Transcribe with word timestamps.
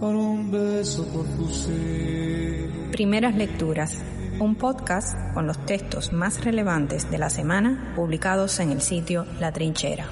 con 0.00 0.16
un 0.16 0.50
beso 0.50 1.06
por 1.08 1.26
fusil. 1.26 2.88
Primeras 2.90 3.34
lecturas, 3.34 3.96
un 4.40 4.54
podcast 4.56 5.16
con 5.32 5.46
los 5.46 5.64
textos 5.66 6.12
más 6.12 6.44
relevantes 6.44 7.10
de 7.10 7.18
la 7.18 7.30
semana 7.30 7.92
publicados 7.96 8.58
en 8.60 8.70
el 8.72 8.80
sitio 8.80 9.26
La 9.40 9.52
Trinchera. 9.52 10.06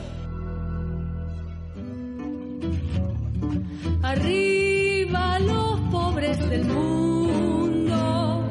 Arriba 4.03 5.39
los 5.41 5.81
pobres 5.91 6.39
del 6.49 6.65
mundo, 6.65 8.45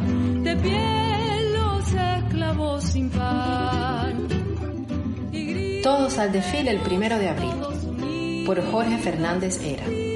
de 0.44 0.56
pie 0.58 1.52
los 1.54 1.94
esclavos 1.94 2.84
sin 2.84 3.10
pan. 3.10 4.28
Todos 5.84 6.18
al 6.20 6.32
desfile 6.32 6.72
el 6.72 6.80
primero 6.80 7.18
de 7.18 7.30
abril, 7.30 8.46
por 8.46 8.64
Jorge 8.72 8.98
Fernández 8.98 9.60
Era. 9.62 10.11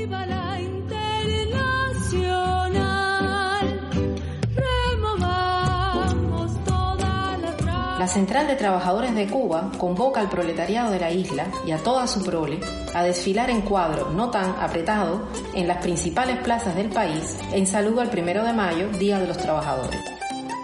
La 7.98 8.10
Central 8.10 8.46
de 8.48 8.58
Trabajadores 8.58 9.16
de 9.16 9.28
Cuba 9.28 9.72
convoca 9.78 10.20
al 10.20 10.30
proletariado 10.30 10.92
de 10.92 11.00
la 11.00 11.12
isla 11.12 11.48
y 11.66 11.72
a 11.72 11.78
toda 11.78 12.08
su 12.08 12.22
prole 12.22 12.60
a 12.94 13.04
desfilar 13.04 13.50
en 13.50 13.62
cuadro 13.62 14.10
no 14.12 14.30
tan 14.30 14.50
apretado 14.60 15.30
en 15.54 15.66
las 15.66 15.78
principales 15.78 16.38
plazas 16.40 16.76
del 16.76 16.90
país 16.90 17.38
en 17.54 17.66
saludo 17.66 18.02
al 18.02 18.10
primero 18.10 18.44
de 18.44 18.52
mayo, 18.52 18.90
Día 18.90 19.18
de 19.18 19.28
los 19.28 19.38
Trabajadores. 19.38 20.02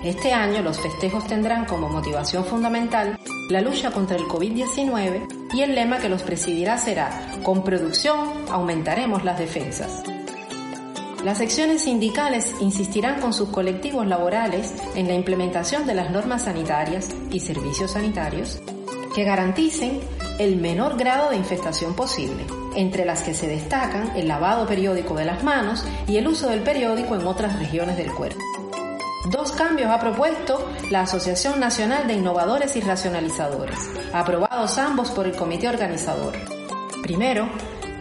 Este 0.04 0.34
año 0.34 0.62
los 0.62 0.80
festejos 0.82 1.26
tendrán 1.26 1.64
como 1.66 1.88
motivación 1.88 2.44
fundamental 2.44 3.18
la 3.50 3.62
lucha 3.62 3.92
contra 3.92 4.18
el 4.18 4.24
COVID-19 4.24 5.52
y 5.54 5.62
el 5.62 5.74
lema 5.74 6.00
que 6.00 6.10
los 6.10 6.24
presidirá 6.24 6.78
será, 6.78 7.12
con 7.44 7.64
producción 7.64 8.18
aumentaremos 8.50 9.24
las 9.24 9.40
defensas. 9.40 10.04
Las 11.24 11.38
secciones 11.38 11.84
sindicales 11.84 12.56
insistirán 12.62 13.22
con 13.22 13.32
sus 13.32 13.50
colectivos 13.50 14.08
laborales 14.08 14.74
en 14.96 15.08
la 15.08 15.14
implementación 15.14 15.86
de 15.86 15.94
las 15.94 16.10
normas 16.10 16.46
sanitarias 16.46 17.10
y 17.32 17.40
servicios 17.40 17.92
sanitarios 17.92 18.60
que 19.14 19.24
garanticen 19.24 20.00
el 20.40 20.56
menor 20.56 20.98
grado 20.98 21.30
de 21.30 21.36
infestación 21.36 21.94
posible, 21.94 22.44
entre 22.76 23.06
las 23.06 23.22
que 23.22 23.36
se 23.36 23.48
destacan 23.48 24.14
el 24.16 24.28
lavado 24.28 24.66
periódico 24.66 25.14
de 25.14 25.26
las 25.26 25.44
manos 25.44 25.86
y 26.08 26.18
el 26.18 26.28
uso 26.28 26.50
del 26.50 26.62
periódico 26.62 27.16
en 27.16 27.28
otras 27.28 27.60
regiones 27.60 27.98
del 27.98 28.12
cuerpo. 28.12 28.42
Dos 29.30 29.52
cambios 29.52 29.92
ha 29.92 30.00
propuesto 30.00 30.72
la 30.90 31.02
Asociación 31.02 31.60
Nacional 31.60 32.08
de 32.08 32.16
Innovadores 32.16 32.76
y 32.76 32.82
Racionalizadores, 32.82 33.78
aprobados 34.12 34.80
ambos 34.80 35.12
por 35.12 35.28
el 35.28 35.36
comité 35.36 35.70
organizador. 35.70 36.34
Primero, 37.04 37.48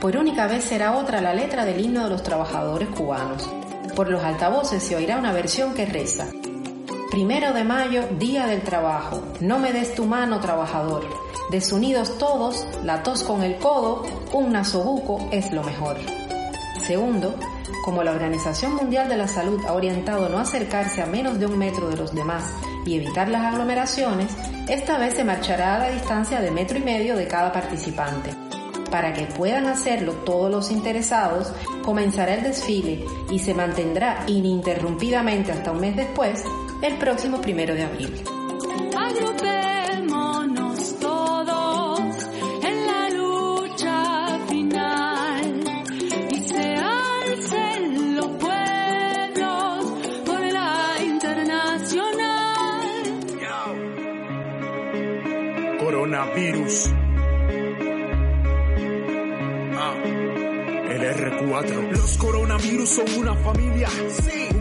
por 0.01 0.17
única 0.17 0.47
vez 0.47 0.65
será 0.65 0.97
otra 0.97 1.20
la 1.20 1.34
letra 1.34 1.65
del 1.67 1.84
himno 1.84 2.05
de 2.05 2.11
los 2.11 2.23
trabajadores 2.23 2.89
cubanos. 2.89 3.48
Por 3.95 4.09
los 4.09 4.25
altavoces 4.25 4.83
se 4.83 4.97
oirá 4.97 5.19
una 5.19 5.33
versión 5.33 5.75
que 5.75 5.84
reza. 5.84 6.27
Primero 7.11 7.53
de 7.53 7.65
mayo, 7.65 8.05
Día 8.19 8.47
del 8.47 8.62
Trabajo. 8.62 9.23
No 9.41 9.59
me 9.59 9.73
des 9.73 9.95
tu 9.95 10.07
mano, 10.07 10.41
trabajador. 10.41 11.05
Desunidos 11.51 12.17
todos, 12.17 12.67
la 12.83 13.02
tos 13.02 13.24
con 13.24 13.42
el 13.42 13.57
codo, 13.57 14.07
un 14.33 14.52
nasobuco 14.52 15.29
es 15.33 15.52
lo 15.52 15.63
mejor. 15.64 15.97
Segundo, 16.86 17.35
como 17.85 18.03
la 18.03 18.13
Organización 18.13 18.77
Mundial 18.77 19.08
de 19.08 19.17
la 19.17 19.29
Salud 19.29 19.61
ha 19.67 19.74
orientado 19.74 20.29
no 20.29 20.39
acercarse 20.39 21.03
a 21.03 21.07
menos 21.07 21.39
de 21.39 21.47
un 21.47 21.58
metro 21.58 21.91
de 21.91 21.97
los 21.97 22.14
demás 22.14 22.45
y 22.86 22.97
evitar 22.97 23.29
las 23.29 23.53
aglomeraciones, 23.53 24.33
esta 24.69 24.97
vez 24.97 25.14
se 25.14 25.24
marchará 25.24 25.77
a 25.77 25.79
la 25.80 25.91
distancia 25.91 26.41
de 26.41 26.51
metro 26.51 26.79
y 26.79 26.83
medio 26.83 27.17
de 27.17 27.27
cada 27.27 27.53
participante. 27.53 28.49
Para 28.90 29.12
que 29.12 29.27
puedan 29.27 29.67
hacerlo 29.67 30.14
todos 30.24 30.51
los 30.51 30.73
interesados, 30.73 31.52
comenzará 31.84 32.34
el 32.34 32.42
desfile 32.42 33.05
y 33.30 33.39
se 33.39 33.55
mantendrá 33.55 34.24
ininterrumpidamente 34.27 35.52
hasta 35.52 35.70
un 35.70 35.80
mes 35.80 35.95
después, 35.96 36.45
el 36.83 36.98
próximo 36.98 37.40
primero 37.40 37.74
de 37.74 37.84
abril. 37.84 38.12
Agrupémonos 38.96 40.98
todos 40.98 42.00
en 42.62 42.86
la 42.86 43.11
lucha 43.11 44.39
final 44.48 45.61
y 46.30 46.42
se 46.42 46.74
alcen 46.74 48.17
los 48.17 48.27
pueblos 48.27 49.84
por 50.27 50.40
la 50.40 50.96
internacional. 51.00 52.58
Coronavirus. 55.79 56.90
Los 61.40 62.18
coronavirus 62.18 62.89
son 62.90 63.06
una 63.18 63.34
familia. 63.34 63.89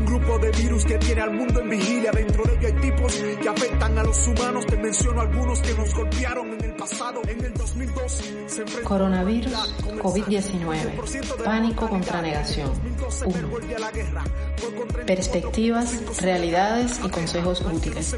Grupo 0.09 0.40
de 0.40 0.50
virus 0.53 0.86
que 0.86 0.97
tiene 0.97 1.22
al 1.22 1.31
mundo 1.31 1.62
en 1.62 1.70
vigilia. 1.70 2.12
Dentro 2.12 2.44
de 2.44 2.53
ellos 2.53 2.66
hay 2.66 2.81
tipos 2.81 3.14
que 3.14 3.47
afectan 3.47 3.96
a 3.96 4.03
los 4.03 4.28
humanos. 4.28 4.66
Te 4.66 4.75
menciono 4.75 5.22
algunos 5.22 5.62
que 5.62 5.74
nos 5.75 5.94
golpearon 5.94 6.52
en 6.52 6.64
el 6.64 6.75
pasado. 6.75 7.22
En 7.28 7.46
el 7.46 7.53
2002 7.53 8.22
se 8.48 8.64
Coronavirus 8.81 9.53
COVID-19. 10.02 11.44
Pánico 11.44 11.88
contra 11.88 12.24
negación. 12.24 12.72
1. 13.24 13.36
Perspectivas, 15.06 16.22
realidades 16.24 17.00
y 17.06 17.09
consejos 17.09 17.62
útiles. 17.62 18.16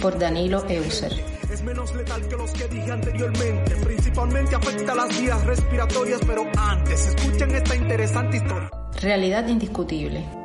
Por 0.00 0.18
Danilo 0.18 0.64
Euser. 0.70 1.12
Es 1.52 1.62
menos 1.62 1.94
letal 1.94 2.26
que 2.28 2.36
los 2.36 2.50
que 2.52 2.66
dije 2.68 2.92
anteriormente. 2.92 3.76
Principalmente 3.76 4.54
afecta 4.56 4.94
las 4.94 5.20
vías 5.20 5.44
respiratorias, 5.44 6.20
pero 6.26 6.46
antes 6.56 7.08
escuchen 7.08 7.50
esta 7.50 7.76
interesante 7.76 8.38
historia. 8.38 8.70
Realidad 9.02 9.46
indiscutible. 9.48 10.40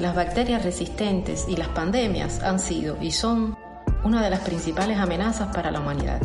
Las 0.00 0.14
bacterias 0.14 0.62
resistentes 0.62 1.46
y 1.48 1.56
las 1.56 1.68
pandemias 1.68 2.40
han 2.44 2.60
sido 2.60 2.96
y 3.02 3.10
son 3.10 3.56
una 4.04 4.22
de 4.22 4.30
las 4.30 4.40
principales 4.40 4.96
amenazas 4.98 5.52
para 5.52 5.72
la 5.72 5.80
humanidad. 5.80 6.20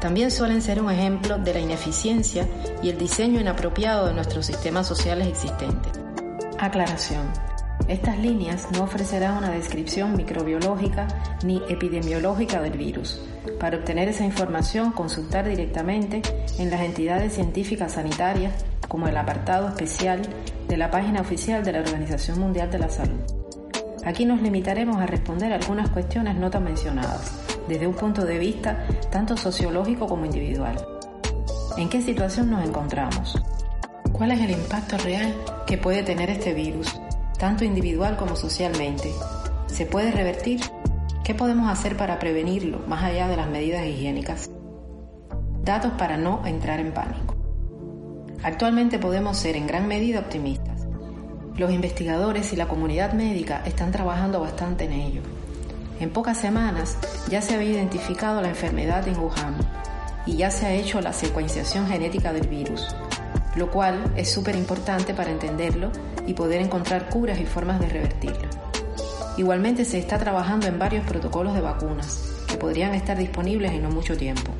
También 0.00 0.32
suelen 0.32 0.60
ser 0.60 0.82
un 0.82 0.90
ejemplo 0.90 1.38
de 1.38 1.54
la 1.54 1.60
ineficiencia 1.60 2.48
y 2.82 2.88
el 2.88 2.98
diseño 2.98 3.40
inapropiado 3.40 4.08
de 4.08 4.14
nuestros 4.14 4.46
sistemas 4.46 4.88
sociales 4.88 5.28
existentes. 5.28 5.92
Aclaración. 6.58 7.28
Estas 7.86 8.18
líneas 8.18 8.66
no 8.72 8.82
ofrecerán 8.82 9.36
una 9.36 9.50
descripción 9.50 10.16
microbiológica 10.16 11.06
ni 11.44 11.62
epidemiológica 11.68 12.60
del 12.60 12.76
virus. 12.76 13.20
Para 13.60 13.76
obtener 13.76 14.08
esa 14.08 14.24
información, 14.24 14.90
consultar 14.90 15.48
directamente 15.48 16.20
en 16.58 16.70
las 16.70 16.80
entidades 16.80 17.34
científicas 17.34 17.92
sanitarias 17.92 18.64
como 18.88 19.08
el 19.08 19.16
apartado 19.16 19.68
especial 19.68 20.22
de 20.68 20.76
la 20.76 20.90
página 20.90 21.20
oficial 21.20 21.64
de 21.64 21.72
la 21.72 21.80
Organización 21.80 22.38
Mundial 22.40 22.70
de 22.70 22.78
la 22.78 22.88
Salud. 22.88 23.20
Aquí 24.04 24.24
nos 24.24 24.40
limitaremos 24.40 24.98
a 24.98 25.06
responder 25.06 25.52
algunas 25.52 25.90
cuestiones 25.90 26.36
no 26.36 26.50
tan 26.50 26.64
mencionadas, 26.64 27.32
desde 27.68 27.86
un 27.86 27.94
punto 27.94 28.24
de 28.24 28.38
vista 28.38 28.86
tanto 29.10 29.36
sociológico 29.36 30.06
como 30.06 30.24
individual. 30.24 30.76
¿En 31.76 31.88
qué 31.88 32.00
situación 32.00 32.50
nos 32.50 32.64
encontramos? 32.64 33.36
¿Cuál 34.12 34.30
es 34.30 34.40
el 34.40 34.52
impacto 34.52 34.96
real 34.98 35.34
que 35.66 35.76
puede 35.76 36.02
tener 36.02 36.30
este 36.30 36.54
virus, 36.54 37.00
tanto 37.38 37.64
individual 37.64 38.16
como 38.16 38.36
socialmente? 38.36 39.12
¿Se 39.66 39.84
puede 39.84 40.12
revertir? 40.12 40.60
¿Qué 41.24 41.34
podemos 41.34 41.68
hacer 41.68 41.96
para 41.96 42.18
prevenirlo 42.20 42.78
más 42.86 43.02
allá 43.02 43.26
de 43.26 43.36
las 43.36 43.48
medidas 43.48 43.84
higiénicas? 43.84 44.48
Datos 45.64 45.92
para 45.98 46.16
no 46.16 46.46
entrar 46.46 46.78
en 46.78 46.94
pánico. 46.94 47.25
Actualmente 48.46 49.00
podemos 49.00 49.36
ser 49.36 49.56
en 49.56 49.66
gran 49.66 49.88
medida 49.88 50.20
optimistas. 50.20 50.86
Los 51.56 51.72
investigadores 51.72 52.52
y 52.52 52.56
la 52.56 52.68
comunidad 52.68 53.12
médica 53.12 53.60
están 53.66 53.90
trabajando 53.90 54.38
bastante 54.38 54.84
en 54.84 54.92
ello. 54.92 55.20
En 55.98 56.10
pocas 56.10 56.38
semanas 56.38 56.96
ya 57.28 57.42
se 57.42 57.56
había 57.56 57.72
identificado 57.72 58.40
la 58.40 58.48
enfermedad 58.48 59.08
en 59.08 59.18
Wuhan 59.18 59.56
y 60.26 60.36
ya 60.36 60.52
se 60.52 60.64
ha 60.64 60.72
hecho 60.72 61.00
la 61.00 61.12
secuenciación 61.12 61.88
genética 61.88 62.32
del 62.32 62.46
virus, 62.46 62.94
lo 63.56 63.68
cual 63.68 64.12
es 64.14 64.30
súper 64.30 64.54
importante 64.54 65.12
para 65.12 65.32
entenderlo 65.32 65.90
y 66.24 66.34
poder 66.34 66.60
encontrar 66.60 67.08
curas 67.08 67.40
y 67.40 67.46
formas 67.46 67.80
de 67.80 67.88
revertirlo. 67.88 68.48
Igualmente 69.36 69.84
se 69.84 69.98
está 69.98 70.18
trabajando 70.18 70.68
en 70.68 70.78
varios 70.78 71.04
protocolos 71.04 71.52
de 71.52 71.62
vacunas 71.62 72.44
que 72.46 72.58
podrían 72.58 72.94
estar 72.94 73.18
disponibles 73.18 73.72
en 73.72 73.82
no 73.82 73.90
mucho 73.90 74.16
tiempo. 74.16 74.52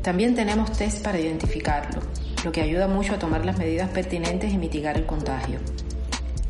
También 0.00 0.34
tenemos 0.34 0.72
test 0.72 1.04
para 1.04 1.20
identificarlo, 1.20 2.00
lo 2.44 2.52
que 2.52 2.62
ayuda 2.62 2.88
mucho 2.88 3.14
a 3.14 3.18
tomar 3.18 3.44
las 3.44 3.58
medidas 3.58 3.88
pertinentes 3.90 4.52
y 4.52 4.58
mitigar 4.58 4.96
el 4.96 5.06
contagio. 5.06 5.58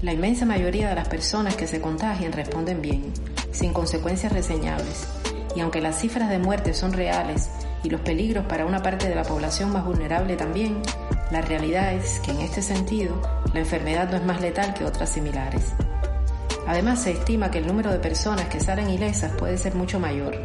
La 0.00 0.12
inmensa 0.12 0.46
mayoría 0.46 0.88
de 0.88 0.94
las 0.94 1.08
personas 1.08 1.54
que 1.54 1.66
se 1.66 1.80
contagian 1.80 2.32
responden 2.32 2.80
bien, 2.82 3.12
sin 3.52 3.72
consecuencias 3.72 4.32
reseñables, 4.32 5.06
y 5.54 5.60
aunque 5.60 5.80
las 5.80 6.00
cifras 6.00 6.30
de 6.30 6.38
muerte 6.38 6.74
son 6.74 6.92
reales 6.92 7.50
y 7.82 7.90
los 7.90 8.00
peligros 8.00 8.46
para 8.46 8.64
una 8.64 8.82
parte 8.82 9.08
de 9.08 9.14
la 9.14 9.22
población 9.22 9.72
más 9.72 9.84
vulnerable 9.84 10.36
también, 10.36 10.80
la 11.30 11.40
realidad 11.42 11.92
es 11.92 12.20
que 12.20 12.30
en 12.30 12.40
este 12.40 12.62
sentido 12.62 13.20
la 13.52 13.60
enfermedad 13.60 14.10
no 14.10 14.16
es 14.16 14.24
más 14.24 14.40
letal 14.40 14.74
que 14.74 14.84
otras 14.84 15.10
similares. 15.10 15.72
Además, 16.66 17.02
se 17.02 17.10
estima 17.10 17.50
que 17.50 17.58
el 17.58 17.66
número 17.66 17.90
de 17.90 17.98
personas 17.98 18.46
que 18.46 18.60
salen 18.60 18.88
ilesas 18.88 19.32
puede 19.32 19.58
ser 19.58 19.74
mucho 19.74 19.98
mayor, 19.98 20.38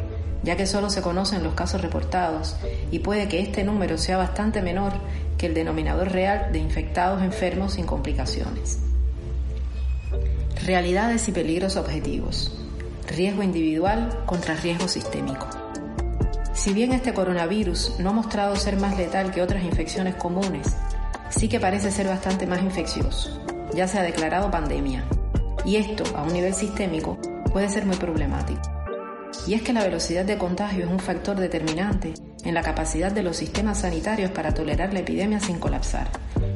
ya 0.44 0.56
que 0.56 0.66
solo 0.66 0.90
se 0.90 1.02
conocen 1.02 1.44
los 1.44 1.54
casos 1.54 1.82
reportados 1.82 2.56
y 2.92 3.00
puede 3.00 3.28
que 3.28 3.40
este 3.40 3.64
número 3.64 3.98
sea 3.98 4.18
bastante 4.18 4.62
menor 4.62 4.94
que 5.38 5.48
el 5.48 5.54
denominador 5.54 6.12
real 6.12 6.51
de 6.51 6.60
infectados 6.60 7.22
enfermos 7.22 7.74
sin 7.74 7.86
complicaciones. 7.86 8.80
Realidades 10.66 11.28
y 11.28 11.31
peligros 11.31 11.75
objetivos. 11.75 12.54
Riesgo 13.07 13.44
individual 13.44 14.24
contra 14.25 14.56
riesgo 14.56 14.88
sistémico. 14.88 15.48
Si 16.54 16.74
bien 16.74 16.92
este 16.92 17.13
coronavirus 17.13 18.00
no 18.00 18.10
ha 18.10 18.13
mostrado 18.13 18.56
ser 18.56 18.78
más 18.78 18.98
letal 18.98 19.31
que 19.31 19.42
otras 19.42 19.63
infecciones 19.63 20.16
comunes, 20.16 20.75
sí 21.30 21.48
que 21.48 21.60
parece 21.60 21.92
ser 21.92 22.07
bastante 22.07 22.48
más 22.48 22.62
infeccioso. 22.62 23.42
Ya 23.74 23.88
se 23.88 24.00
ha 24.00 24.04
declarado 24.04 24.50
pandemia. 24.50 25.06
Y 25.66 25.75
esto, 25.75 26.04
a 26.16 26.24
un 26.24 26.34
nivel 26.34 26.54
sistémico, 26.54 27.18
puede 27.51 27.69
ser 27.69 27.86
muy 27.86 27.95
problemático. 27.95 28.76
Y 29.48 29.54
es 29.54 29.62
que 29.62 29.72
la 29.72 29.84
velocidad 29.84 30.26
de 30.26 30.38
contagio 30.38 30.84
es 30.84 30.92
un 30.92 31.00
factor 31.00 31.38
determinante 31.38 32.14
en 32.44 32.54
la 32.54 32.62
capacidad 32.62 33.14
de 33.14 33.24
los 33.24 33.38
sistemas 33.38 33.80
sanitarios 33.80 34.30
para 34.32 34.54
tolerar 34.54 34.92
la 34.92 35.00
epidemia 35.00 35.40
sin 35.40 35.58
colapsar, 35.58 36.10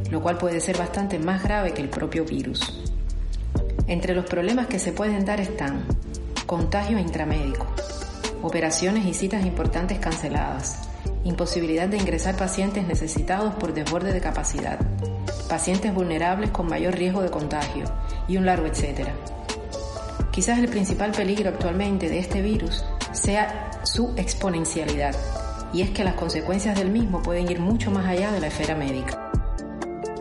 lo 0.09 0.21
cual 0.21 0.37
puede 0.37 0.59
ser 0.59 0.77
bastante 0.77 1.17
más 1.17 1.41
grave 1.41 1.71
que 1.73 1.81
el 1.81 1.89
propio 1.89 2.25
virus. 2.25 2.83
Entre 3.87 4.13
los 4.13 4.25
problemas 4.25 4.67
que 4.67 4.77
se 4.77 4.91
pueden 4.91 5.23
dar 5.23 5.39
están 5.39 5.85
contagio 6.45 6.99
intramédico, 6.99 7.65
operaciones 8.41 9.05
y 9.05 9.13
citas 9.13 9.45
importantes 9.45 9.97
canceladas, 9.99 10.89
imposibilidad 11.23 11.87
de 11.87 11.97
ingresar 11.97 12.35
pacientes 12.35 12.85
necesitados 12.85 13.53
por 13.55 13.73
desborde 13.73 14.11
de 14.11 14.19
capacidad, 14.19 14.79
pacientes 15.47 15.93
vulnerables 15.93 16.49
con 16.49 16.67
mayor 16.67 16.95
riesgo 16.95 17.21
de 17.21 17.31
contagio 17.31 17.85
y 18.27 18.35
un 18.35 18.45
largo 18.45 18.67
etcétera. 18.67 19.13
Quizás 20.31 20.59
el 20.59 20.69
principal 20.69 21.11
peligro 21.11 21.49
actualmente 21.49 22.07
de 22.07 22.19
este 22.19 22.41
virus 22.41 22.85
sea 23.11 23.71
su 23.83 24.13
exponencialidad, 24.15 25.13
y 25.73 25.81
es 25.81 25.89
que 25.89 26.05
las 26.05 26.15
consecuencias 26.15 26.77
del 26.77 26.89
mismo 26.89 27.21
pueden 27.21 27.51
ir 27.51 27.59
mucho 27.59 27.91
más 27.91 28.05
allá 28.05 28.31
de 28.31 28.39
la 28.39 28.47
esfera 28.47 28.75
médica. 28.75 29.31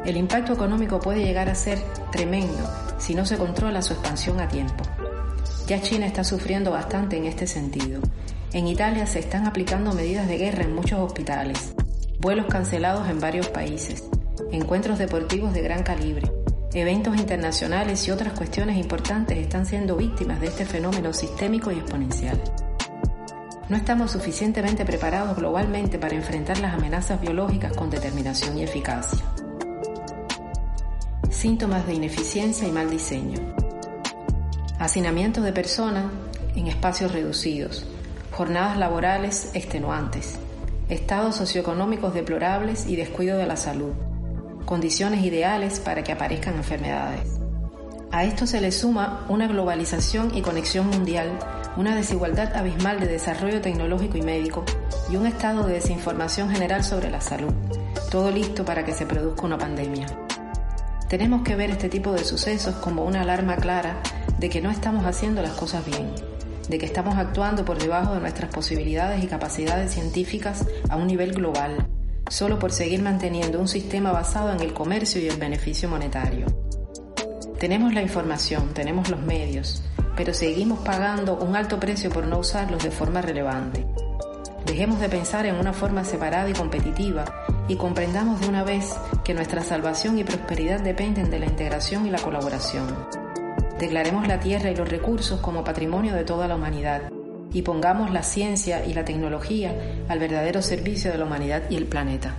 El 0.04 0.16
impacto 0.16 0.52
económico 0.52 0.98
puede 0.98 1.22
llegar 1.22 1.48
a 1.48 1.54
ser 1.54 1.78
tremendo 2.10 2.58
si 2.98 3.14
no 3.14 3.24
se 3.24 3.36
controla 3.38 3.82
su 3.82 3.92
expansión 3.92 4.40
a 4.40 4.48
tiempo. 4.48 4.82
Ya 5.68 5.80
China 5.80 6.06
está 6.06 6.24
sufriendo 6.24 6.72
bastante 6.72 7.16
en 7.16 7.26
este 7.26 7.46
sentido. 7.46 8.00
En 8.52 8.66
Italia 8.66 9.06
se 9.06 9.20
están 9.20 9.46
aplicando 9.46 9.92
medidas 9.92 10.26
de 10.26 10.38
guerra 10.38 10.64
en 10.64 10.74
muchos 10.74 10.98
hospitales, 10.98 11.74
vuelos 12.18 12.46
cancelados 12.46 13.08
en 13.08 13.20
varios 13.20 13.46
países, 13.48 14.04
encuentros 14.50 14.98
deportivos 14.98 15.54
de 15.54 15.62
gran 15.62 15.84
calibre, 15.84 16.28
eventos 16.72 17.16
internacionales 17.16 18.06
y 18.06 18.12
otras 18.12 18.32
cuestiones 18.32 18.76
importantes 18.76 19.38
están 19.38 19.66
siendo 19.66 19.96
víctimas 19.96 20.40
de 20.40 20.46
este 20.46 20.64
fenómeno 20.64 21.12
sistémico 21.12 21.72
y 21.72 21.78
exponencial. 21.78 22.40
No 23.68 23.76
estamos 23.76 24.12
suficientemente 24.12 24.84
preparados 24.84 25.36
globalmente 25.36 25.98
para 25.98 26.14
enfrentar 26.14 26.58
las 26.58 26.74
amenazas 26.74 27.20
biológicas 27.20 27.76
con 27.76 27.90
determinación 27.90 28.56
y 28.58 28.62
eficacia. 28.62 29.20
Síntomas 31.28 31.86
de 31.86 31.94
ineficiencia 31.94 32.68
y 32.68 32.72
mal 32.72 32.90
diseño. 32.90 33.38
Hacinamiento 34.78 35.40
de 35.40 35.52
personas 35.52 36.06
en 36.54 36.66
espacios 36.68 37.12
reducidos, 37.12 37.86
jornadas 38.30 38.76
laborales 38.76 39.50
extenuantes, 39.54 40.36
estados 40.88 41.36
socioeconómicos 41.36 42.14
deplorables 42.14 42.86
y 42.86 42.96
descuido 42.96 43.38
de 43.38 43.46
la 43.46 43.56
salud, 43.56 43.92
condiciones 44.64 45.24
ideales 45.24 45.80
para 45.80 46.02
que 46.02 46.12
aparezcan 46.12 46.56
enfermedades. 46.56 47.40
A 48.12 48.24
esto 48.24 48.46
se 48.46 48.60
le 48.60 48.72
suma 48.72 49.24
una 49.28 49.46
globalización 49.46 50.34
y 50.34 50.42
conexión 50.42 50.88
mundial, 50.88 51.38
una 51.76 51.94
desigualdad 51.94 52.56
abismal 52.56 52.98
de 52.98 53.06
desarrollo 53.06 53.60
tecnológico 53.60 54.18
y 54.18 54.22
médico 54.22 54.64
y 55.10 55.16
un 55.16 55.26
estado 55.26 55.64
de 55.64 55.74
desinformación 55.74 56.50
general 56.50 56.82
sobre 56.82 57.10
la 57.10 57.20
salud, 57.20 57.54
todo 58.10 58.32
listo 58.32 58.64
para 58.64 58.84
que 58.84 58.94
se 58.94 59.06
produzca 59.06 59.46
una 59.46 59.58
pandemia. 59.58 60.06
Tenemos 61.08 61.42
que 61.42 61.54
ver 61.54 61.70
este 61.70 61.88
tipo 61.88 62.12
de 62.12 62.24
sucesos 62.24 62.74
como 62.76 63.04
una 63.04 63.20
alarma 63.20 63.56
clara 63.56 64.02
de 64.38 64.48
que 64.48 64.60
no 64.60 64.70
estamos 64.70 65.06
haciendo 65.06 65.40
las 65.40 65.52
cosas 65.52 65.84
bien, 65.86 66.10
de 66.68 66.78
que 66.78 66.86
estamos 66.86 67.16
actuando 67.16 67.64
por 67.64 67.78
debajo 67.78 68.14
de 68.14 68.20
nuestras 68.20 68.50
posibilidades 68.50 69.22
y 69.22 69.28
capacidades 69.28 69.92
científicas 69.92 70.66
a 70.88 70.96
un 70.96 71.06
nivel 71.06 71.32
global, 71.32 71.86
solo 72.30 72.60
por 72.60 72.72
seguir 72.72 73.02
manteniendo 73.02 73.58
un 73.58 73.68
sistema 73.68 74.12
basado 74.12 74.52
en 74.52 74.60
el 74.60 74.72
comercio 74.72 75.20
y 75.20 75.26
el 75.26 75.36
beneficio 75.36 75.88
monetario. 75.88 76.46
Tenemos 77.58 77.92
la 77.92 78.02
información, 78.02 78.72
tenemos 78.72 79.10
los 79.10 79.20
medios, 79.20 79.82
pero 80.16 80.32
seguimos 80.32 80.78
pagando 80.78 81.36
un 81.36 81.56
alto 81.56 81.78
precio 81.78 82.08
por 82.08 82.26
no 82.26 82.38
usarlos 82.38 82.82
de 82.84 82.92
forma 82.92 83.20
relevante. 83.20 83.84
Dejemos 84.64 85.00
de 85.00 85.08
pensar 85.08 85.44
en 85.44 85.56
una 85.56 85.72
forma 85.72 86.04
separada 86.04 86.48
y 86.48 86.52
competitiva 86.52 87.24
y 87.66 87.76
comprendamos 87.76 88.40
de 88.40 88.48
una 88.48 88.62
vez 88.62 88.96
que 89.24 89.34
nuestra 89.34 89.64
salvación 89.64 90.18
y 90.18 90.24
prosperidad 90.24 90.80
dependen 90.80 91.30
de 91.30 91.40
la 91.40 91.46
integración 91.46 92.06
y 92.06 92.10
la 92.10 92.18
colaboración. 92.18 92.86
Declaremos 93.80 94.28
la 94.28 94.38
tierra 94.38 94.70
y 94.70 94.76
los 94.76 94.88
recursos 94.88 95.40
como 95.40 95.64
patrimonio 95.64 96.14
de 96.14 96.24
toda 96.24 96.46
la 96.46 96.54
humanidad 96.54 97.10
y 97.52 97.62
pongamos 97.62 98.10
la 98.10 98.22
ciencia 98.22 98.84
y 98.84 98.94
la 98.94 99.04
tecnología 99.04 99.74
al 100.08 100.18
verdadero 100.18 100.62
servicio 100.62 101.10
de 101.10 101.18
la 101.18 101.24
humanidad 101.24 101.62
y 101.70 101.76
el 101.76 101.86
planeta. 101.86 102.36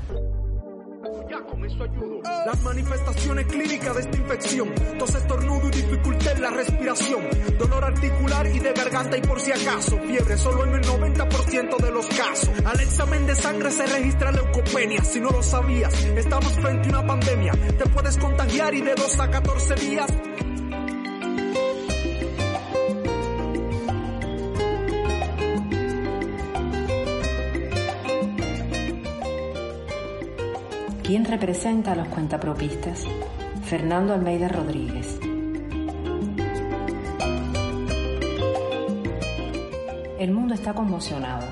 Las 2.45 2.61
manifestaciones 2.63 3.45
clínicas 3.45 3.95
de 3.95 4.01
esta 4.01 4.17
infección, 4.17 4.69
tos 4.97 5.15
estornudo 5.15 5.67
y 5.67 5.71
dificultad 5.71 6.33
en 6.33 6.41
la 6.41 6.51
respiración, 6.51 7.21
dolor 7.57 7.83
articular 7.85 8.47
y 8.47 8.59
de 8.59 8.73
garganta 8.73 9.17
y 9.17 9.21
por 9.21 9.39
si 9.39 9.51
acaso, 9.51 9.97
fiebre 9.99 10.37
solo 10.37 10.65
en 10.65 10.73
el 10.73 10.81
90% 10.81 11.77
de 11.77 11.91
los 11.91 12.07
casos. 12.07 12.49
Al 12.65 12.79
examen 12.79 13.27
de 13.27 13.35
sangre 13.35 13.71
se 13.71 13.85
registra 13.85 14.31
leucopenia, 14.31 15.03
si 15.03 15.19
no 15.19 15.29
lo 15.29 15.43
sabías, 15.43 15.93
estamos 16.03 16.53
frente 16.53 16.87
a 16.89 16.99
una 16.99 17.07
pandemia, 17.07 17.51
te 17.51 17.85
puedes 17.89 18.17
contagiar 18.17 18.73
y 18.73 18.81
de 18.81 18.95
2 18.95 19.19
a 19.19 19.29
14 19.29 19.75
días 19.75 20.11
representa 31.31 31.93
a 31.93 31.95
los 31.95 32.09
cuentapropistas? 32.09 33.05
Fernando 33.63 34.13
Almeida 34.13 34.49
Rodríguez. 34.49 35.17
El 40.19 40.31
mundo 40.33 40.53
está 40.53 40.73
conmocionado. 40.73 41.47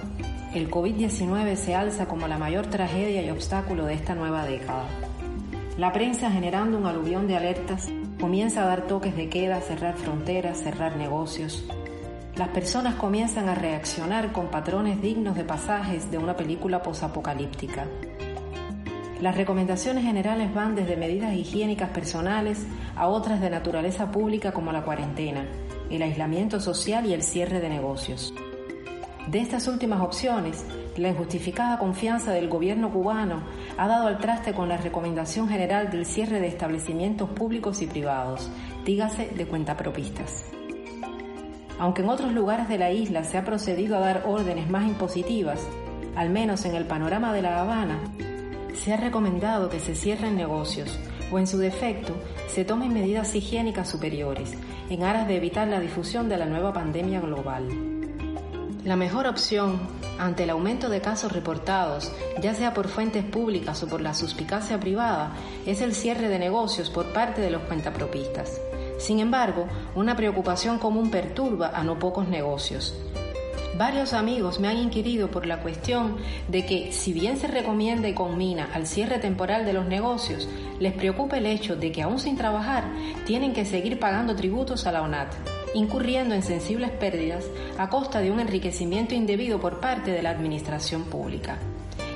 El 0.54 0.70
COVID-19 0.70 1.56
se 1.56 1.76
alza 1.76 2.08
como 2.10 2.28
la 2.28 2.38
mayor 2.38 2.68
tragedia 2.68 3.22
y 3.22 3.30
obstáculo 3.30 3.86
de 3.86 3.94
esta 3.94 4.16
nueva 4.16 4.44
década. 4.44 4.84
La 5.78 5.94
prensa, 5.94 6.30
generando 6.30 6.78
un 6.78 6.86
aluvión 6.86 7.26
de 7.30 7.38
alertas, 7.38 7.88
comienza 8.20 8.64
a 8.64 8.66
dar 8.66 8.86
toques 8.86 9.16
de 9.16 9.30
queda, 9.30 9.62
cerrar 9.62 9.96
fronteras, 9.96 10.58
cerrar 10.62 10.98
negocios. 10.98 11.64
Las 12.36 12.50
personas 12.50 12.96
comienzan 12.96 13.48
a 13.48 13.56
reaccionar 13.56 14.34
con 14.34 14.48
patrones 14.48 15.02
dignos 15.02 15.38
de 15.38 15.46
pasajes 15.46 16.12
de 16.12 16.18
una 16.18 16.36
película 16.36 16.84
posapocalíptica. 16.84 17.88
Las 19.22 19.36
recomendaciones 19.36 20.06
generales 20.06 20.54
van 20.54 20.76
desde 20.76 20.96
medidas 20.96 21.34
higiénicas 21.34 21.90
personales 21.90 22.66
a 22.96 23.08
otras 23.08 23.42
de 23.42 23.50
naturaleza 23.50 24.12
pública 24.12 24.54
como 24.54 24.72
la 24.72 24.84
cuarentena, 24.84 25.46
el 25.90 26.02
aislamiento 26.02 26.62
social 26.62 27.06
y 27.06 27.14
el 27.14 27.22
cierre 27.22 27.60
de 27.60 27.68
negocios. 27.68 28.34
De 29.28 29.42
estas 29.42 29.68
últimas 29.68 30.02
opciones, 30.02 30.66
la 30.96 31.10
injustificada 31.10 31.78
confianza 31.80 32.32
del 32.32 32.48
gobierno 32.48 32.92
cubano 32.92 33.42
ha 33.78 33.90
dado 33.90 34.08
al 34.08 34.20
traste 34.20 34.54
con 34.54 34.70
la 34.70 34.78
recomendación 34.78 35.50
general 35.50 35.92
del 35.92 36.06
cierre 36.06 36.40
de 36.40 36.48
establecimientos 36.48 37.30
públicos 37.30 37.82
y 37.82 37.88
privados, 37.88 38.50
dígase 38.86 39.32
de 39.36 39.46
cuentapropistas. 39.46 40.46
Aunque 41.78 42.04
en 42.04 42.10
otros 42.10 42.32
lugares 42.32 42.70
de 42.70 42.78
la 42.78 42.92
isla 42.92 43.26
se 43.26 43.38
ha 43.38 43.44
procedido 43.44 43.98
a 43.98 44.00
dar 44.00 44.24
órdenes 44.26 44.70
más 44.70 44.88
impositivas, 44.88 45.60
al 46.16 46.30
menos 46.30 46.64
en 46.64 46.76
el 46.76 46.86
panorama 46.86 47.34
de 47.34 47.42
La 47.42 47.62
Habana, 47.62 48.00
se 48.74 48.94
ha 48.94 48.98
recomendado 48.98 49.70
que 49.70 49.80
se 49.80 49.96
cierren 49.96 50.36
negocios 50.36 50.98
o 51.32 51.40
en 51.40 51.48
su 51.48 51.58
defecto 51.58 52.14
se 52.48 52.66
tomen 52.66 52.94
medidas 52.94 53.36
higiénicas 53.36 53.90
superiores 53.90 54.54
en 54.90 55.04
aras 55.04 55.28
de 55.28 55.38
evitar 55.38 55.68
la 55.68 55.80
difusión 55.80 56.30
de 56.30 56.38
la 56.38 56.46
nueva 56.46 56.74
pandemia 56.74 57.22
global. 57.22 57.68
La 58.86 58.96
mejor 58.96 59.28
opción 59.28 59.80
ante 60.18 60.44
el 60.44 60.50
aumento 60.50 60.90
de 60.90 61.02
casos 61.02 61.32
reportados, 61.32 62.12
ya 62.42 62.54
sea 62.54 62.74
por 62.74 62.88
fuentes 62.88 63.24
públicas 63.24 63.84
o 63.84 63.88
por 63.88 64.02
la 64.02 64.14
suspicacia 64.14 64.80
privada, 64.80 65.34
es 65.66 65.82
el 65.82 65.94
cierre 65.94 66.30
de 66.30 66.40
negocios 66.40 66.90
por 66.90 67.14
parte 67.14 67.42
de 67.42 67.52
los 67.52 67.62
cuentapropistas. 67.64 68.60
Sin 68.98 69.20
embargo, 69.20 69.68
una 69.96 70.16
preocupación 70.16 70.80
común 70.80 71.12
perturba 71.12 71.70
a 71.74 71.84
no 71.84 72.00
pocos 72.00 72.28
negocios. 72.28 72.96
Varios 73.78 74.14
amigos 74.14 74.60
me 74.60 74.68
han 74.68 74.78
inquirido 74.78 75.30
por 75.30 75.46
la 75.46 75.62
cuestión 75.62 76.18
de 76.48 76.66
que, 76.66 76.92
si 76.92 77.14
bien 77.14 77.38
se 77.38 77.48
recomienda 77.48 78.10
y 78.10 78.14
conmina 78.14 78.70
al 78.74 78.88
cierre 78.88 79.20
temporal 79.20 79.66
de 79.66 79.74
los 79.74 79.86
negocios, 79.86 80.50
les 80.80 80.94
preocupa 80.94 81.38
el 81.38 81.46
hecho 81.46 81.76
de 81.76 81.92
que 81.92 82.02
aún 82.02 82.20
sin 82.20 82.36
trabajar 82.36 82.86
tienen 83.26 83.54
que 83.54 83.66
seguir 83.66 84.00
pagando 84.00 84.36
tributos 84.36 84.86
a 84.86 84.92
la 84.92 85.02
ONAT, 85.02 85.34
incurriendo 85.74 86.36
en 86.36 86.44
sensibles 86.44 86.90
pérdidas 86.92 87.46
a 87.78 87.90
costa 87.90 88.22
de 88.22 88.32
un 88.32 88.40
enriquecimiento 88.40 89.14
indebido 89.16 89.60
por 89.60 89.80
parte 89.80 90.12
de 90.12 90.24
la 90.24 90.32
administración 90.32 91.04
pública. 91.04 91.60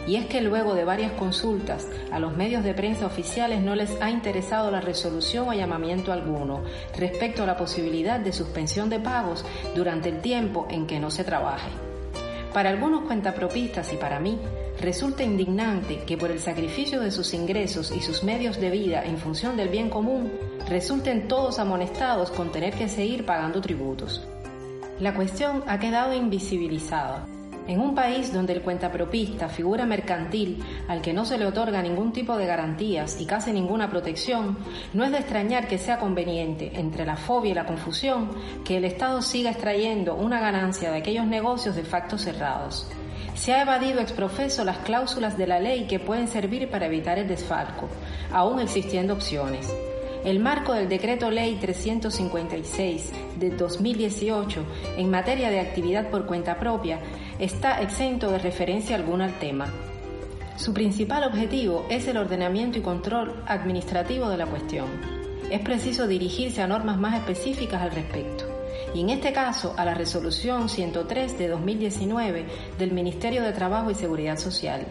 Y 0.06 0.18
es 0.18 0.26
que 0.26 0.42
luego 0.42 0.74
de 0.76 0.84
varias 0.84 1.14
consultas 1.14 1.88
a 2.12 2.20
los 2.20 2.36
medios 2.36 2.64
de 2.64 2.74
prensa 2.74 3.06
oficiales 3.06 3.62
no 3.62 3.76
les 3.76 3.90
ha 4.02 4.10
interesado 4.10 4.70
la 4.70 4.82
resolución 4.82 5.48
o 5.48 5.54
llamamiento 5.54 6.12
alguno 6.12 6.64
respecto 6.98 7.44
a 7.44 7.46
la 7.46 7.58
posibilidad 7.58 8.20
de 8.20 8.34
suspensión 8.34 8.90
de 8.90 9.00
pagos 9.00 9.46
durante 9.76 10.10
el 10.10 10.22
tiempo 10.22 10.68
en 10.70 10.88
que 10.88 11.00
no 11.00 11.10
se 11.10 11.24
trabaje. 11.24 11.70
Para 12.54 12.70
algunos 12.70 13.06
cuentapropistas 13.06 13.94
y 13.94 13.96
para 13.96 14.20
mí, 14.20 14.38
resulta 14.80 15.24
indignante 15.24 16.04
que 16.06 16.18
por 16.18 16.30
el 16.30 16.40
sacrificio 16.40 17.00
de 17.00 17.10
sus 17.10 17.34
ingresos 17.34 17.92
y 17.92 18.02
sus 18.02 18.24
medios 18.24 18.60
de 18.60 18.70
vida 18.70 19.04
en 19.04 19.18
función 19.18 19.58
del 19.58 19.70
bien 19.70 19.90
común, 19.90 20.32
resulten 20.68 21.28
todos 21.28 21.60
amonestados 21.60 22.30
con 22.30 22.52
tener 22.52 22.74
que 22.74 22.90
seguir 22.90 23.26
pagando 23.26 23.62
tributos. 23.62 24.22
La 25.00 25.16
cuestión 25.16 25.64
ha 25.68 25.80
quedado 25.80 26.14
invisibilizada 26.14 27.26
en 27.68 27.80
un 27.80 27.96
país 27.96 28.34
donde 28.34 28.54
el 28.54 28.62
cuentapropista, 28.62 29.50
figura 29.50 29.86
mercantil 29.86 30.64
al 30.88 31.02
que 31.02 31.14
no 31.14 31.26
se 31.26 31.38
le 31.38 31.46
otorga 31.46 31.82
ningún 31.82 32.12
tipo 32.12 32.38
de 32.38 32.46
garantías 32.46 33.20
y 33.20 33.26
casi 33.26 33.52
ninguna 33.52 33.90
protección, 33.90 34.58
no 34.94 35.04
es 35.04 35.12
de 35.12 35.20
extrañar 35.20 35.68
que 35.68 35.78
sea 35.78 36.00
conveniente, 36.00 36.72
entre 36.76 37.06
la 37.06 37.16
fobia 37.16 37.52
y 37.52 37.56
la 37.56 37.66
confusión, 37.66 38.30
que 38.64 38.78
el 38.78 38.86
Estado 38.86 39.22
siga 39.22 39.52
extrayendo 39.52 40.16
una 40.16 40.40
ganancia 40.40 40.92
de 40.92 40.98
aquellos 40.98 41.26
negocios 41.26 41.76
de 41.76 41.84
facto 41.84 42.18
cerrados. 42.18 42.88
Se 43.36 43.54
ha 43.54 43.64
evadido 43.64 44.00
exprofeso 44.00 44.64
las 44.64 44.78
cláusulas 44.80 45.38
de 45.38 45.48
la 45.48 45.60
ley 45.60 45.88
que 45.88 46.00
pueden 46.00 46.28
servir 46.28 46.70
para 46.70 46.86
evitar 46.86 47.18
el 47.18 47.28
desfalco, 47.28 47.90
aún 48.32 48.60
existiendo 48.60 49.14
opciones. 49.14 49.74
El 50.24 50.40
marco 50.40 50.72
del 50.72 50.88
Decreto 50.88 51.30
Ley 51.32 51.58
356 51.60 53.12
de 53.38 53.50
2018 53.50 54.64
en 54.98 55.10
materia 55.10 55.50
de 55.50 55.60
actividad 55.60 56.10
por 56.10 56.26
cuenta 56.26 56.60
propia 56.60 57.00
está 57.40 57.82
exento 57.82 58.32
de 58.32 58.40
referencia 58.40 58.96
alguna 58.96 59.26
al 59.26 59.40
tema. 59.40 59.72
Su 60.56 60.74
principal 60.74 61.24
objetivo 61.24 61.86
es 61.90 62.08
el 62.08 62.18
ordenamiento 62.18 62.78
y 62.78 62.82
control 62.82 63.44
administrativo 63.48 64.30
de 64.30 64.38
la 64.38 64.46
cuestión. 64.46 64.88
Es 65.50 65.62
preciso 65.62 66.08
dirigirse 66.08 66.62
a 66.62 66.68
normas 66.68 66.98
más 66.98 67.16
específicas 67.16 67.82
al 67.82 67.92
respecto 67.92 68.46
y 68.94 69.02
en 69.02 69.10
este 69.10 69.34
caso 69.34 69.74
a 69.78 69.86
la 69.86 69.94
Resolución 69.94 70.70
103 70.70 71.38
de 71.38 71.48
2019 71.48 72.46
del 72.78 72.92
Ministerio 72.92 73.44
de 73.44 73.52
Trabajo 73.52 73.92
y 73.92 73.96
Seguridad 73.96 74.38
Social. 74.38 74.86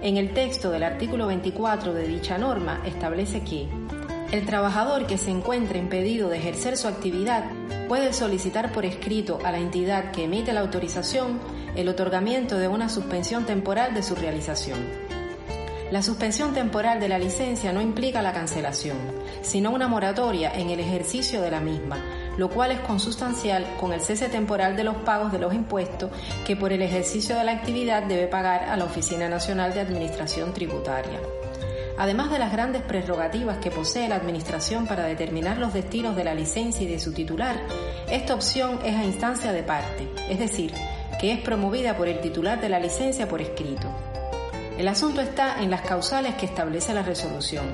En 0.00 0.16
el 0.16 0.32
texto 0.32 0.70
del 0.70 0.82
artículo 0.82 1.26
24 1.26 1.92
de 1.92 2.06
dicha 2.06 2.38
norma 2.38 2.82
establece 2.84 3.42
que 3.42 3.68
el 4.32 4.46
trabajador 4.46 5.06
que 5.06 5.18
se 5.18 5.30
encuentre 5.30 5.78
impedido 5.78 6.30
de 6.30 6.38
ejercer 6.38 6.76
su 6.76 6.88
actividad 6.88 7.44
puede 7.86 8.12
solicitar 8.14 8.72
por 8.72 8.86
escrito 8.86 9.38
a 9.44 9.52
la 9.52 9.58
entidad 9.58 10.10
que 10.10 10.24
emite 10.24 10.54
la 10.54 10.60
autorización 10.60 11.38
el 11.76 11.88
otorgamiento 11.88 12.58
de 12.58 12.68
una 12.68 12.88
suspensión 12.88 13.46
temporal 13.46 13.94
de 13.94 14.02
su 14.02 14.14
realización. 14.14 14.78
La 15.92 16.02
suspensión 16.02 16.54
temporal 16.54 17.00
de 17.00 17.08
la 17.10 17.18
licencia 17.18 17.70
no 17.72 17.82
implica 17.82 18.22
la 18.22 18.32
cancelación, 18.32 18.96
sino 19.42 19.70
una 19.70 19.88
moratoria 19.88 20.50
en 20.54 20.70
el 20.70 20.80
ejercicio 20.80 21.42
de 21.42 21.50
la 21.50 21.60
misma, 21.60 21.98
lo 22.38 22.48
cual 22.48 22.72
es 22.72 22.80
consustancial 22.80 23.66
con 23.78 23.92
el 23.92 24.00
cese 24.00 24.30
temporal 24.30 24.74
de 24.74 24.84
los 24.84 24.96
pagos 24.96 25.32
de 25.32 25.38
los 25.38 25.52
impuestos 25.52 26.10
que 26.46 26.56
por 26.56 26.72
el 26.72 26.80
ejercicio 26.80 27.36
de 27.36 27.44
la 27.44 27.52
actividad 27.52 28.04
debe 28.04 28.26
pagar 28.26 28.70
a 28.70 28.76
la 28.78 28.86
Oficina 28.86 29.28
Nacional 29.28 29.74
de 29.74 29.80
Administración 29.80 30.54
Tributaria. 30.54 31.20
Además 31.98 32.30
de 32.30 32.38
las 32.38 32.52
grandes 32.52 32.80
prerrogativas 32.80 33.58
que 33.58 33.70
posee 33.70 34.08
la 34.08 34.16
Administración 34.16 34.86
para 34.86 35.04
determinar 35.04 35.58
los 35.58 35.74
destinos 35.74 36.16
de 36.16 36.24
la 36.24 36.34
licencia 36.34 36.84
y 36.84 36.90
de 36.90 36.98
su 36.98 37.12
titular, 37.12 37.56
esta 38.10 38.34
opción 38.34 38.78
es 38.82 38.96
a 38.96 39.04
instancia 39.04 39.52
de 39.52 39.62
parte, 39.62 40.08
es 40.30 40.38
decir, 40.38 40.72
que 41.22 41.30
es 41.30 41.38
promovida 41.38 41.96
por 41.96 42.08
el 42.08 42.20
titular 42.20 42.60
de 42.60 42.68
la 42.68 42.80
licencia 42.80 43.28
por 43.28 43.40
escrito. 43.40 43.88
El 44.76 44.88
asunto 44.88 45.20
está 45.20 45.62
en 45.62 45.70
las 45.70 45.82
causales 45.82 46.34
que 46.34 46.46
establece 46.46 46.92
la 46.92 47.04
resolución. 47.04 47.64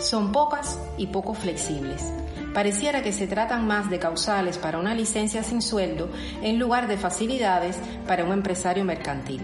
Son 0.00 0.32
pocas 0.32 0.80
y 0.96 1.06
poco 1.06 1.32
flexibles. 1.32 2.12
Pareciera 2.52 3.04
que 3.04 3.12
se 3.12 3.28
tratan 3.28 3.68
más 3.68 3.88
de 3.88 4.00
causales 4.00 4.58
para 4.58 4.80
una 4.80 4.96
licencia 4.96 5.44
sin 5.44 5.62
sueldo 5.62 6.10
en 6.42 6.58
lugar 6.58 6.88
de 6.88 6.96
facilidades 6.96 7.78
para 8.08 8.24
un 8.24 8.32
empresario 8.32 8.84
mercantil. 8.84 9.42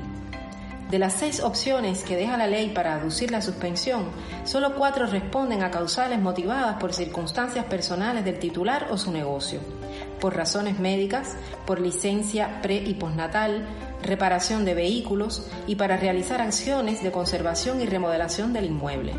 De 0.91 0.99
las 0.99 1.13
seis 1.13 1.41
opciones 1.41 2.03
que 2.03 2.17
deja 2.17 2.37
la 2.37 2.49
ley 2.49 2.71
para 2.71 2.95
aducir 2.95 3.31
la 3.31 3.41
suspensión, 3.41 4.11
solo 4.43 4.75
cuatro 4.75 5.07
responden 5.07 5.63
a 5.63 5.71
causales 5.71 6.19
motivadas 6.19 6.75
por 6.81 6.93
circunstancias 6.93 7.67
personales 7.67 8.25
del 8.25 8.41
titular 8.41 8.89
o 8.91 8.99
su 8.99 9.13
negocio, 9.13 9.61
por 10.25 10.37
razones 10.37 10.79
médicas, 10.79 11.37
por 11.67 11.79
licencia 11.79 12.63
pre 12.63 12.77
y 12.77 12.95
postnatal, 12.95 13.69
reparación 14.03 14.65
de 14.65 14.73
vehículos 14.73 15.47
y 15.67 15.75
para 15.75 15.99
realizar 15.99 16.41
acciones 16.41 17.03
de 17.03 17.13
conservación 17.13 17.83
y 17.83 17.85
remodelación 17.85 18.55
del 18.55 18.65
inmueble. 18.65 19.13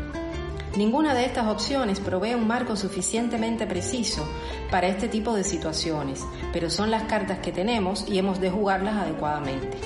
Ninguna 0.76 1.14
de 1.14 1.24
estas 1.24 1.46
opciones 1.46 2.00
provee 2.00 2.34
un 2.34 2.48
marco 2.48 2.74
suficientemente 2.74 3.68
preciso 3.68 4.26
para 4.68 4.88
este 4.88 5.06
tipo 5.06 5.32
de 5.36 5.44
situaciones, 5.44 6.24
pero 6.52 6.70
son 6.70 6.90
las 6.90 7.04
cartas 7.04 7.38
que 7.38 7.52
tenemos 7.52 8.04
y 8.08 8.18
hemos 8.18 8.40
de 8.40 8.50
jugarlas 8.50 8.96
adecuadamente. 8.96 9.78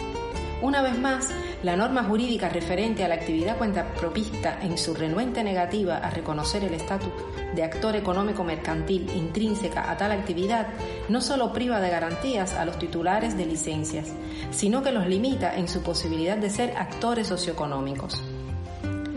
Una 0.63 0.81
vez 0.81 0.99
más, 0.99 1.29
la 1.63 1.77
norma 1.77 2.05
jurídica 2.05 2.49
referente 2.49 3.05
a 3.05 3.09
la 3.09 3.17
actividad 3.17 3.59
cuentapropista 3.59 4.59
en 4.63 4.79
su 4.79 4.95
renuente 4.95 5.45
negativa 5.45 5.99
a 5.99 6.11
reconocer 6.11 6.65
el 6.65 6.75
estatus 6.75 7.13
de 7.55 7.63
actor 7.63 7.97
económico 7.97 8.45
mercantil 8.45 9.11
intrínseca 9.15 9.91
a 9.91 9.97
tal 9.97 10.13
actividad 10.13 10.69
no 11.09 11.21
solo 11.21 11.53
priva 11.53 11.81
de 11.81 11.91
garantías 11.91 12.55
a 12.55 12.65
los 12.65 12.79
titulares 12.79 13.37
de 13.37 13.47
licencias, 13.47 14.09
sino 14.51 14.83
que 14.83 14.93
los 14.93 15.07
limita 15.07 15.55
en 15.57 15.69
su 15.69 15.83
posibilidad 15.83 16.37
de 16.37 16.51
ser 16.51 16.77
actores 16.77 17.27
socioeconómicos. 17.27 18.23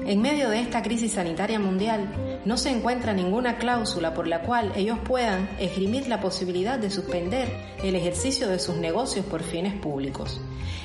En 0.06 0.22
medio 0.22 0.50
de 0.50 0.60
esta 0.60 0.82
crisis 0.82 1.14
sanitaria 1.14 1.60
mundial, 1.60 2.42
no 2.44 2.58
se 2.58 2.70
encuentra 2.70 3.14
ninguna 3.14 3.58
cláusula 3.58 4.14
por 4.14 4.28
la 4.28 4.42
cual 4.42 4.74
ellos 4.76 5.00
puedan 5.00 5.50
esgrimir 5.60 6.10
la 6.10 6.20
posibilidad 6.20 6.78
de 6.78 6.90
suspender 6.90 7.48
el 7.82 7.96
ejercicio 7.96 8.50
de 8.50 8.60
sus 8.60 8.76
negocios 8.76 9.26
por 9.26 9.44
fines 9.44 9.74
públicos. 9.76 10.42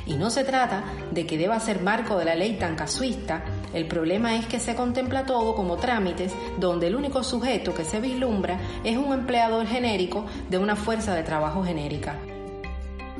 Y 0.07 0.15
no 0.15 0.31
se 0.31 0.45
trata 0.45 0.85
de 1.11 1.27
que 1.27 1.37
deba 1.37 1.59
ser 1.59 1.83
marco 1.83 2.17
de 2.17 2.27
la 2.27 2.37
ley 2.37 2.59
tan 2.59 2.77
casuista, 2.77 3.45
el 3.75 3.89
problema 3.89 4.37
es 4.37 4.47
que 4.47 4.61
se 4.61 4.77
contempla 4.77 5.27
todo 5.27 5.57
como 5.57 5.79
trámites 5.79 6.33
donde 6.59 6.87
el 6.87 6.95
único 6.95 7.25
sujeto 7.25 7.75
que 7.75 7.85
se 7.85 8.01
vislumbra 8.01 8.61
es 8.85 8.97
un 8.97 9.13
empleador 9.13 9.67
genérico 9.67 10.27
de 10.49 10.59
una 10.59 10.77
fuerza 10.77 11.17
de 11.17 11.25
trabajo 11.25 11.65
genérica. 11.65 12.19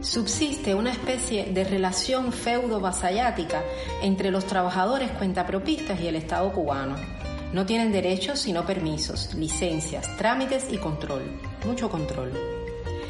Subsiste 0.01 0.77
una 0.77 0.93
especie 0.93 1.47
de 1.47 1.65
relación 1.65 2.33
feudo-vasallática 2.33 3.65
entre 4.01 4.31
los 4.31 4.47
trabajadores 4.47 5.11
cuentapropistas 5.11 6.01
y 6.01 6.07
el 6.07 6.15
Estado 6.15 6.53
cubano. 6.53 6.95
No 7.53 7.67
tienen 7.67 7.91
derechos 7.91 8.39
sino 8.39 8.65
permisos, 8.65 9.35
licencias, 9.35 10.17
trámites 10.17 10.67
y 10.71 10.79
control, 10.79 11.41
mucho 11.67 11.91
control. 11.91 12.33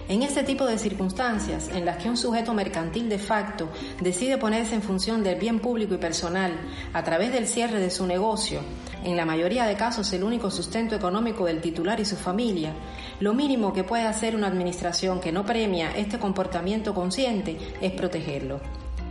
En 0.08 0.22
este 0.22 0.42
tipo 0.42 0.64
de 0.64 0.78
circunstancias, 0.78 1.68
en 1.68 1.84
las 1.84 1.98
que 1.98 2.08
un 2.08 2.16
sujeto 2.16 2.54
mercantil 2.54 3.10
de 3.10 3.18
facto 3.18 3.68
decide 4.00 4.38
ponerse 4.38 4.74
en 4.74 4.80
función 4.80 5.22
del 5.22 5.38
bien 5.38 5.60
público 5.60 5.94
y 5.94 5.98
personal 5.98 6.52
a 6.94 7.04
través 7.04 7.30
del 7.30 7.46
cierre 7.46 7.80
de 7.80 7.90
su 7.90 8.06
negocio, 8.06 8.60
en 9.08 9.16
la 9.16 9.24
mayoría 9.24 9.66
de 9.66 9.76
casos 9.76 10.12
el 10.12 10.22
único 10.22 10.50
sustento 10.50 10.94
económico 10.94 11.46
del 11.46 11.60
titular 11.60 11.98
y 12.00 12.04
su 12.04 12.16
familia, 12.16 12.72
lo 13.20 13.34
mínimo 13.34 13.72
que 13.72 13.84
puede 13.84 14.04
hacer 14.04 14.36
una 14.36 14.46
administración 14.46 15.20
que 15.20 15.32
no 15.32 15.44
premia 15.44 15.92
este 15.96 16.18
comportamiento 16.18 16.94
consciente 16.94 17.58
es 17.80 17.92
protegerlo. 17.92 18.60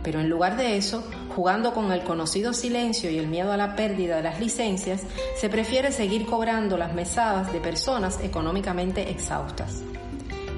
Pero 0.02 0.20
en 0.20 0.28
lugar 0.28 0.56
de 0.56 0.76
eso, 0.76 1.04
jugando 1.34 1.74
con 1.74 1.92
el 1.92 2.02
conocido 2.02 2.52
silencio 2.52 3.10
y 3.10 3.18
el 3.18 3.26
miedo 3.26 3.52
a 3.52 3.56
la 3.56 3.74
pérdida 3.74 4.16
de 4.16 4.22
las 4.22 4.40
licencias, 4.40 5.02
se 5.36 5.48
prefiere 5.48 5.92
seguir 5.92 6.26
cobrando 6.26 6.76
las 6.76 6.94
mesadas 6.94 7.52
de 7.52 7.60
personas 7.60 8.20
económicamente 8.22 9.10
exhaustas. 9.10 9.82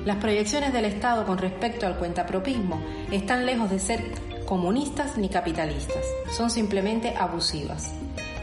Las 0.05 0.17
proyecciones 0.17 0.73
del 0.73 0.85
Estado 0.87 1.27
con 1.27 1.39
respecto 1.39 1.87
al 1.87 1.99
cuentapropismo 1.99 2.81
están 3.11 3.45
lejos 3.45 3.71
de 3.71 3.79
ser 3.79 4.03
comunistas 4.47 5.17
ni 5.17 5.29
capitalistas, 5.29 6.05
son 6.31 6.51
simplemente 6.51 7.15
abusivas. 7.17 7.93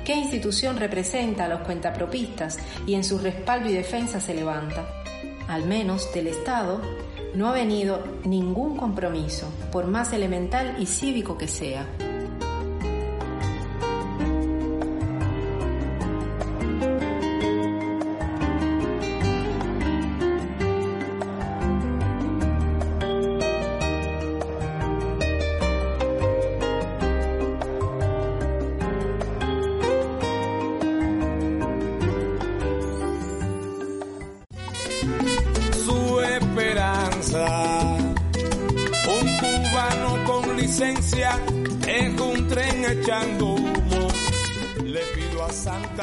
¿Qué 0.07 0.15
institución 0.15 0.77
representa 0.77 1.43
a 1.43 1.47
los 1.49 1.59
cuentapropistas 1.63 2.57
y 2.85 2.93
en 2.93 3.03
su 3.03 3.17
respaldo 3.17 3.67
y 3.67 3.73
defensa 3.73 4.21
se 4.21 4.33
levanta? 4.33 4.87
Al 5.49 5.65
menos 5.65 6.13
del 6.13 6.27
Estado, 6.27 6.81
no 7.35 7.49
ha 7.49 7.51
venido 7.51 8.01
ningún 8.23 8.77
compromiso, 8.77 9.51
por 9.69 9.85
más 9.87 10.13
elemental 10.13 10.77
y 10.79 10.85
cívico 10.85 11.37
que 11.37 11.49
sea. 11.49 11.85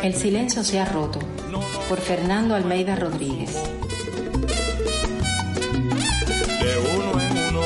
El 0.04 0.12
silencio 0.12 0.62
se 0.62 0.78
ha 0.78 0.84
roto. 0.84 1.18
Por 1.88 1.99
Fernando 1.99 2.54
Almeida 2.54 2.94
Rodríguez. 2.94 3.54
de 6.61 6.78
uno 6.94 7.20
en 7.23 7.38
uno. 7.46 7.62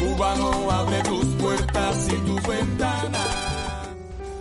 Cubano, 0.00 0.68
abre 0.68 1.00
tus 1.04 1.24
puertas 1.36 2.08
y 2.08 2.16
tus 2.26 2.44
ventanas. 2.44 3.88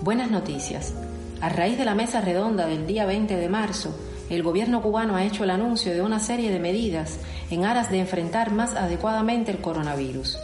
Buenas 0.01 0.31
noticias. 0.31 0.95
A 1.39 1.49
raíz 1.49 1.77
de 1.77 1.85
la 1.85 1.93
mesa 1.93 2.19
redonda 2.19 2.65
del 2.65 2.87
día 2.87 3.05
20 3.05 3.35
de 3.35 3.47
marzo, 3.47 3.95
el 4.31 4.41
gobierno 4.41 4.81
cubano 4.81 5.15
ha 5.15 5.23
hecho 5.23 5.43
el 5.43 5.51
anuncio 5.51 5.93
de 5.93 6.01
una 6.01 6.19
serie 6.19 6.49
de 6.49 6.59
medidas 6.59 7.19
en 7.51 7.65
aras 7.65 7.91
de 7.91 7.99
enfrentar 7.99 8.51
más 8.51 8.73
adecuadamente 8.73 9.51
el 9.51 9.59
coronavirus. 9.59 10.35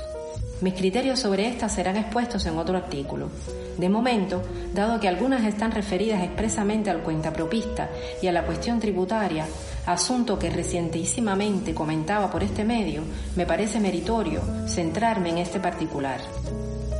Mis 0.62 0.74
criterios 0.74 1.20
sobre 1.20 1.48
estas 1.48 1.74
serán 1.74 1.96
expuestos 1.96 2.46
en 2.46 2.58
otro 2.58 2.76
artículo. 2.76 3.30
De 3.78 3.88
momento, 3.88 4.42
dado 4.74 5.00
que 5.00 5.08
algunas 5.08 5.46
están 5.46 5.72
referidas 5.72 6.22
expresamente 6.22 6.90
al 6.90 7.00
cuentapropista 7.00 7.90
y 8.22 8.28
a 8.28 8.34
la 8.34 8.46
cuestión 8.46 8.78
tributaria, 8.78 9.46
asunto 9.86 10.38
que 10.38 10.50
recientísimamente 10.50 11.74
comentaba 11.74 12.30
por 12.30 12.44
este 12.44 12.66
medio, 12.66 13.04
me 13.38 13.46
parece 13.46 13.80
meritorio 13.80 14.42
centrarme 14.68 15.30
en 15.30 15.38
este 15.38 15.62
particular. 15.62 16.20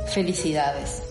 Felicidades. 0.08 1.02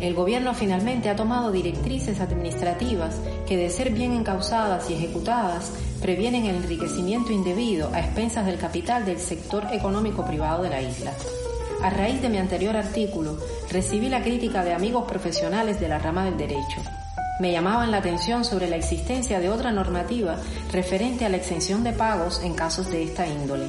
El 0.00 0.14
gobierno 0.14 0.54
finalmente 0.54 1.08
ha 1.08 1.14
tomado 1.14 1.52
directrices 1.52 2.20
administrativas 2.20 3.14
que, 3.46 3.56
de 3.56 3.70
ser 3.70 3.90
bien 3.92 4.12
encausadas 4.12 4.90
y 4.90 4.94
ejecutadas, 4.94 5.72
previenen 6.00 6.46
el 6.46 6.56
enriquecimiento 6.56 7.32
indebido 7.32 7.90
a 7.94 8.00
expensas 8.00 8.44
del 8.44 8.58
capital 8.58 9.04
del 9.04 9.20
sector 9.20 9.68
económico 9.70 10.26
privado 10.26 10.64
de 10.64 10.70
la 10.70 10.82
isla. 10.82 11.12
A 11.82 11.90
raíz 11.90 12.22
de 12.22 12.28
mi 12.28 12.38
anterior 12.38 12.76
artículo, 12.76 13.38
recibí 13.70 14.08
la 14.08 14.22
crítica 14.22 14.64
de 14.64 14.72
amigos 14.72 15.04
profesionales 15.08 15.80
de 15.80 15.88
la 15.88 15.98
rama 15.98 16.24
del 16.24 16.36
derecho. 16.36 16.80
Me 17.40 17.50
llamaban 17.50 17.90
la 17.90 17.98
atención 17.98 18.44
sobre 18.44 18.68
la 18.68 18.76
existencia 18.76 19.40
de 19.40 19.50
otra 19.50 19.72
normativa 19.72 20.36
referente 20.70 21.24
a 21.24 21.28
la 21.28 21.38
exención 21.38 21.82
de 21.82 21.92
pagos 21.92 22.40
en 22.44 22.54
casos 22.54 22.90
de 22.90 23.02
esta 23.02 23.26
índole 23.26 23.66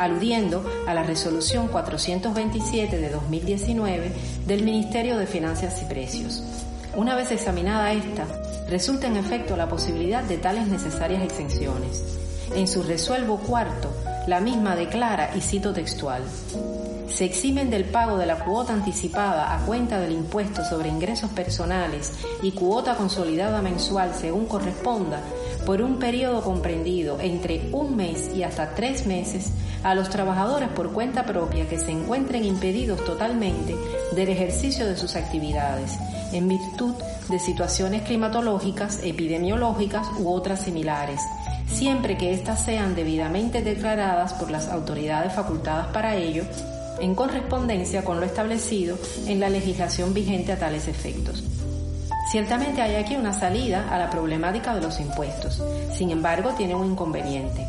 aludiendo 0.00 0.64
a 0.86 0.94
la 0.94 1.02
resolución 1.02 1.68
427 1.68 2.98
de 2.98 3.10
2019 3.10 4.12
del 4.46 4.64
Ministerio 4.64 5.18
de 5.18 5.26
Finanzas 5.26 5.82
y 5.82 5.84
Precios. 5.84 6.42
Una 6.96 7.14
vez 7.14 7.30
examinada 7.30 7.92
esta, 7.92 8.26
resulta 8.68 9.06
en 9.06 9.16
efecto 9.16 9.56
la 9.56 9.68
posibilidad 9.68 10.24
de 10.24 10.38
tales 10.38 10.68
necesarias 10.68 11.22
exenciones. 11.22 12.18
En 12.54 12.66
su 12.66 12.82
resuelvo 12.82 13.38
cuarto, 13.38 13.92
la 14.26 14.40
misma 14.40 14.74
declara, 14.74 15.36
y 15.36 15.40
cito 15.40 15.72
textual, 15.72 16.22
se 17.12 17.24
eximen 17.24 17.70
del 17.70 17.84
pago 17.84 18.16
de 18.16 18.26
la 18.26 18.36
cuota 18.44 18.72
anticipada 18.72 19.54
a 19.54 19.58
cuenta 19.66 19.98
del 20.00 20.12
impuesto 20.12 20.64
sobre 20.64 20.88
ingresos 20.88 21.30
personales 21.30 22.12
y 22.42 22.52
cuota 22.52 22.94
consolidada 22.94 23.62
mensual 23.62 24.14
según 24.14 24.46
corresponda 24.46 25.20
por 25.66 25.82
un 25.82 25.98
periodo 25.98 26.42
comprendido 26.42 27.18
entre 27.20 27.68
un 27.72 27.96
mes 27.96 28.30
y 28.34 28.42
hasta 28.42 28.74
tres 28.74 29.06
meses 29.06 29.52
a 29.82 29.94
los 29.94 30.08
trabajadores 30.08 30.68
por 30.68 30.92
cuenta 30.92 31.26
propia 31.26 31.68
que 31.68 31.78
se 31.78 31.90
encuentren 31.90 32.44
impedidos 32.44 33.04
totalmente 33.04 33.76
del 34.12 34.28
ejercicio 34.28 34.86
de 34.86 34.96
sus 34.96 35.16
actividades 35.16 35.98
en 36.32 36.48
virtud 36.48 36.94
de 37.28 37.38
situaciones 37.38 38.02
climatológicas, 38.02 39.00
epidemiológicas 39.02 40.06
u 40.18 40.32
otras 40.32 40.62
similares, 40.62 41.20
siempre 41.66 42.16
que 42.16 42.32
éstas 42.32 42.64
sean 42.64 42.94
debidamente 42.94 43.62
declaradas 43.62 44.32
por 44.34 44.50
las 44.50 44.68
autoridades 44.68 45.32
facultadas 45.32 45.88
para 45.88 46.16
ello 46.16 46.44
en 46.98 47.14
correspondencia 47.14 48.04
con 48.04 48.20
lo 48.20 48.26
establecido 48.26 48.98
en 49.26 49.40
la 49.40 49.48
legislación 49.48 50.12
vigente 50.12 50.52
a 50.52 50.58
tales 50.58 50.88
efectos. 50.88 51.44
Ciertamente 52.30 52.80
hay 52.80 52.94
aquí 52.94 53.16
una 53.16 53.32
salida 53.32 53.88
a 53.90 53.98
la 53.98 54.08
problemática 54.08 54.74
de 54.74 54.82
los 54.82 55.00
impuestos, 55.00 55.62
sin 55.92 56.10
embargo 56.10 56.50
tiene 56.56 56.74
un 56.74 56.92
inconveniente. 56.92 57.66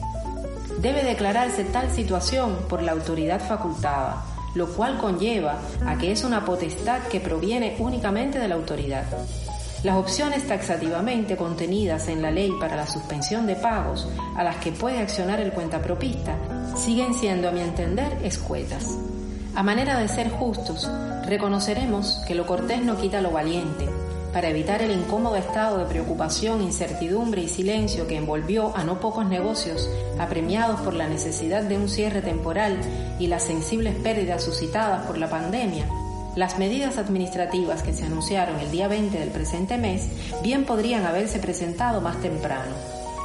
Debe 0.80 1.04
declararse 1.04 1.64
tal 1.64 1.92
situación 1.92 2.58
por 2.70 2.84
la 2.84 2.92
autoridad 2.92 3.40
facultada, 3.40 4.24
lo 4.56 4.68
cual 4.68 4.98
conlleva 4.98 5.60
a 5.86 5.98
que 5.98 6.12
es 6.12 6.24
una 6.24 6.46
potestad 6.46 7.02
que 7.04 7.20
proviene 7.20 7.76
únicamente 7.80 8.40
de 8.40 8.48
la 8.48 8.56
autoridad. 8.56 9.06
Las 9.84 9.96
opciones 9.96 10.48
taxativamente 10.48 11.36
contenidas 11.36 12.08
en 12.08 12.22
la 12.22 12.30
ley 12.30 12.52
para 12.60 12.76
la 12.76 12.86
suspensión 12.86 13.48
de 13.48 13.56
pagos 13.56 14.08
a 14.36 14.44
las 14.44 14.58
que 14.58 14.72
puede 14.72 15.00
accionar 15.00 15.40
el 15.40 15.54
cuentapropista 15.54 16.36
siguen 16.76 17.16
siendo, 17.16 17.50
a 17.50 17.52
mi 17.52 17.62
entender, 17.62 18.20
escuetas. 18.24 18.96
A 19.54 19.64
manera 19.64 20.00
de 20.00 20.08
ser 20.08 20.30
justos, 20.30 20.90
reconoceremos 21.26 22.22
que 22.26 22.36
lo 22.36 22.46
cortés 22.48 22.82
no 22.82 22.96
quita 22.96 23.22
lo 23.22 23.32
valiente, 23.32 23.90
para 24.32 24.48
evitar 24.48 24.82
el 24.82 24.92
incómodo 24.92 25.36
estado 25.36 25.78
de 25.80 25.86
preocupación, 25.86 26.62
incertidumbre 26.62 27.42
y 27.42 27.50
silencio 27.50 28.08
que 28.08 28.16
envolvió 28.16 28.76
a 28.78 28.86
no 28.86 29.02
pocos 29.02 29.26
negocios 29.26 29.90
apremiados 30.18 30.80
por 30.82 30.94
la 30.94 31.10
necesidad 31.10 31.64
de 31.64 31.78
un 31.78 31.90
cierre 31.90 32.22
temporal 32.22 32.80
y 33.20 33.28
las 33.28 33.44
sensibles 33.44 33.96
pérdidas 33.96 34.42
suscitadas 34.42 35.06
por 35.06 35.18
la 35.18 35.30
pandemia, 35.30 35.86
las 36.38 36.58
medidas 36.58 36.98
administrativas 36.98 37.84
que 37.84 37.92
se 37.92 38.06
anunciaron 38.06 38.58
el 38.62 38.72
día 38.72 38.88
20 38.88 39.20
del 39.20 39.30
presente 39.32 39.78
mes 39.78 40.08
bien 40.42 40.64
podrían 40.64 41.06
haberse 41.06 41.40
presentado 41.40 42.00
más 42.00 42.16
temprano. 42.22 42.74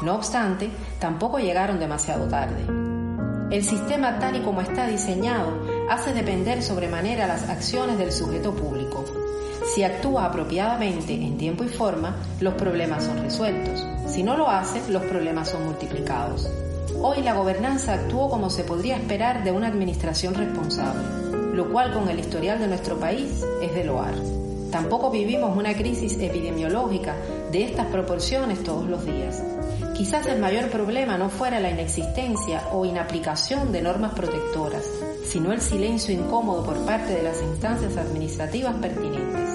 No 0.02 0.16
obstante, 0.16 0.70
tampoco 0.98 1.38
llegaron 1.38 1.78
demasiado 1.78 2.26
tarde. 2.26 2.64
El 3.48 3.62
sistema 3.62 4.18
tal 4.18 4.34
y 4.34 4.40
como 4.40 4.60
está 4.60 4.88
diseñado 4.88 5.75
hace 5.88 6.12
depender 6.12 6.62
sobremanera 6.62 7.26
las 7.26 7.48
acciones 7.48 7.98
del 7.98 8.12
sujeto 8.12 8.54
público. 8.54 9.04
Si 9.74 9.82
actúa 9.82 10.26
apropiadamente 10.26 11.14
en 11.14 11.36
tiempo 11.38 11.64
y 11.64 11.68
forma, 11.68 12.16
los 12.40 12.54
problemas 12.54 13.04
son 13.04 13.18
resueltos. 13.18 13.84
Si 14.06 14.22
no 14.22 14.36
lo 14.36 14.48
hace, 14.48 14.80
los 14.90 15.02
problemas 15.04 15.50
son 15.50 15.64
multiplicados. 15.64 16.48
Hoy 17.02 17.22
la 17.22 17.34
gobernanza 17.34 17.94
actuó 17.94 18.30
como 18.30 18.48
se 18.48 18.64
podría 18.64 18.96
esperar 18.96 19.44
de 19.44 19.52
una 19.52 19.68
administración 19.68 20.34
responsable, 20.34 21.54
lo 21.54 21.70
cual 21.70 21.92
con 21.92 22.08
el 22.08 22.18
historial 22.18 22.58
de 22.58 22.68
nuestro 22.68 22.98
país 22.98 23.44
es 23.62 23.74
de 23.74 23.84
loar. 23.84 24.14
Tampoco 24.70 25.10
vivimos 25.10 25.56
una 25.56 25.74
crisis 25.74 26.18
epidemiológica 26.18 27.14
de 27.52 27.64
estas 27.64 27.86
proporciones 27.86 28.62
todos 28.62 28.88
los 28.88 29.04
días. 29.04 29.42
Quizás 29.96 30.26
el 30.26 30.40
mayor 30.40 30.68
problema 30.68 31.16
no 31.16 31.30
fuera 31.30 31.60
la 31.60 31.70
inexistencia 31.70 32.62
o 32.72 32.84
inaplicación 32.84 33.72
de 33.72 33.82
normas 33.82 34.12
protectoras, 34.12 34.84
sino 35.26 35.52
el 35.52 35.60
silencio 35.60 36.14
incómodo 36.14 36.64
por 36.64 36.78
parte 36.86 37.14
de 37.14 37.22
las 37.22 37.42
instancias 37.42 37.96
administrativas 37.96 38.74
pertinentes. 38.76 39.50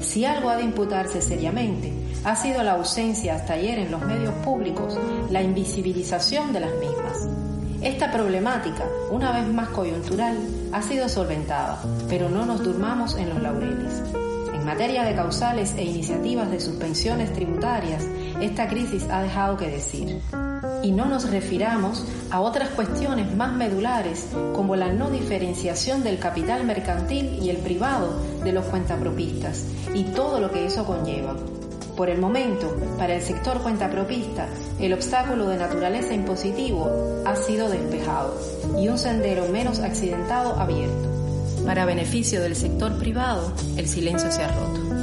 Si 0.00 0.24
algo 0.24 0.50
ha 0.50 0.56
de 0.56 0.64
imputarse 0.64 1.20
seriamente, 1.20 1.92
ha 2.24 2.36
sido 2.36 2.62
la 2.62 2.72
ausencia 2.72 3.34
hasta 3.34 3.54
ayer 3.54 3.78
en 3.78 3.90
los 3.90 4.04
medios 4.04 4.34
públicos, 4.44 4.98
la 5.30 5.42
invisibilización 5.42 6.52
de 6.52 6.60
las 6.60 6.72
mismas. 6.72 7.28
Esta 7.82 8.12
problemática, 8.12 8.84
una 9.10 9.32
vez 9.32 9.46
más 9.52 9.68
coyuntural, 9.70 10.38
ha 10.72 10.82
sido 10.82 11.08
solventada, 11.08 11.82
pero 12.08 12.28
no 12.28 12.46
nos 12.46 12.62
durmamos 12.62 13.16
en 13.16 13.28
los 13.28 13.42
laureles. 13.42 14.02
En 14.54 14.64
materia 14.64 15.02
de 15.02 15.16
causales 15.16 15.74
e 15.76 15.82
iniciativas 15.82 16.48
de 16.50 16.60
suspensiones 16.60 17.32
tributarias, 17.32 18.04
esta 18.40 18.68
crisis 18.68 19.08
ha 19.10 19.22
dejado 19.22 19.56
que 19.56 19.68
decir. 19.68 20.20
Y 20.82 20.92
no 20.92 21.06
nos 21.06 21.30
refiramos 21.30 22.04
a 22.30 22.40
otras 22.40 22.70
cuestiones 22.70 23.34
más 23.36 23.52
medulares 23.52 24.28
como 24.54 24.74
la 24.76 24.92
no 24.92 25.10
diferenciación 25.10 26.02
del 26.02 26.18
capital 26.18 26.64
mercantil 26.64 27.38
y 27.40 27.50
el 27.50 27.58
privado 27.58 28.14
de 28.42 28.52
los 28.52 28.64
cuentapropistas 28.66 29.64
y 29.94 30.04
todo 30.04 30.40
lo 30.40 30.50
que 30.50 30.66
eso 30.66 30.84
conlleva. 30.84 31.36
Por 31.96 32.08
el 32.08 32.18
momento, 32.18 32.74
para 32.98 33.14
el 33.14 33.22
sector 33.22 33.62
cuentapropista, 33.62 34.48
el 34.80 34.94
obstáculo 34.94 35.48
de 35.48 35.58
naturaleza 35.58 36.14
impositivo 36.14 36.90
ha 37.26 37.36
sido 37.36 37.68
despejado 37.68 38.34
y 38.78 38.88
un 38.88 38.98
sendero 38.98 39.46
menos 39.48 39.78
accidentado 39.80 40.58
abierto. 40.58 41.10
Para 41.66 41.84
beneficio 41.84 42.40
del 42.40 42.56
sector 42.56 42.98
privado, 42.98 43.52
el 43.76 43.86
silencio 43.86 44.32
se 44.32 44.42
ha 44.42 44.48
roto. 44.48 45.01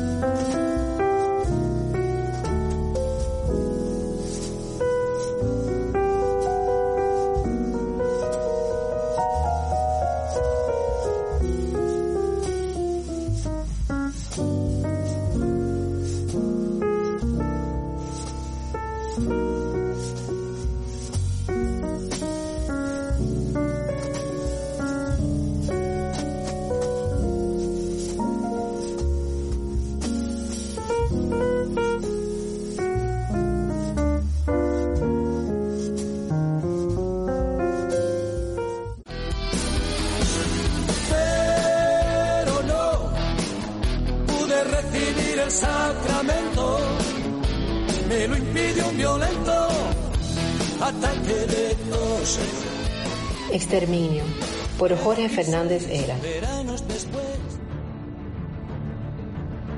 Fernández 55.44 55.88
Era. 55.90 56.18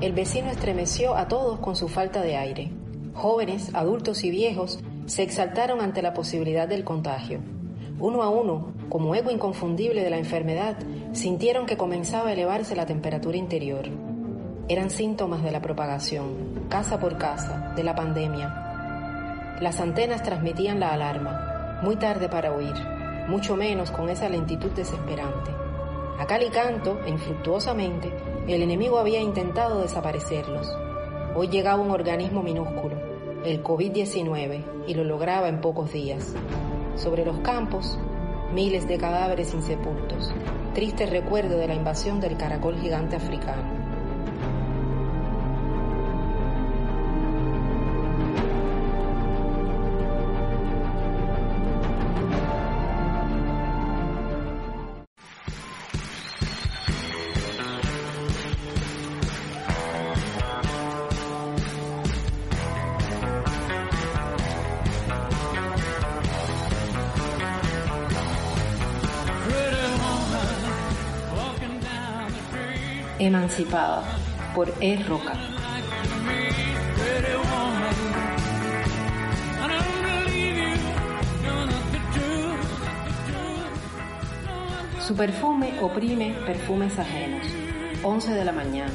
El 0.00 0.12
vecino 0.12 0.50
estremeció 0.50 1.14
a 1.14 1.28
todos 1.28 1.60
con 1.60 1.76
su 1.76 1.88
falta 1.88 2.20
de 2.20 2.36
aire. 2.36 2.72
Jóvenes, 3.14 3.72
adultos 3.72 4.24
y 4.24 4.30
viejos 4.30 4.80
se 5.06 5.22
exaltaron 5.22 5.80
ante 5.80 6.02
la 6.02 6.14
posibilidad 6.14 6.66
del 6.66 6.82
contagio. 6.82 7.38
Uno 8.00 8.24
a 8.24 8.28
uno, 8.28 8.72
como 8.88 9.14
eco 9.14 9.30
inconfundible 9.30 10.02
de 10.02 10.10
la 10.10 10.18
enfermedad, 10.18 10.78
sintieron 11.12 11.66
que 11.66 11.76
comenzaba 11.76 12.30
a 12.30 12.32
elevarse 12.32 12.74
la 12.74 12.86
temperatura 12.86 13.36
interior. 13.36 13.88
Eran 14.68 14.90
síntomas 14.90 15.44
de 15.44 15.52
la 15.52 15.62
propagación, 15.62 16.66
casa 16.70 16.98
por 16.98 17.18
casa, 17.18 17.72
de 17.76 17.84
la 17.84 17.94
pandemia. 17.94 19.58
Las 19.60 19.78
antenas 19.78 20.24
transmitían 20.24 20.80
la 20.80 20.92
alarma, 20.92 21.78
muy 21.84 21.94
tarde 21.94 22.28
para 22.28 22.52
oír, 22.52 22.74
mucho 23.32 23.56
menos 23.56 23.90
con 23.90 24.10
esa 24.10 24.28
lentitud 24.28 24.70
desesperante. 24.72 25.50
A 26.18 26.26
cal 26.26 26.42
y 26.42 26.50
canto, 26.50 27.00
e 27.06 27.08
infructuosamente, 27.08 28.12
el 28.46 28.60
enemigo 28.60 28.98
había 28.98 29.22
intentado 29.22 29.80
desaparecerlos. 29.80 30.70
Hoy 31.34 31.48
llegaba 31.48 31.80
un 31.80 31.90
organismo 31.90 32.42
minúsculo, 32.42 32.94
el 33.42 33.64
COVID-19, 33.64 34.84
y 34.86 34.92
lo 34.92 35.04
lograba 35.04 35.48
en 35.48 35.62
pocos 35.62 35.94
días. 35.94 36.34
Sobre 36.94 37.24
los 37.24 37.38
campos, 37.38 37.98
miles 38.52 38.86
de 38.86 38.98
cadáveres 38.98 39.54
insepultos, 39.54 40.30
triste 40.74 41.06
recuerdo 41.06 41.56
de 41.56 41.68
la 41.68 41.74
invasión 41.74 42.20
del 42.20 42.36
caracol 42.36 42.78
gigante 42.82 43.16
africano. 43.16 43.81
Emancipada 73.32 74.02
por 74.54 74.70
E. 74.78 75.02
Roca. 75.04 75.32
Su 85.00 85.16
perfume 85.16 85.80
oprime 85.80 86.36
perfumes 86.44 86.98
ajenos. 86.98 87.46
11 88.02 88.34
de 88.34 88.44
la 88.44 88.52
mañana. 88.52 88.92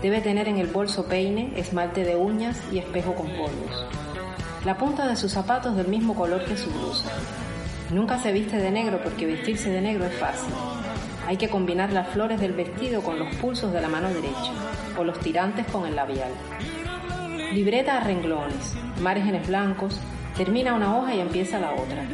Debe 0.00 0.22
tener 0.22 0.48
en 0.48 0.56
el 0.56 0.68
bolso 0.68 1.04
peine, 1.04 1.52
esmalte 1.56 2.04
de 2.04 2.16
uñas 2.16 2.58
y 2.72 2.78
espejo 2.78 3.14
con 3.14 3.26
polvos. 3.26 3.86
La 4.64 4.78
punta 4.78 5.06
de 5.06 5.16
sus 5.16 5.32
zapatos 5.32 5.76
del 5.76 5.88
mismo 5.88 6.14
color 6.14 6.42
que 6.46 6.56
su 6.56 6.70
blusa. 6.70 7.10
Nunca 7.90 8.18
se 8.18 8.32
viste 8.32 8.56
de 8.56 8.70
negro 8.70 9.02
porque 9.04 9.26
vestirse 9.26 9.68
de 9.68 9.82
negro 9.82 10.06
es 10.06 10.14
fácil. 10.14 10.54
Hay 11.28 11.36
que 11.36 11.50
combinar 11.50 11.92
las 11.92 12.08
flores 12.08 12.40
del 12.40 12.54
vestido 12.54 13.02
con 13.02 13.18
los 13.18 13.34
pulsos 13.34 13.70
de 13.70 13.82
la 13.82 13.88
mano 13.90 14.08
derecha 14.08 14.50
o 14.96 15.04
los 15.04 15.20
tirantes 15.20 15.66
con 15.66 15.86
el 15.86 15.94
labial. 15.94 16.30
Libreta 17.52 17.98
a 17.98 18.00
renglones, 18.00 18.74
márgenes 19.02 19.46
blancos, 19.46 20.00
termina 20.38 20.72
una 20.72 20.96
hoja 20.96 21.14
y 21.14 21.20
empieza 21.20 21.60
la 21.60 21.72
otra. 21.72 22.06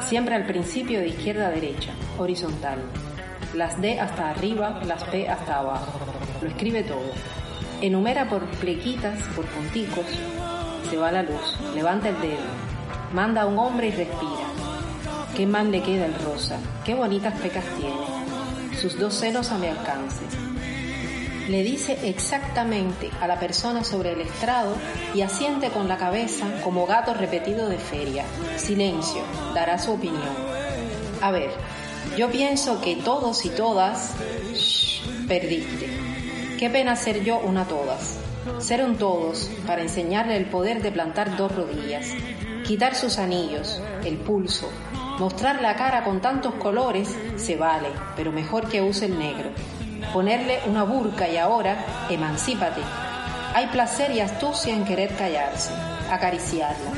Siempre 0.00 0.36
al 0.36 0.46
principio 0.46 1.00
de 1.00 1.08
izquierda 1.08 1.48
a 1.48 1.50
derecha, 1.50 1.92
horizontal. 2.16 2.78
Las 3.52 3.78
D 3.78 4.00
hasta 4.00 4.30
arriba, 4.30 4.80
las 4.86 5.04
P 5.04 5.28
hasta 5.28 5.58
abajo. 5.58 6.00
Lo 6.40 6.48
escribe 6.48 6.82
todo. 6.82 7.12
Enumera 7.82 8.26
por 8.26 8.46
plequitas, 8.52 9.22
por 9.36 9.44
punticos. 9.44 10.06
Se 10.88 10.96
va 10.96 11.12
la 11.12 11.22
luz, 11.22 11.58
levanta 11.74 12.08
el 12.08 12.18
dedo. 12.22 12.48
Manda 13.12 13.42
a 13.42 13.46
un 13.46 13.58
hombre 13.58 13.88
y 13.88 13.90
respira. 13.90 14.46
Qué 15.36 15.46
mal 15.46 15.70
le 15.70 15.82
queda 15.82 16.06
el 16.06 16.14
rosa, 16.14 16.56
qué 16.86 16.94
bonitas 16.94 17.38
pecas 17.38 17.64
tiene 17.78 18.11
sus 18.82 18.98
dos 18.98 19.14
senos 19.14 19.52
a 19.52 19.58
mi 19.58 19.68
alcance. 19.68 20.24
Le 21.48 21.62
dice 21.62 21.96
exactamente 22.02 23.10
a 23.20 23.28
la 23.28 23.38
persona 23.38 23.84
sobre 23.84 24.12
el 24.12 24.22
estrado 24.22 24.74
y 25.14 25.20
asiente 25.22 25.68
con 25.68 25.86
la 25.86 25.98
cabeza 25.98 26.48
como 26.64 26.84
gato 26.84 27.14
repetido 27.14 27.68
de 27.68 27.78
feria. 27.78 28.24
Silencio, 28.56 29.22
dará 29.54 29.78
su 29.78 29.92
opinión. 29.92 30.34
A 31.20 31.30
ver, 31.30 31.52
yo 32.18 32.28
pienso 32.32 32.80
que 32.80 32.96
todos 32.96 33.44
y 33.44 33.50
todas... 33.50 34.14
Perdiste. 35.28 35.88
Qué 36.58 36.68
pena 36.68 36.96
ser 36.96 37.22
yo 37.22 37.38
una 37.38 37.68
todas. 37.68 38.18
Ser 38.58 38.84
un 38.84 38.96
todos 38.96 39.48
para 39.64 39.82
enseñarle 39.82 40.36
el 40.36 40.46
poder 40.46 40.82
de 40.82 40.90
plantar 40.90 41.36
dos 41.36 41.54
rodillas, 41.54 42.08
quitar 42.66 42.96
sus 42.96 43.18
anillos, 43.18 43.80
el 44.04 44.16
pulso, 44.16 44.68
Mostrar 45.18 45.60
la 45.60 45.76
cara 45.76 46.04
con 46.04 46.20
tantos 46.20 46.54
colores 46.54 47.16
se 47.36 47.56
vale, 47.56 47.88
pero 48.16 48.32
mejor 48.32 48.68
que 48.68 48.82
use 48.82 49.06
el 49.06 49.18
negro. 49.18 49.50
Ponerle 50.12 50.60
una 50.66 50.84
burca 50.84 51.28
y 51.28 51.36
ahora, 51.36 52.06
emancípate. 52.10 52.80
Hay 53.54 53.66
placer 53.66 54.10
y 54.10 54.20
astucia 54.20 54.74
en 54.74 54.84
querer 54.84 55.14
callarse, 55.14 55.72
acariciarla. 56.10 56.92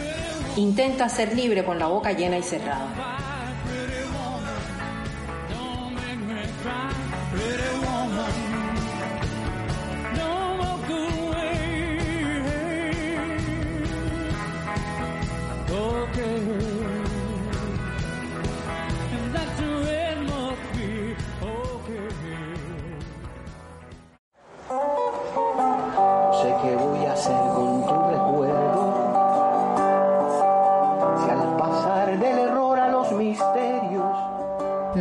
Intenta 0.57 1.09
ser 1.09 1.35
libre 1.35 1.65
con 1.65 1.79
la 1.79 1.87
boca 1.87 2.13
llena 2.13 2.39
y 2.39 2.43
cerrada. 2.43 3.15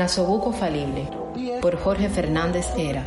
Nasobuco 0.04 0.52
Falible, 0.52 1.08
por 1.62 1.78
Jorge 1.78 2.10
Fernández 2.10 2.68
Era. 2.78 3.06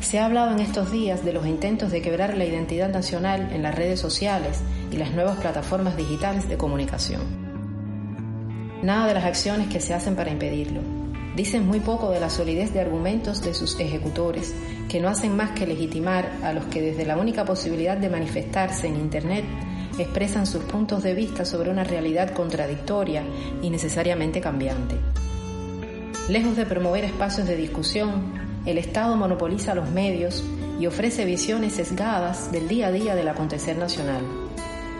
Se 0.00 0.18
ha 0.18 0.24
hablado 0.24 0.52
en 0.52 0.60
estos 0.60 0.90
días 0.90 1.22
de 1.22 1.34
los 1.34 1.46
intentos 1.46 1.90
de 1.90 2.00
quebrar 2.00 2.34
la 2.34 2.46
identidad 2.46 2.88
nacional 2.88 3.50
en 3.52 3.62
las 3.62 3.74
redes 3.74 4.00
sociales 4.00 4.62
y 4.90 4.96
las 4.96 5.12
nuevas 5.12 5.36
plataformas 5.36 5.98
digitales 5.98 6.48
de 6.48 6.56
comunicación. 6.56 7.20
Nada 8.82 9.06
de 9.06 9.12
las 9.12 9.26
acciones 9.26 9.68
que 9.68 9.80
se 9.80 9.92
hacen 9.92 10.16
para 10.16 10.30
impedirlo. 10.30 10.80
Dicen 11.36 11.66
muy 11.66 11.80
poco 11.80 12.10
de 12.10 12.20
la 12.20 12.30
solidez 12.30 12.72
de 12.72 12.80
argumentos 12.80 13.42
de 13.42 13.52
sus 13.52 13.78
ejecutores, 13.78 14.54
que 14.88 14.98
no 14.98 15.10
hacen 15.10 15.36
más 15.36 15.50
que 15.50 15.66
legitimar 15.66 16.32
a 16.42 16.54
los 16.54 16.64
que 16.64 16.80
desde 16.80 17.04
la 17.04 17.18
única 17.18 17.44
posibilidad 17.44 17.98
de 17.98 18.08
manifestarse 18.08 18.86
en 18.86 18.96
Internet 18.96 19.44
expresan 19.98 20.46
sus 20.46 20.62
puntos 20.64 21.02
de 21.02 21.14
vista 21.14 21.44
sobre 21.44 21.70
una 21.70 21.84
realidad 21.84 22.30
contradictoria 22.30 23.22
y 23.62 23.70
necesariamente 23.70 24.40
cambiante. 24.40 24.96
Lejos 26.28 26.56
de 26.56 26.66
promover 26.66 27.04
espacios 27.04 27.46
de 27.46 27.56
discusión, 27.56 28.32
el 28.66 28.78
Estado 28.78 29.16
monopoliza 29.16 29.74
los 29.74 29.90
medios 29.90 30.42
y 30.80 30.86
ofrece 30.86 31.24
visiones 31.24 31.74
sesgadas 31.74 32.50
del 32.50 32.68
día 32.68 32.88
a 32.88 32.92
día 32.92 33.14
del 33.14 33.28
acontecer 33.28 33.78
nacional. 33.78 34.24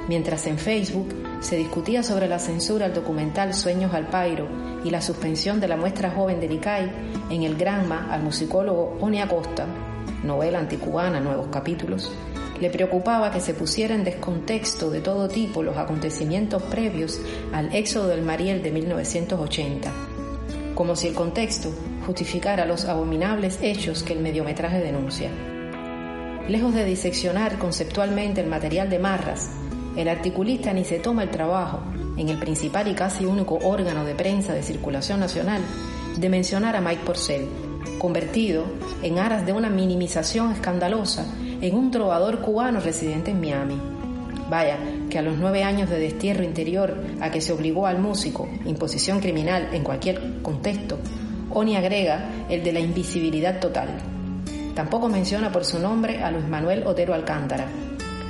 Mientras 0.08 0.46
en 0.46 0.56
Facebook 0.56 1.08
se 1.40 1.56
discutía 1.56 2.04
sobre 2.04 2.28
la 2.28 2.38
censura 2.38 2.86
al 2.86 2.94
documental 2.94 3.54
Sueños 3.54 3.92
al 3.92 4.06
Pairo 4.06 4.46
y 4.84 4.90
la 4.90 5.02
suspensión 5.02 5.58
de 5.58 5.66
la 5.66 5.76
muestra 5.76 6.12
joven 6.12 6.38
del 6.38 6.52
ICAI, 6.52 6.92
en 7.30 7.42
el 7.42 7.56
Granma 7.56 8.06
al 8.10 8.22
musicólogo 8.22 8.96
Oni 9.00 9.20
Acosta, 9.20 9.66
novela 10.22 10.60
anticubana, 10.60 11.18
nuevos 11.18 11.48
capítulos, 11.48 12.12
le 12.60 12.70
preocupaba 12.70 13.30
que 13.30 13.40
se 13.40 13.54
pusiera 13.54 13.94
en 13.94 14.04
descontexto 14.04 14.90
de 14.90 15.00
todo 15.00 15.28
tipo 15.28 15.62
los 15.62 15.76
acontecimientos 15.76 16.62
previos 16.64 17.20
al 17.52 17.74
éxodo 17.74 18.08
del 18.08 18.22
Mariel 18.22 18.62
de 18.62 18.70
1980, 18.70 19.92
como 20.74 20.96
si 20.96 21.08
el 21.08 21.14
contexto 21.14 21.70
justificara 22.06 22.66
los 22.66 22.84
abominables 22.84 23.58
hechos 23.62 24.02
que 24.02 24.12
el 24.12 24.20
mediometraje 24.20 24.80
denuncia. 24.80 25.30
Lejos 26.48 26.74
de 26.74 26.84
diseccionar 26.84 27.58
conceptualmente 27.58 28.40
el 28.40 28.46
material 28.46 28.88
de 28.88 28.98
Marras, 28.98 29.50
el 29.96 30.08
articulista 30.08 30.72
ni 30.72 30.84
se 30.84 30.98
toma 30.98 31.24
el 31.24 31.30
trabajo, 31.30 31.80
en 32.16 32.28
el 32.28 32.38
principal 32.38 32.88
y 32.88 32.94
casi 32.94 33.24
único 33.24 33.58
órgano 33.62 34.04
de 34.04 34.14
prensa 34.14 34.54
de 34.54 34.62
circulación 34.62 35.20
nacional, 35.20 35.62
de 36.16 36.28
mencionar 36.28 36.76
a 36.76 36.80
Mike 36.80 37.02
Porcel, 37.04 37.46
convertido, 37.98 38.64
en 39.02 39.18
aras 39.18 39.44
de 39.44 39.52
una 39.52 39.68
minimización 39.68 40.52
escandalosa, 40.52 41.26
en 41.60 41.74
un 41.74 41.90
trovador 41.90 42.40
cubano 42.40 42.80
residente 42.80 43.30
en 43.30 43.40
Miami. 43.40 43.80
Vaya, 44.48 44.78
que 45.10 45.18
a 45.18 45.22
los 45.22 45.36
nueve 45.38 45.64
años 45.64 45.90
de 45.90 45.98
destierro 45.98 46.44
interior 46.44 46.96
a 47.20 47.30
que 47.30 47.40
se 47.40 47.52
obligó 47.52 47.86
al 47.86 47.98
músico, 47.98 48.48
imposición 48.64 49.20
criminal 49.20 49.70
en 49.72 49.82
cualquier 49.82 50.40
contexto, 50.42 50.98
Oni 51.50 51.76
agrega 51.76 52.28
el 52.48 52.62
de 52.62 52.72
la 52.72 52.80
invisibilidad 52.80 53.60
total. 53.60 53.88
Tampoco 54.74 55.08
menciona 55.08 55.50
por 55.50 55.64
su 55.64 55.78
nombre 55.78 56.22
a 56.22 56.30
Luis 56.30 56.46
Manuel 56.46 56.86
Otero 56.86 57.14
Alcántara, 57.14 57.66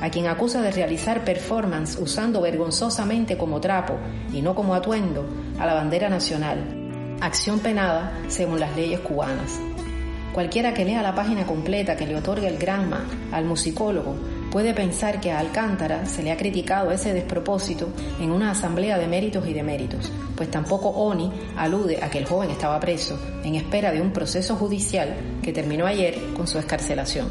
a 0.01 0.11
quien 0.11 0.27
acusa 0.27 0.63
de 0.63 0.71
realizar 0.71 1.25
performance 1.25 1.99
usando 1.99 2.41
vergonzosamente 2.41 3.37
como 3.37 3.61
trapo 3.61 3.95
y 4.33 4.43
no 4.43 4.55
como 4.55 4.75
atuendo 4.75 5.27
a 5.59 5.67
la 5.67 5.75
bandera 5.75 6.09
nacional, 6.09 7.19
acción 7.21 7.59
penada 7.59 8.13
según 8.29 8.61
las 8.61 8.77
leyes 8.77 9.01
cubanas. 9.01 9.59
Cualquiera 10.37 10.75
que 10.75 10.85
lea 10.85 11.01
la 11.01 11.15
página 11.15 11.47
completa 11.47 11.97
que 11.97 12.07
le 12.07 12.15
otorga 12.15 12.47
el 12.47 12.59
Granma 12.59 13.07
al 13.33 13.47
musicólogo 13.47 14.15
puede 14.53 14.75
pensar 14.75 15.19
que 15.19 15.33
a 15.33 15.39
Alcántara 15.39 16.05
se 16.05 16.23
le 16.23 16.31
ha 16.31 16.37
criticado 16.37 16.91
ese 16.91 17.15
despropósito 17.15 17.89
en 18.21 18.31
una 18.31 18.51
asamblea 18.51 18.99
de 18.99 19.07
méritos 19.07 19.49
y 19.49 19.55
deméritos, 19.55 20.13
pues 20.37 20.51
tampoco 20.51 20.91
Oni 20.91 21.33
alude 21.57 22.05
a 22.05 22.11
que 22.11 22.19
el 22.19 22.27
joven 22.27 22.51
estaba 22.51 22.79
preso 22.79 23.19
en 23.45 23.55
espera 23.55 23.93
de 23.93 24.03
un 24.03 24.13
proceso 24.13 24.57
judicial 24.57 25.17
que 25.41 25.55
terminó 25.55 25.87
ayer 25.87 26.19
con 26.37 26.47
su 26.47 26.59
escarcelación. 26.59 27.29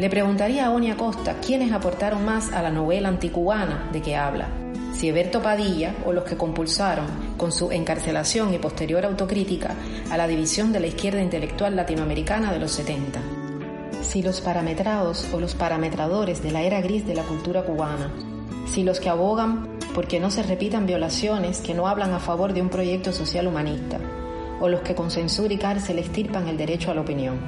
Le 0.00 0.10
preguntaría 0.10 0.66
a 0.66 0.72
Oni 0.72 0.90
Acosta 0.90 1.36
quiénes 1.40 1.70
aportaron 1.70 2.24
más 2.24 2.50
a 2.50 2.60
la 2.60 2.70
novela 2.70 3.08
anticubana 3.08 3.88
de 3.92 4.02
que 4.02 4.16
habla, 4.16 4.48
si 4.98 5.08
Eberto 5.08 5.40
Padilla 5.40 5.94
o 6.04 6.12
los 6.12 6.24
que 6.24 6.36
compulsaron, 6.36 7.06
con 7.36 7.52
su 7.52 7.70
encarcelación 7.70 8.52
y 8.52 8.58
posterior 8.58 9.04
autocrítica, 9.04 9.76
a 10.10 10.16
la 10.16 10.26
división 10.26 10.72
de 10.72 10.80
la 10.80 10.88
izquierda 10.88 11.22
intelectual 11.22 11.76
latinoamericana 11.76 12.52
de 12.52 12.58
los 12.58 12.72
70. 12.72 13.20
Si 14.02 14.22
los 14.22 14.40
parametrados 14.40 15.28
o 15.32 15.38
los 15.38 15.54
parametradores 15.54 16.42
de 16.42 16.50
la 16.50 16.62
era 16.62 16.80
gris 16.80 17.06
de 17.06 17.14
la 17.14 17.22
cultura 17.22 17.62
cubana, 17.62 18.10
si 18.66 18.82
los 18.82 18.98
que 18.98 19.08
abogan 19.08 19.78
porque 19.94 20.18
no 20.18 20.32
se 20.32 20.42
repitan 20.42 20.86
violaciones 20.86 21.60
que 21.60 21.74
no 21.74 21.86
hablan 21.86 22.12
a 22.12 22.18
favor 22.18 22.52
de 22.52 22.62
un 22.62 22.68
proyecto 22.68 23.12
social 23.12 23.46
humanista, 23.46 24.00
o 24.60 24.68
los 24.68 24.80
que 24.80 24.96
con 24.96 25.12
censura 25.12 25.54
y 25.54 25.58
cárcel 25.58 26.00
estirpan 26.00 26.48
el 26.48 26.56
derecho 26.56 26.90
a 26.90 26.94
la 26.94 27.02
opinión. 27.02 27.38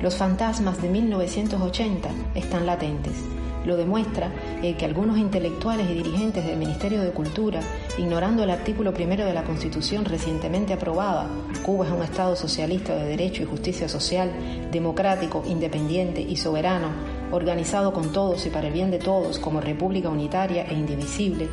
Los 0.00 0.16
fantasmas 0.16 0.80
de 0.80 0.88
1980 0.88 2.08
están 2.34 2.64
latentes. 2.64 3.37
Lo 3.64 3.76
demuestra 3.76 4.32
el 4.62 4.76
que 4.76 4.84
algunos 4.84 5.18
intelectuales 5.18 5.90
y 5.90 5.94
dirigentes 5.94 6.46
del 6.46 6.56
Ministerio 6.56 7.02
de 7.02 7.10
Cultura, 7.10 7.60
ignorando 7.98 8.42
el 8.42 8.50
artículo 8.50 8.94
primero 8.94 9.24
de 9.24 9.34
la 9.34 9.44
Constitución 9.44 10.04
recientemente 10.04 10.72
aprobada, 10.72 11.28
Cuba 11.62 11.86
es 11.86 11.92
un 11.92 12.02
Estado 12.02 12.36
socialista 12.36 12.94
de 12.94 13.04
derecho 13.04 13.42
y 13.42 13.46
justicia 13.46 13.88
social, 13.88 14.30
democrático, 14.70 15.42
independiente 15.46 16.20
y 16.20 16.36
soberano, 16.36 16.88
organizado 17.30 17.92
con 17.92 18.12
todos 18.12 18.46
y 18.46 18.50
para 18.50 18.68
el 18.68 18.72
bien 18.72 18.90
de 18.90 18.98
todos 18.98 19.38
como 19.38 19.60
república 19.60 20.08
unitaria 20.08 20.64
e 20.64 20.74
indivisible, 20.74 21.48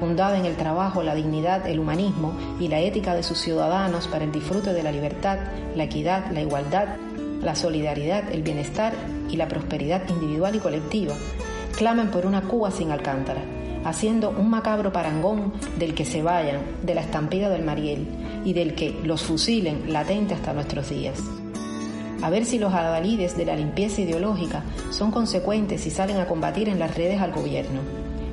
fundada 0.00 0.38
en 0.38 0.46
el 0.46 0.56
trabajo, 0.56 1.02
la 1.02 1.14
dignidad, 1.14 1.66
el 1.66 1.80
humanismo 1.80 2.32
y 2.60 2.68
la 2.68 2.80
ética 2.80 3.14
de 3.14 3.22
sus 3.22 3.38
ciudadanos 3.38 4.06
para 4.08 4.24
el 4.24 4.32
disfrute 4.32 4.72
de 4.72 4.82
la 4.82 4.92
libertad, 4.92 5.38
la 5.74 5.84
equidad, 5.84 6.30
la 6.30 6.40
igualdad 6.40 6.88
la 7.42 7.54
solidaridad, 7.54 8.30
el 8.32 8.42
bienestar 8.42 8.94
y 9.30 9.36
la 9.36 9.48
prosperidad 9.48 10.08
individual 10.08 10.56
y 10.56 10.58
colectiva, 10.58 11.14
claman 11.78 12.10
por 12.10 12.26
una 12.26 12.42
Cuba 12.42 12.72
sin 12.72 12.90
Alcántara, 12.90 13.40
haciendo 13.84 14.30
un 14.30 14.50
macabro 14.50 14.92
parangón 14.92 15.52
del 15.78 15.94
que 15.94 16.04
se 16.04 16.24
vayan, 16.24 16.60
de 16.82 16.96
la 16.96 17.02
estampida 17.02 17.48
del 17.50 17.62
Mariel 17.62 18.04
y 18.44 18.52
del 18.52 18.74
que 18.74 18.98
los 19.04 19.22
fusilen 19.22 19.92
latente 19.92 20.34
hasta 20.34 20.52
nuestros 20.52 20.90
días. 20.90 21.20
A 22.20 22.30
ver 22.30 22.46
si 22.46 22.58
los 22.58 22.74
adalides 22.74 23.36
de 23.36 23.44
la 23.44 23.54
limpieza 23.54 24.00
ideológica 24.00 24.64
son 24.90 25.12
consecuentes 25.12 25.86
y 25.86 25.90
salen 25.90 26.16
a 26.16 26.26
combatir 26.26 26.68
en 26.68 26.80
las 26.80 26.96
redes 26.96 27.20
al 27.20 27.30
gobierno. 27.30 27.82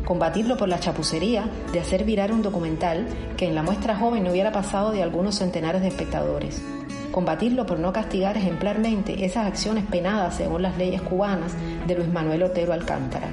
Combatirlo 0.05 0.57
por 0.57 0.67
la 0.67 0.79
chapucería 0.79 1.47
de 1.71 1.79
hacer 1.79 2.03
virar 2.03 2.31
un 2.31 2.41
documental 2.41 3.05
que 3.37 3.47
en 3.47 3.53
la 3.53 3.61
muestra 3.61 3.95
joven 3.95 4.23
no 4.23 4.31
hubiera 4.31 4.51
pasado 4.51 4.89
de 4.89 5.03
algunos 5.03 5.35
centenares 5.35 5.83
de 5.83 5.89
espectadores 5.89 6.63
combatirlo 7.11 7.65
por 7.65 7.79
no 7.79 7.93
castigar 7.93 8.37
ejemplarmente 8.37 9.25
esas 9.25 9.47
acciones 9.47 9.85
penadas 9.85 10.35
según 10.35 10.61
las 10.61 10.77
leyes 10.77 11.01
cubanas 11.01 11.53
de 11.87 11.95
Luis 11.95 12.09
Manuel 12.09 12.43
Otero 12.43 12.73
Alcántara. 12.73 13.29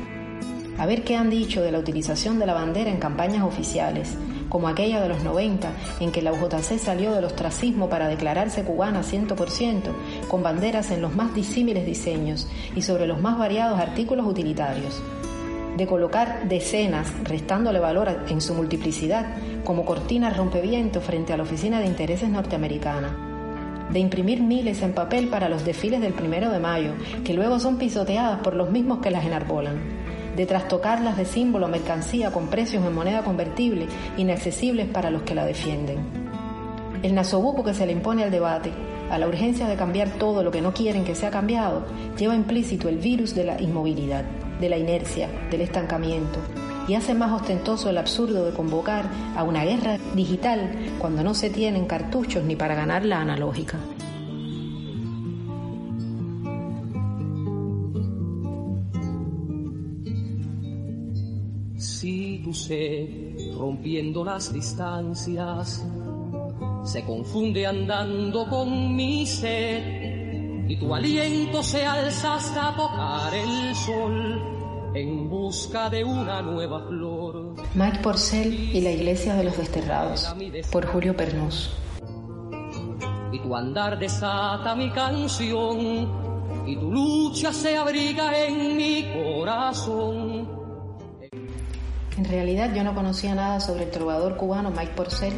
A 0.78 0.86
ver 0.86 1.04
qué 1.04 1.16
han 1.16 1.30
dicho 1.30 1.62
de 1.62 1.70
la 1.70 1.78
utilización 1.78 2.38
de 2.38 2.46
la 2.46 2.54
bandera 2.54 2.90
en 2.90 2.96
campañas 2.96 3.44
oficiales, 3.44 4.16
como 4.48 4.68
aquella 4.68 5.00
de 5.00 5.08
los 5.08 5.22
90, 5.22 5.70
en 6.00 6.12
que 6.12 6.22
la 6.22 6.32
UJC 6.32 6.78
salió 6.78 7.12
del 7.12 7.24
ostracismo 7.24 7.88
para 7.88 8.08
declararse 8.08 8.64
cubana 8.64 9.02
100%, 9.02 9.92
con 10.28 10.42
banderas 10.42 10.90
en 10.90 11.02
los 11.02 11.14
más 11.14 11.34
disímiles 11.34 11.86
diseños 11.86 12.48
y 12.74 12.82
sobre 12.82 13.06
los 13.06 13.20
más 13.20 13.38
variados 13.38 13.78
artículos 13.78 14.26
utilitarios. 14.26 15.02
De 15.76 15.86
colocar 15.86 16.48
decenas, 16.48 17.12
restándole 17.24 17.78
valor 17.78 18.24
en 18.28 18.40
su 18.40 18.52
multiplicidad, 18.52 19.36
como 19.64 19.84
cortina 19.84 20.30
rompeviento 20.30 21.00
frente 21.00 21.32
a 21.32 21.36
la 21.36 21.44
Oficina 21.44 21.80
de 21.80 21.86
Intereses 21.86 22.28
Norteamericana 22.28 23.31
de 23.92 24.00
imprimir 24.00 24.42
miles 24.42 24.82
en 24.82 24.92
papel 24.92 25.28
para 25.28 25.48
los 25.48 25.64
desfiles 25.64 26.00
del 26.00 26.14
primero 26.14 26.50
de 26.50 26.58
mayo, 26.58 26.92
que 27.24 27.34
luego 27.34 27.58
son 27.58 27.76
pisoteadas 27.76 28.40
por 28.40 28.54
los 28.54 28.70
mismos 28.70 29.00
que 29.00 29.10
las 29.10 29.24
enarbolan, 29.24 29.78
de 30.36 30.46
trastocarlas 30.46 31.16
de 31.16 31.26
símbolo 31.26 31.66
a 31.66 31.68
mercancía 31.68 32.30
con 32.30 32.48
precios 32.48 32.84
en 32.84 32.94
moneda 32.94 33.22
convertible 33.22 33.86
inaccesibles 34.16 34.88
para 34.88 35.10
los 35.10 35.22
que 35.22 35.34
la 35.34 35.44
defienden. 35.44 35.98
El 37.02 37.14
nasobuco 37.14 37.64
que 37.64 37.74
se 37.74 37.84
le 37.84 37.92
impone 37.92 38.24
al 38.24 38.30
debate, 38.30 38.72
a 39.10 39.18
la 39.18 39.28
urgencia 39.28 39.66
de 39.66 39.76
cambiar 39.76 40.08
todo 40.10 40.42
lo 40.42 40.50
que 40.50 40.62
no 40.62 40.72
quieren 40.72 41.04
que 41.04 41.14
sea 41.14 41.30
cambiado, 41.30 41.84
lleva 42.16 42.34
implícito 42.34 42.88
el 42.88 42.98
virus 42.98 43.34
de 43.34 43.44
la 43.44 43.60
inmovilidad, 43.60 44.24
de 44.58 44.68
la 44.70 44.78
inercia, 44.78 45.28
del 45.50 45.60
estancamiento, 45.60 46.38
y 46.88 46.94
hace 46.94 47.14
más 47.14 47.32
ostentoso 47.32 47.90
el 47.90 47.98
absurdo 47.98 48.44
de 48.44 48.52
convocar 48.52 49.08
a 49.36 49.44
una 49.44 49.64
guerra 49.64 49.98
digital 50.14 50.94
cuando 50.98 51.22
no 51.22 51.34
se 51.34 51.50
tienen 51.50 51.86
cartuchos 51.86 52.44
ni 52.44 52.56
para 52.56 52.74
ganar 52.74 53.04
la 53.04 53.20
analógica. 53.20 53.78
Si 61.76 62.40
tu 62.44 62.52
sed, 62.52 63.54
rompiendo 63.56 64.24
las 64.24 64.52
distancias, 64.52 65.84
se 66.84 67.04
confunde 67.04 67.66
andando 67.66 68.48
con 68.48 68.96
mi 68.96 69.24
sed, 69.24 70.68
y 70.68 70.76
tu 70.78 70.94
aliento 70.94 71.62
se 71.62 71.84
alza 71.84 72.34
hasta 72.34 72.74
tocar 72.76 73.34
el 73.34 73.74
sol 73.74 74.61
en 74.94 75.28
busca 75.30 75.88
de 75.88 76.04
una 76.04 76.42
nueva 76.42 76.86
flor. 76.86 77.54
Mike 77.74 78.00
Porcel 78.02 78.52
y 78.52 78.80
la 78.80 78.90
Iglesia 78.90 79.34
de 79.34 79.44
los 79.44 79.56
Desterrados, 79.56 80.34
por 80.70 80.86
Julio 80.86 81.16
Pernus. 81.16 81.70
Y 83.32 83.38
tu 83.40 83.56
andar 83.56 83.98
desata 83.98 84.74
mi 84.74 84.90
canción, 84.90 86.08
y 86.66 86.76
tu 86.76 86.90
lucha 86.90 87.52
se 87.52 87.76
abriga 87.76 88.38
en 88.46 88.76
mi 88.76 89.06
corazón. 89.12 90.48
En 92.18 92.24
realidad 92.26 92.74
yo 92.74 92.84
no 92.84 92.94
conocía 92.94 93.34
nada 93.34 93.58
sobre 93.58 93.84
el 93.84 93.90
trovador 93.90 94.36
cubano 94.36 94.70
Mike 94.70 94.92
Porcel 94.94 95.32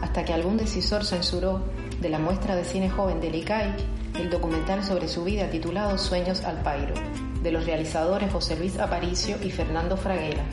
hasta 0.00 0.24
que 0.24 0.32
algún 0.32 0.56
decisor 0.56 1.04
censuró 1.04 1.60
de 2.00 2.08
la 2.08 2.20
muestra 2.20 2.54
de 2.54 2.64
cine 2.64 2.88
joven 2.88 3.20
del 3.20 3.34
ICAI 3.34 3.74
el 4.18 4.30
documental 4.30 4.84
sobre 4.84 5.08
su 5.08 5.24
vida 5.24 5.50
titulado 5.50 5.98
Sueños 5.98 6.42
al 6.44 6.62
Pairo, 6.62 6.94
de 7.42 7.52
los 7.52 7.66
realizadores 7.66 8.32
José 8.32 8.56
Luis 8.56 8.78
Aparicio 8.78 9.36
y 9.42 9.50
Fernando 9.50 9.96
Fraguera, 9.96 10.44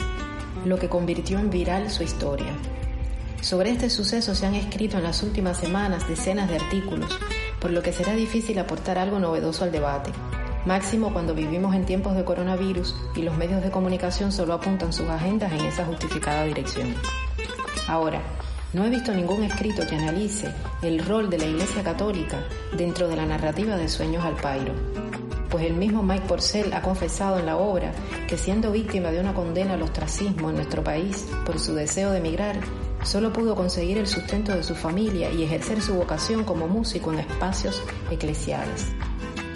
lo 0.65 0.77
que 0.77 0.89
convirtió 0.89 1.39
en 1.39 1.49
viral 1.49 1.89
su 1.89 2.03
historia. 2.03 2.53
Sobre 3.41 3.69
este 3.71 3.89
suceso 3.89 4.35
se 4.35 4.45
han 4.45 4.55
escrito 4.55 4.97
en 4.97 5.03
las 5.03 5.21
últimas 5.23 5.57
semanas 5.57 6.07
decenas 6.07 6.49
de 6.49 6.57
artículos, 6.57 7.17
por 7.59 7.71
lo 7.71 7.81
que 7.81 7.93
será 7.93 8.13
difícil 8.13 8.57
aportar 8.59 8.97
algo 8.97 9.19
novedoso 9.19 9.63
al 9.63 9.71
debate, 9.71 10.11
máximo 10.65 11.13
cuando 11.13 11.33
vivimos 11.33 11.75
en 11.75 11.85
tiempos 11.85 12.15
de 12.15 12.25
coronavirus 12.25 12.95
y 13.15 13.21
los 13.21 13.37
medios 13.37 13.63
de 13.63 13.71
comunicación 13.71 14.31
solo 14.31 14.53
apuntan 14.53 14.91
sus 14.91 15.07
agendas 15.07 15.51
en 15.53 15.61
esa 15.61 15.85
justificada 15.85 16.43
dirección. 16.43 16.93
Ahora, 17.87 18.21
no 18.73 18.85
he 18.85 18.89
visto 18.89 19.13
ningún 19.13 19.43
escrito 19.43 19.87
que 19.87 19.95
analice 19.95 20.53
el 20.81 21.03
rol 21.05 21.29
de 21.29 21.37
la 21.37 21.45
Iglesia 21.45 21.83
Católica 21.83 22.43
dentro 22.75 23.07
de 23.07 23.15
la 23.15 23.25
narrativa 23.25 23.77
de 23.77 23.87
Sueños 23.87 24.25
al 24.25 24.35
Pairo, 24.35 24.73
pues 25.49 25.65
el 25.65 25.73
mismo 25.73 26.03
Mike 26.03 26.25
Porcel 26.27 26.73
ha 26.73 26.81
confesado 26.81 27.39
en 27.39 27.45
la 27.45 27.57
obra 27.57 27.91
que 28.27 28.37
siendo 28.37 28.71
víctima 28.71 29.11
de 29.11 29.19
una 29.19 29.33
condena 29.33 29.73
al 29.73 29.81
ostracismo 29.81 30.49
en 30.49 30.55
nuestro 30.55 30.83
país 30.83 31.27
por 31.45 31.59
su 31.59 31.73
deseo 31.73 32.11
de 32.11 32.19
emigrar, 32.19 32.59
solo 33.03 33.31
pudo 33.31 33.55
conseguir 33.55 33.97
el 33.97 34.07
sustento 34.07 34.53
de 34.53 34.63
su 34.63 34.75
familia 34.75 35.31
y 35.31 35.43
ejercer 35.43 35.81
su 35.81 35.95
vocación 35.95 36.43
como 36.43 36.67
músico 36.67 37.13
en 37.13 37.19
espacios 37.19 37.81
eclesiales. 38.11 38.87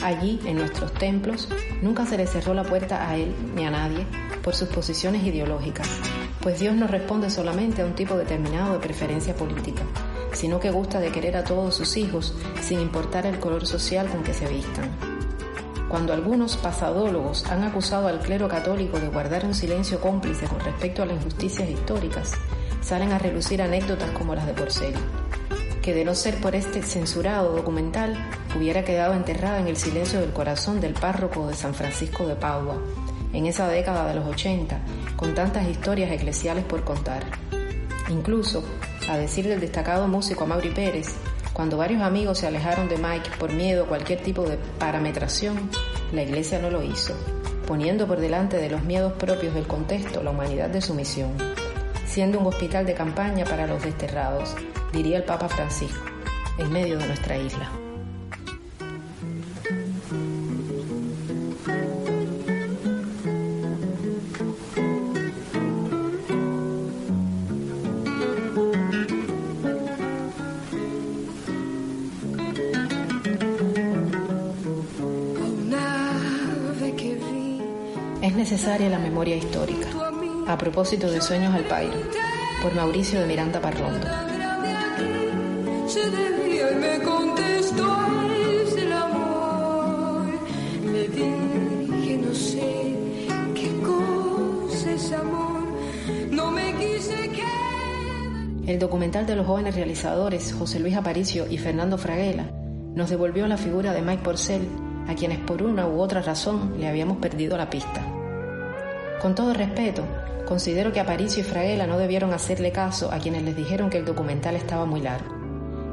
Allí, 0.03 0.39
en 0.45 0.57
nuestros 0.57 0.93
templos, 0.93 1.47
nunca 1.81 2.05
se 2.05 2.17
le 2.17 2.25
cerró 2.25 2.53
la 2.53 2.63
puerta 2.63 3.07
a 3.07 3.17
él 3.17 3.35
ni 3.55 3.65
a 3.65 3.71
nadie 3.71 4.07
por 4.41 4.55
sus 4.55 4.69
posiciones 4.69 5.23
ideológicas, 5.23 5.87
pues 6.41 6.59
Dios 6.59 6.75
no 6.75 6.87
responde 6.87 7.29
solamente 7.29 7.83
a 7.83 7.85
un 7.85 7.93
tipo 7.93 8.15
determinado 8.17 8.73
de 8.73 8.79
preferencia 8.79 9.35
política, 9.35 9.83
sino 10.33 10.59
que 10.59 10.71
gusta 10.71 10.99
de 10.99 11.11
querer 11.11 11.37
a 11.37 11.43
todos 11.43 11.75
sus 11.75 11.97
hijos 11.97 12.33
sin 12.61 12.79
importar 12.79 13.27
el 13.27 13.39
color 13.39 13.67
social 13.67 14.07
con 14.07 14.23
que 14.23 14.33
se 14.33 14.47
vistan. 14.47 15.10
Cuando 15.91 16.13
algunos 16.13 16.55
pasadólogos 16.55 17.45
han 17.47 17.65
acusado 17.65 18.07
al 18.07 18.19
clero 18.19 18.47
católico 18.47 18.97
de 18.97 19.09
guardar 19.09 19.43
un 19.43 19.53
silencio 19.53 19.99
cómplice 19.99 20.45
con 20.47 20.61
respecto 20.61 21.03
a 21.03 21.05
las 21.05 21.17
injusticias 21.17 21.69
históricas, 21.69 22.31
salen 22.79 23.11
a 23.11 23.19
relucir 23.19 23.61
anécdotas 23.61 24.09
como 24.11 24.33
las 24.33 24.47
de 24.47 24.53
Porcel, 24.53 24.93
que 25.81 25.93
de 25.93 26.05
no 26.05 26.15
ser 26.15 26.39
por 26.39 26.55
este 26.55 26.81
censurado 26.81 27.53
documental 27.53 28.15
hubiera 28.57 28.85
quedado 28.85 29.15
enterrada 29.15 29.59
en 29.59 29.67
el 29.67 29.75
silencio 29.75 30.21
del 30.21 30.31
corazón 30.31 30.79
del 30.79 30.93
párroco 30.93 31.49
de 31.49 31.55
San 31.55 31.73
Francisco 31.73 32.25
de 32.25 32.35
Padua, 32.35 32.77
en 33.33 33.45
esa 33.45 33.67
década 33.67 34.07
de 34.07 34.15
los 34.15 34.25
80, 34.25 34.79
con 35.17 35.35
tantas 35.35 35.67
historias 35.67 36.09
eclesiales 36.09 36.63
por 36.63 36.85
contar. 36.85 37.25
Incluso, 38.09 38.63
a 39.09 39.17
decir 39.17 39.45
del 39.45 39.59
destacado 39.59 40.07
músico 40.07 40.45
Amaury 40.45 40.69
Pérez, 40.69 41.17
cuando 41.53 41.77
varios 41.77 42.01
amigos 42.01 42.39
se 42.39 42.47
alejaron 42.47 42.87
de 42.87 42.97
Mike 42.97 43.31
por 43.39 43.51
miedo 43.51 43.83
a 43.83 43.87
cualquier 43.87 44.21
tipo 44.21 44.43
de 44.43 44.57
parametración, 44.79 45.69
la 46.13 46.23
iglesia 46.23 46.59
no 46.59 46.69
lo 46.69 46.81
hizo, 46.83 47.13
poniendo 47.67 48.07
por 48.07 48.19
delante 48.19 48.57
de 48.57 48.69
los 48.69 48.83
miedos 48.83 49.13
propios 49.13 49.53
del 49.53 49.67
contexto 49.67 50.23
la 50.23 50.31
humanidad 50.31 50.69
de 50.69 50.81
su 50.81 50.93
misión, 50.93 51.31
siendo 52.05 52.39
un 52.39 52.47
hospital 52.47 52.85
de 52.85 52.93
campaña 52.93 53.45
para 53.45 53.67
los 53.67 53.83
desterrados, 53.83 54.55
diría 54.93 55.17
el 55.17 55.23
Papa 55.23 55.49
Francisco, 55.49 56.05
en 56.57 56.71
medio 56.71 56.97
de 56.97 57.07
nuestra 57.07 57.37
isla. 57.37 57.90
Necesaria 78.41 78.89
la 78.89 78.97
memoria 78.97 79.35
histórica. 79.35 79.87
A 80.47 80.57
propósito 80.57 81.11
de 81.11 81.21
Sueños 81.21 81.53
al 81.53 81.63
Pairo, 81.65 81.93
por 82.63 82.73
Mauricio 82.73 83.19
de 83.19 83.27
Miranda 83.27 83.61
Parrondo. 83.61 84.07
El. 98.65 98.71
El 98.71 98.79
documental 98.79 99.27
de 99.27 99.35
los 99.35 99.45
jóvenes 99.45 99.75
realizadores 99.75 100.51
José 100.57 100.79
Luis 100.79 100.95
Aparicio 100.95 101.45
y 101.47 101.59
Fernando 101.59 101.99
Fraguela 101.99 102.45
nos 102.95 103.11
devolvió 103.11 103.45
la 103.47 103.57
figura 103.57 103.93
de 103.93 104.01
Mike 104.01 104.23
Porcel, 104.23 104.67
a 105.07 105.13
quienes 105.13 105.37
por 105.37 105.61
una 105.61 105.87
u 105.87 106.01
otra 106.01 106.23
razón 106.23 106.73
le 106.79 106.87
habíamos 106.87 107.17
perdido 107.17 107.55
la 107.55 107.69
pista. 107.69 108.10
Con 109.21 109.35
todo 109.35 109.53
respeto, 109.53 110.03
considero 110.47 110.91
que 110.91 110.99
Aparicio 110.99 111.41
y 111.41 111.43
Fraguela 111.43 111.85
no 111.85 111.99
debieron 111.99 112.33
hacerle 112.33 112.71
caso 112.71 113.11
a 113.11 113.19
quienes 113.19 113.43
les 113.43 113.55
dijeron 113.55 113.91
que 113.91 113.99
el 113.99 114.05
documental 114.05 114.55
estaba 114.55 114.87
muy 114.87 114.99
largo. 114.99 115.35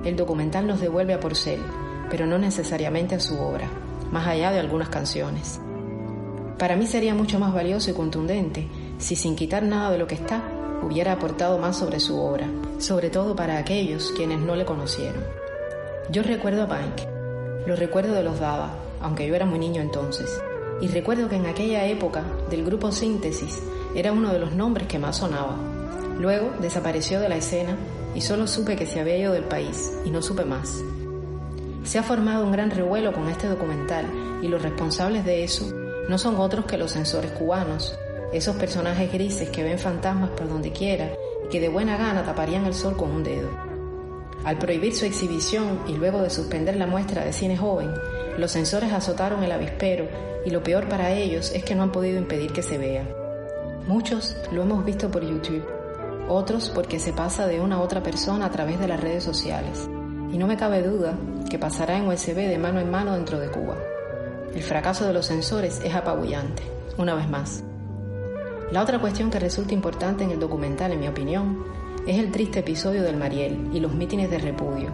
El 0.03 0.17
documental 0.17 0.67
nos 0.67 0.81
devuelve 0.81 1.13
a 1.13 1.21
Porcel, 1.21 1.61
pero 2.09 2.27
no 2.27 2.39
necesariamente 2.39 3.17
a 3.17 3.21
su 3.21 3.39
obra, 3.39 3.69
más 4.11 4.27
allá 4.27 4.51
de 4.51 4.61
algunas 4.61 4.89
canciones. 4.89 5.61
Para 6.59 6.75
mí 6.77 6.87
sería 6.87 7.15
mucho 7.15 7.39
más 7.39 7.53
valioso 7.53 7.91
y 7.91 7.95
contundente 7.95 8.67
si 8.97 9.15
sin 9.15 9.37
quitar 9.37 9.63
nada 9.63 9.91
de 9.91 9.99
lo 9.99 10.07
que 10.07 10.15
está, 10.15 10.43
hubiera 10.83 11.13
aportado 11.13 11.59
más 11.59 11.77
sobre 11.77 12.01
su 12.01 12.19
obra, 12.19 12.49
sobre 12.79 13.11
todo 13.11 13.37
para 13.37 13.59
aquellos 13.59 14.11
quienes 14.17 14.39
no 14.39 14.57
le 14.57 14.65
conocieron. 14.65 15.23
Yo 16.11 16.23
recuerdo 16.23 16.63
a 16.63 16.69
Punk, 16.69 17.67
lo 17.67 17.77
recuerdo 17.77 18.15
de 18.15 18.23
los 18.23 18.41
Dada, 18.41 18.71
aunque 19.03 19.29
yo 19.29 19.35
era 19.35 19.45
muy 19.45 19.59
niño 19.59 19.83
entonces, 19.83 20.41
y 20.81 20.89
recuerdo 20.89 21.29
que 21.29 21.37
en 21.37 21.47
aquella 21.47 21.87
época 21.87 22.25
del 22.51 22.65
grupo 22.65 22.93
Síntesis 22.93 23.61
era 23.95 24.13
uno 24.13 24.33
de 24.33 24.39
los 24.39 24.53
nombres 24.53 24.87
que 24.87 24.99
más 24.99 25.17
sonaba. 25.17 25.57
Luego 26.19 26.53
desapareció 26.61 27.21
de 27.21 27.29
la 27.29 27.37
escena 27.37 27.77
y 28.15 28.21
solo 28.21 28.47
supe 28.47 28.77
que 28.77 28.87
se 28.87 29.01
había 29.01 29.17
ido 29.17 29.33
del 29.33 29.45
país 29.45 29.93
y 30.05 30.11
no 30.11 30.23
supe 30.23 30.45
más. 30.45 30.83
Se 31.85 31.99
ha 31.99 32.03
formado 32.03 32.45
un 32.45 32.53
gran 32.53 32.71
revuelo 32.71 33.13
con 33.13 33.29
este 33.29 33.49
documental 33.49 34.07
y 34.43 34.49
los 34.49 34.63
responsables 34.63 35.25
de 35.25 35.45
eso 35.45 35.73
no 36.09 36.19
son 36.19 36.37
otros 36.37 36.65
que 36.65 36.79
los 36.79 36.93
censores 36.93 37.31
cubanos, 37.33 37.99
esos 38.33 38.57
personajes 38.57 39.13
grises 39.13 39.49
que 39.51 39.63
ven 39.63 39.79
fantasmas 39.79 40.31
por 40.31 40.49
donde 40.49 40.73
quiera 40.73 41.11
y 41.45 41.49
que 41.49 41.61
de 41.61 41.69
buena 41.69 41.97
gana 41.97 42.25
taparían 42.25 42.67
el 42.67 42.75
sol 42.75 42.97
con 42.97 43.11
un 43.11 43.25
dedo. 43.25 43.49
Al 44.45 44.59
prohibir 44.59 44.95
su 44.95 45.05
exhibición 45.05 45.81
y 45.87 45.95
luego 45.95 46.23
de 46.23 46.31
suspender 46.31 46.77
la 46.77 46.87
muestra 46.87 47.25
de 47.25 47.33
cine 47.33 47.57
joven, 47.57 47.93
los 48.39 48.53
censores 48.53 48.93
azotaron 48.93 49.43
el 49.43 49.53
avispero 49.53 50.07
y 50.45 50.51
lo 50.51 50.63
peor 50.63 50.89
para 50.89 51.11
ellos 51.11 51.51
es 51.53 51.65
que 51.65 51.75
no 51.75 51.83
han 51.83 51.93
podido 51.93 52.19
impedir 52.19 52.53
que 52.53 52.63
se 52.63 52.79
vea. 52.79 53.05
Muchos 53.87 54.37
lo 54.53 54.63
hemos 54.63 54.85
visto 54.85 55.11
por 55.11 55.25
YouTube, 55.25 55.65
otros 56.29 56.71
porque 56.71 57.01
se 57.01 57.13
pasa 57.13 57.47
de 57.47 57.61
una 57.61 57.77
a 57.77 57.81
otra 57.81 58.03
persona 58.03 58.47
a 58.47 58.51
través 58.51 58.79
de 58.79 58.87
las 58.87 59.01
redes 59.01 59.25
sociales. 59.25 59.89
Y 60.31 60.39
no 60.39 60.47
me 60.47 60.57
cabe 60.57 60.83
duda 60.83 61.19
que 61.51 61.59
pasará 61.59 61.97
en 61.97 62.07
USB 62.07 62.37
de 62.37 62.59
mano 62.59 62.79
en 62.81 62.91
mano 62.91 63.15
dentro 63.15 63.41
de 63.41 63.49
Cuba. 63.49 63.77
El 64.55 64.63
fracaso 64.63 65.07
de 65.07 65.13
los 65.13 65.27
censores 65.27 65.81
es 65.83 65.95
apabullante, 65.95 66.63
una 66.97 67.15
vez 67.15 67.29
más. 67.29 67.65
La 68.71 68.83
otra 68.83 69.01
cuestión 69.01 69.31
que 69.31 69.41
resulta 69.41 69.75
importante 69.75 70.25
en 70.25 70.31
el 70.31 70.39
documental, 70.39 70.93
en 70.93 71.01
mi 71.01 71.09
opinión, 71.09 71.65
es 72.07 72.19
el 72.19 72.31
triste 72.31 72.61
episodio 72.61 73.03
del 73.03 73.17
Mariel 73.17 73.71
y 73.73 73.81
los 73.81 73.95
mítines 73.95 74.31
de 74.31 74.39
repudio, 74.39 74.93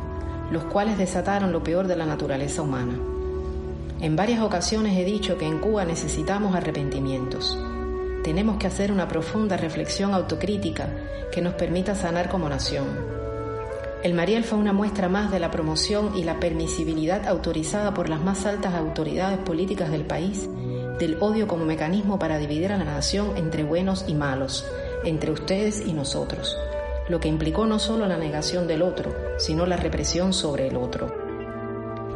los 0.50 0.64
cuales 0.64 0.96
desataron 0.96 1.52
lo 1.52 1.62
peor 1.62 1.88
de 1.88 1.96
la 1.96 2.06
naturaleza 2.06 2.62
humana. 2.62 3.13
En 4.00 4.16
varias 4.16 4.40
ocasiones 4.40 4.96
he 4.96 5.04
dicho 5.04 5.38
que 5.38 5.46
en 5.46 5.58
Cuba 5.58 5.84
necesitamos 5.84 6.54
arrepentimientos. 6.54 7.58
Tenemos 8.22 8.56
que 8.56 8.66
hacer 8.66 8.90
una 8.90 9.08
profunda 9.08 9.56
reflexión 9.56 10.14
autocrítica 10.14 10.88
que 11.32 11.42
nos 11.42 11.54
permita 11.54 11.94
sanar 11.94 12.28
como 12.28 12.48
nación. 12.48 12.86
El 14.02 14.14
Mariel 14.14 14.44
fue 14.44 14.58
una 14.58 14.72
muestra 14.72 15.08
más 15.08 15.30
de 15.30 15.40
la 15.40 15.50
promoción 15.50 16.16
y 16.16 16.24
la 16.24 16.38
permisibilidad 16.38 17.26
autorizada 17.26 17.94
por 17.94 18.08
las 18.08 18.20
más 18.20 18.44
altas 18.44 18.74
autoridades 18.74 19.38
políticas 19.38 19.90
del 19.90 20.04
país 20.04 20.48
del 20.98 21.16
odio 21.20 21.48
como 21.48 21.64
mecanismo 21.64 22.18
para 22.18 22.38
dividir 22.38 22.72
a 22.72 22.78
la 22.78 22.84
nación 22.84 23.36
entre 23.36 23.64
buenos 23.64 24.04
y 24.06 24.14
malos, 24.14 24.64
entre 25.04 25.32
ustedes 25.32 25.82
y 25.86 25.92
nosotros, 25.92 26.56
lo 27.08 27.20
que 27.20 27.28
implicó 27.28 27.66
no 27.66 27.78
solo 27.78 28.06
la 28.06 28.16
negación 28.16 28.66
del 28.66 28.82
otro, 28.82 29.12
sino 29.38 29.66
la 29.66 29.76
represión 29.76 30.32
sobre 30.32 30.68
el 30.68 30.76
otro. 30.76 31.23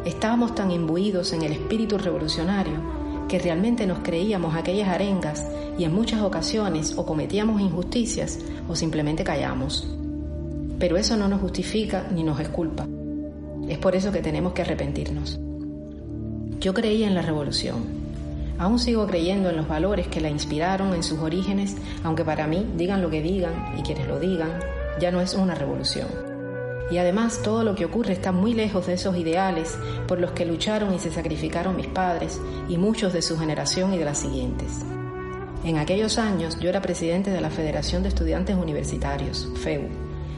Estábamos 0.05 0.55
tan 0.55 0.71
imbuidos 0.71 1.33
en 1.33 1.41
el 1.41 1.51
espíritu 1.51 1.97
revolucionario 1.97 2.79
que 3.27 3.37
realmente 3.37 3.85
nos 3.85 3.99
creíamos 3.99 4.55
aquellas 4.55 4.87
arengas 4.87 5.45
y 5.77 5.83
en 5.83 5.93
muchas 5.93 6.21
ocasiones 6.21 6.97
o 6.97 7.05
cometíamos 7.05 7.61
injusticias 7.61 8.39
o 8.67 8.75
simplemente 8.75 9.23
callamos. 9.23 9.87
Pero 10.79 10.97
eso 10.97 11.17
no 11.17 11.27
nos 11.27 11.41
justifica 11.41 12.07
ni 12.11 12.23
nos 12.23 12.39
esculpa. 12.39 12.87
Es 13.67 13.77
por 13.77 13.95
eso 13.95 14.11
que 14.11 14.21
tenemos 14.21 14.53
que 14.53 14.61
arrepentirnos. 14.61 15.39
Yo 16.59 16.73
creía 16.73 17.07
en 17.07 17.15
la 17.15 17.21
revolución. 17.21 17.99
Aún 18.57 18.79
sigo 18.79 19.05
creyendo 19.05 19.49
en 19.49 19.57
los 19.57 19.67
valores 19.67 20.07
que 20.07 20.21
la 20.21 20.29
inspiraron 20.29 20.93
en 20.93 21.03
sus 21.03 21.19
orígenes, 21.19 21.75
aunque 22.03 22.25
para 22.25 22.47
mí, 22.47 22.65
digan 22.75 23.01
lo 23.01 23.09
que 23.09 23.21
digan 23.21 23.73
y 23.77 23.83
quienes 23.83 24.07
lo 24.07 24.19
digan, 24.19 24.51
ya 24.99 25.11
no 25.11 25.21
es 25.21 25.33
una 25.33 25.55
revolución. 25.55 26.28
Y 26.91 26.97
además 26.97 27.41
todo 27.43 27.63
lo 27.63 27.75
que 27.75 27.85
ocurre 27.85 28.13
está 28.13 28.31
muy 28.31 28.53
lejos 28.53 28.87
de 28.87 28.93
esos 28.93 29.15
ideales 29.15 29.77
por 30.07 30.19
los 30.19 30.31
que 30.31 30.45
lucharon 30.45 30.93
y 30.93 30.99
se 30.99 31.11
sacrificaron 31.11 31.75
mis 31.75 31.87
padres 31.87 32.41
y 32.67 32.77
muchos 32.77 33.13
de 33.13 33.21
su 33.21 33.37
generación 33.37 33.93
y 33.93 33.97
de 33.97 34.05
las 34.05 34.17
siguientes. 34.17 34.83
En 35.63 35.77
aquellos 35.77 36.17
años 36.17 36.59
yo 36.59 36.69
era 36.69 36.81
presidente 36.81 37.31
de 37.31 37.41
la 37.41 37.49
Federación 37.49 38.01
de 38.01 38.09
Estudiantes 38.09 38.55
Universitarios, 38.55 39.49
FEU, 39.61 39.89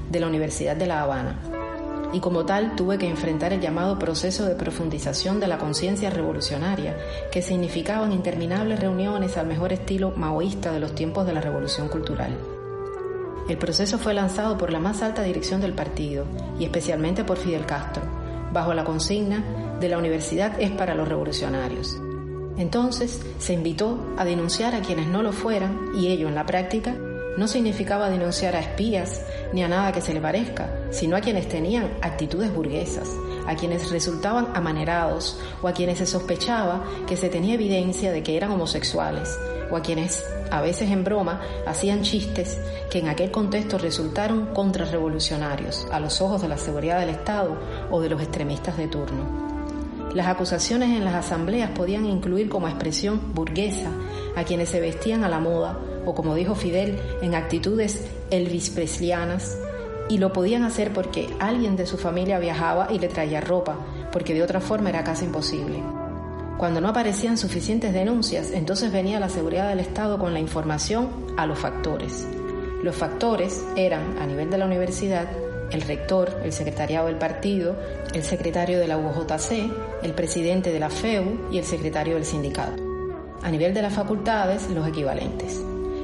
de 0.09 0.19
la 0.19 0.27
Universidad 0.27 0.75
de 0.75 0.87
La 0.87 1.03
Habana, 1.03 1.39
y 2.13 2.19
como 2.19 2.45
tal 2.45 2.75
tuve 2.75 2.97
que 2.97 3.07
enfrentar 3.07 3.53
el 3.53 3.61
llamado 3.61 3.97
proceso 3.97 4.45
de 4.45 4.55
profundización 4.55 5.39
de 5.39 5.47
la 5.47 5.57
conciencia 5.57 6.09
revolucionaria, 6.09 6.97
que 7.31 7.41
significaban 7.41 8.11
interminables 8.11 8.79
reuniones 8.79 9.37
al 9.37 9.47
mejor 9.47 9.71
estilo 9.73 10.11
maoísta 10.11 10.71
de 10.71 10.79
los 10.79 10.93
tiempos 10.95 11.25
de 11.25 11.33
la 11.33 11.41
Revolución 11.41 11.87
Cultural. 11.87 12.35
El 13.49 13.57
proceso 13.57 13.97
fue 13.97 14.13
lanzado 14.13 14.57
por 14.57 14.71
la 14.71 14.79
más 14.79 15.01
alta 15.01 15.23
dirección 15.23 15.61
del 15.61 15.73
partido 15.73 16.25
y 16.59 16.63
especialmente 16.63 17.23
por 17.23 17.37
Fidel 17.37 17.65
Castro, 17.65 18.03
bajo 18.53 18.73
la 18.73 18.83
consigna 18.83 19.43
de 19.79 19.89
la 19.89 19.97
universidad 19.97 20.59
es 20.59 20.71
para 20.71 20.95
los 20.95 21.07
revolucionarios. 21.07 21.97
Entonces 22.57 23.21
se 23.39 23.53
invitó 23.53 24.13
a 24.17 24.25
denunciar 24.25 24.75
a 24.75 24.81
quienes 24.81 25.07
no 25.07 25.23
lo 25.23 25.31
fueran 25.31 25.89
y 25.95 26.07
ello 26.07 26.27
en 26.27 26.35
la 26.35 26.45
práctica 26.45 26.95
no 27.37 27.47
significaba 27.47 28.09
denunciar 28.09 28.55
a 28.55 28.59
espías 28.59 29.21
ni 29.53 29.63
a 29.63 29.67
nada 29.67 29.91
que 29.91 30.01
se 30.01 30.13
le 30.13 30.21
parezca, 30.21 30.69
sino 30.89 31.15
a 31.15 31.21
quienes 31.21 31.47
tenían 31.47 31.91
actitudes 32.01 32.53
burguesas, 32.53 33.09
a 33.47 33.55
quienes 33.55 33.91
resultaban 33.91 34.49
amanerados 34.53 35.39
o 35.61 35.67
a 35.67 35.73
quienes 35.73 35.99
se 35.99 36.05
sospechaba 36.05 36.83
que 37.07 37.17
se 37.17 37.29
tenía 37.29 37.55
evidencia 37.55 38.11
de 38.11 38.23
que 38.23 38.37
eran 38.37 38.51
homosexuales 38.51 39.37
o 39.71 39.77
a 39.77 39.81
quienes, 39.81 40.25
a 40.51 40.61
veces 40.61 40.89
en 40.89 41.03
broma, 41.03 41.41
hacían 41.65 42.03
chistes 42.03 42.59
que 42.89 42.99
en 42.99 43.07
aquel 43.07 43.31
contexto 43.31 43.77
resultaron 43.77 44.47
contrarrevolucionarios 44.53 45.87
a 45.91 45.99
los 45.99 46.21
ojos 46.21 46.41
de 46.41 46.49
la 46.49 46.57
seguridad 46.57 46.99
del 46.99 47.09
Estado 47.09 47.57
o 47.89 48.01
de 48.01 48.09
los 48.09 48.21
extremistas 48.21 48.77
de 48.77 48.87
turno. 48.87 49.50
Las 50.13 50.27
acusaciones 50.27 50.89
en 50.89 51.05
las 51.05 51.15
asambleas 51.15 51.71
podían 51.71 52.05
incluir 52.05 52.49
como 52.49 52.67
expresión 52.67 53.33
burguesa 53.33 53.89
a 54.35 54.43
quienes 54.43 54.69
se 54.69 54.79
vestían 54.79 55.23
a 55.23 55.29
la 55.29 55.39
moda 55.39 55.77
o 56.05 56.15
como 56.15 56.35
dijo 56.35 56.55
Fidel, 56.55 56.99
en 57.21 57.35
actitudes 57.35 58.05
Elvis 58.29 58.69
Preslianas, 58.69 59.57
y 60.09 60.17
lo 60.17 60.33
podían 60.33 60.63
hacer 60.63 60.91
porque 60.91 61.29
alguien 61.39 61.75
de 61.75 61.85
su 61.85 61.97
familia 61.97 62.39
viajaba 62.39 62.87
y 62.91 62.99
le 62.99 63.07
traía 63.07 63.39
ropa, 63.39 63.77
porque 64.11 64.33
de 64.33 64.43
otra 64.43 64.59
forma 64.59 64.89
era 64.89 65.03
casi 65.03 65.25
imposible. 65.25 65.81
Cuando 66.57 66.81
no 66.81 66.89
aparecían 66.89 67.37
suficientes 67.37 67.93
denuncias, 67.93 68.51
entonces 68.51 68.91
venía 68.91 69.19
la 69.19 69.29
seguridad 69.29 69.69
del 69.69 69.79
Estado 69.79 70.19
con 70.19 70.33
la 70.33 70.39
información 70.39 71.09
a 71.37 71.45
los 71.45 71.57
factores. 71.57 72.27
Los 72.83 72.95
factores 72.95 73.63
eran, 73.75 74.17
a 74.19 74.25
nivel 74.25 74.49
de 74.49 74.57
la 74.57 74.65
universidad, 74.65 75.27
el 75.71 75.81
rector, 75.81 76.41
el 76.43 76.51
secretariado 76.51 77.07
del 77.07 77.17
partido, 77.17 77.75
el 78.13 78.23
secretario 78.23 78.79
de 78.79 78.87
la 78.87 78.97
UJC, 78.97 80.03
el 80.03 80.13
presidente 80.13 80.71
de 80.71 80.79
la 80.79 80.89
FEU 80.89 81.47
y 81.51 81.57
el 81.57 81.65
secretario 81.65 82.15
del 82.15 82.25
sindicato. 82.25 82.81
A 83.41 83.49
nivel 83.49 83.73
de 83.73 83.81
las 83.81 83.93
facultades, 83.93 84.69
los 84.69 84.87
equivalentes. 84.87 85.61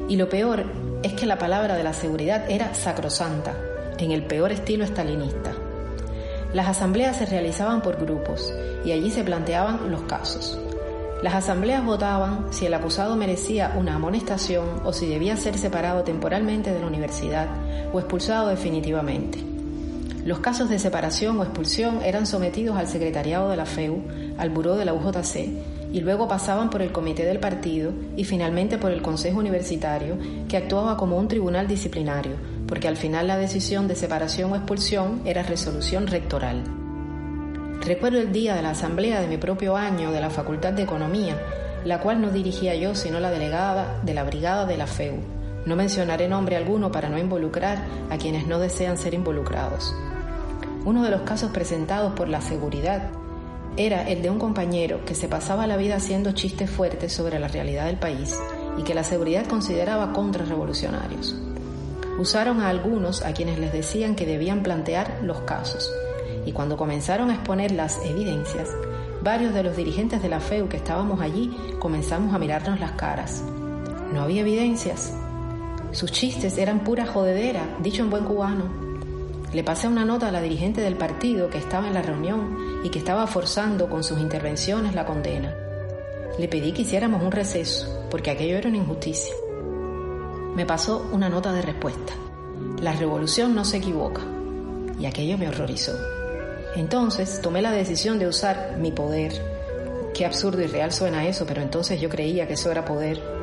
Y 0.09 0.15
lo 0.15 0.30
peor 0.30 0.63
es 1.03 1.13
que 1.13 1.26
la 1.26 1.38
palabra 1.38 1.76
de 1.76 1.84
la 1.84 1.93
seguridad 1.93 2.49
era 2.49 2.74
sacrosanta, 2.74 3.55
en 3.97 4.11
el 4.11 4.24
peor 4.24 4.51
estilo 4.51 4.84
estalinista. 4.84 5.53
Las 6.53 6.68
asambleas 6.68 7.18
se 7.18 7.26
realizaban 7.26 7.82
por 7.82 7.97
grupos 7.97 8.53
y 8.86 8.91
allí 8.91 9.11
se 9.11 9.24
planteaban 9.24 9.91
los 9.91 10.03
casos. 10.03 10.57
Las 11.22 11.34
asambleas 11.34 11.84
votaban 11.84 12.47
si 12.51 12.68
el 12.68 12.74
acusado 12.74 13.15
merecía 13.15 13.74
una 13.76 13.95
amonestación 13.95 14.82
o 14.86 14.93
si 14.93 15.07
debía 15.07 15.36
ser 15.36 15.57
separado 15.57 16.03
temporalmente 16.03 16.72
de 16.72 16.80
la 16.80 16.88
universidad 16.88 17.47
o 17.91 17.99
expulsado 17.99 18.49
definitivamente. 18.49 19.57
Los 20.28 20.39
casos 20.39 20.67
de 20.67 20.78
separación 20.78 21.39
o 21.39 21.43
expulsión 21.43 22.01
eran 22.03 22.25
sometidos 22.25 22.75
al 22.75 22.89
secretariado 22.89 23.49
de 23.49 23.55
la 23.55 23.65
FEU, 23.65 24.03
al 24.38 24.49
buró 24.49 24.75
de 24.75 24.84
la 24.84 24.93
UJC 24.93 25.93
y 25.93 26.01
luego 26.01 26.28
pasaban 26.28 26.69
por 26.69 26.82
el 26.82 26.91
comité 26.91 27.23
del 27.23 27.39
partido 27.39 27.93
y 28.17 28.25
finalmente 28.25 28.78
por 28.78 28.91
el 28.91 29.01
Consejo 29.01 29.39
Universitario, 29.39 30.17
que 30.49 30.57
actuaba 30.57 30.97
como 30.97 31.15
un 31.15 31.30
tribunal 31.30 31.69
disciplinario, 31.69 32.34
porque 32.67 32.89
al 32.89 32.97
final 32.97 33.28
la 33.28 33.38
decisión 33.38 33.88
de 33.88 33.95
separación 33.95 34.51
o 34.51 34.57
expulsión 34.57 35.21
era 35.23 35.43
resolución 35.43 36.07
rectoral. 36.07 36.61
Recuerdo 37.86 38.19
el 38.19 38.34
día 38.34 38.53
de 38.53 38.63
la 38.63 38.71
asamblea 38.71 39.21
de 39.21 39.30
mi 39.30 39.38
propio 39.38 39.78
año 39.78 40.11
de 40.11 40.19
la 40.19 40.30
Facultad 40.30 40.73
de 40.73 40.84
Economía, 40.84 41.38
la 41.86 42.01
cual 42.01 42.19
no 42.19 42.32
dirigía 42.32 42.75
yo 42.75 42.95
sino 42.95 43.21
la 43.21 43.32
delegada 43.32 44.01
de 44.03 44.13
la 44.13 44.25
brigada 44.25 44.65
de 44.65 44.75
la 44.75 44.88
FEU. 44.88 45.19
No 45.65 45.78
mencionaré 45.78 46.28
nombre 46.28 46.57
alguno 46.57 46.91
para 46.91 47.07
no 47.07 47.17
involucrar 47.17 47.78
a 48.09 48.17
quienes 48.17 48.45
no 48.45 48.59
desean 48.59 48.97
ser 48.97 49.13
involucrados. 49.13 49.95
Uno 50.88 51.04
de 51.04 51.12
los 51.12 51.24
casos 51.24 51.52
presentados 51.52 52.14
por 52.14 52.30
la 52.30 52.40
seguridad 52.40 53.10
era 53.76 54.08
el 54.08 54.22
de 54.22 54.30
un 54.30 54.40
compañero 54.40 55.04
que 55.04 55.16
se 55.16 55.28
pasaba 55.28 55.68
la 55.68 55.76
vida 55.76 55.98
haciendo 55.98 56.32
chistes 56.32 56.70
fuertes 56.70 57.12
sobre 57.12 57.40
la 57.40 57.50
realidad 57.50 57.88
del 57.88 57.98
país 57.98 58.40
y 58.78 58.84
que 58.84 58.96
la 58.96 59.04
seguridad 59.04 59.48
consideraba 59.48 60.14
contrarrevolucionarios. 60.14 61.36
Usaron 62.20 62.62
a 62.62 62.70
algunos 62.70 63.22
a 63.26 63.34
quienes 63.34 63.60
les 63.60 63.74
decían 63.74 64.16
que 64.16 64.26
debían 64.26 64.64
plantear 64.64 65.20
los 65.24 65.42
casos, 65.42 65.92
y 66.46 66.54
cuando 66.54 66.78
comenzaron 66.78 67.32
a 67.32 67.34
exponer 67.34 67.72
las 67.72 68.00
evidencias, 68.06 68.70
varios 69.22 69.54
de 69.54 69.64
los 69.64 69.76
dirigentes 69.76 70.22
de 70.22 70.30
la 70.30 70.40
FEU 70.40 70.70
que 70.70 70.78
estábamos 70.78 71.20
allí 71.20 71.54
comenzamos 71.80 72.34
a 72.34 72.40
mirarnos 72.40 72.80
las 72.80 72.94
caras. 72.94 73.44
No 74.14 74.22
había 74.22 74.40
evidencias. 74.40 75.14
Sus 75.92 76.14
chistes 76.14 76.58
eran 76.58 76.86
pura 76.86 77.06
jodedera, 77.06 77.76
dicho 77.84 78.04
en 78.04 78.10
buen 78.10 78.24
cubano. 78.24 78.87
Le 79.54 79.64
pasé 79.64 79.88
una 79.88 80.04
nota 80.04 80.28
a 80.28 80.32
la 80.32 80.41
dirigente 80.41 80.82
del 80.82 80.98
partido 80.98 81.50
que 81.50 81.58
estaba 81.58 81.88
en 81.88 81.93
la 81.93 82.02
reunión 82.02 82.82
y 82.84 82.89
que 82.89 83.00
estaba 83.00 83.26
forzando 83.28 83.88
con 83.89 84.04
sus 84.04 84.20
intervenciones 84.20 84.93
la 84.93 85.06
condena. 85.06 85.56
Le 86.38 86.50
pedí 86.50 86.74
que 86.74 86.82
hiciéramos 86.82 87.24
un 87.24 87.32
receso, 87.32 88.08
porque 88.12 88.30
aquello 88.30 88.58
era 88.58 88.68
una 88.68 88.78
injusticia. 88.78 89.34
Me 90.54 90.66
pasó 90.66 91.10
una 91.14 91.30
nota 91.30 91.54
de 91.54 91.62
respuesta. 91.62 92.14
La 92.82 92.91
revolución 92.91 93.56
no 93.56 93.64
se 93.64 93.78
equivoca. 93.78 94.22
Y 95.00 95.06
aquello 95.06 95.38
me 95.38 95.48
horrorizó. 95.48 95.93
Entonces 96.76 97.41
tomé 97.41 97.62
la 97.62 97.72
decisión 97.72 98.20
de 98.20 98.28
usar 98.28 98.76
mi 98.78 98.91
poder. 98.91 99.32
Qué 100.14 100.26
absurdo 100.26 100.62
y 100.62 100.68
real 100.68 100.91
suena 100.91 101.26
eso, 101.28 101.45
pero 101.45 101.62
entonces 101.62 102.02
yo 102.02 102.10
creía 102.10 102.48
que 102.48 102.54
eso 102.54 102.70
era 102.70 102.84
poder. 102.84 103.37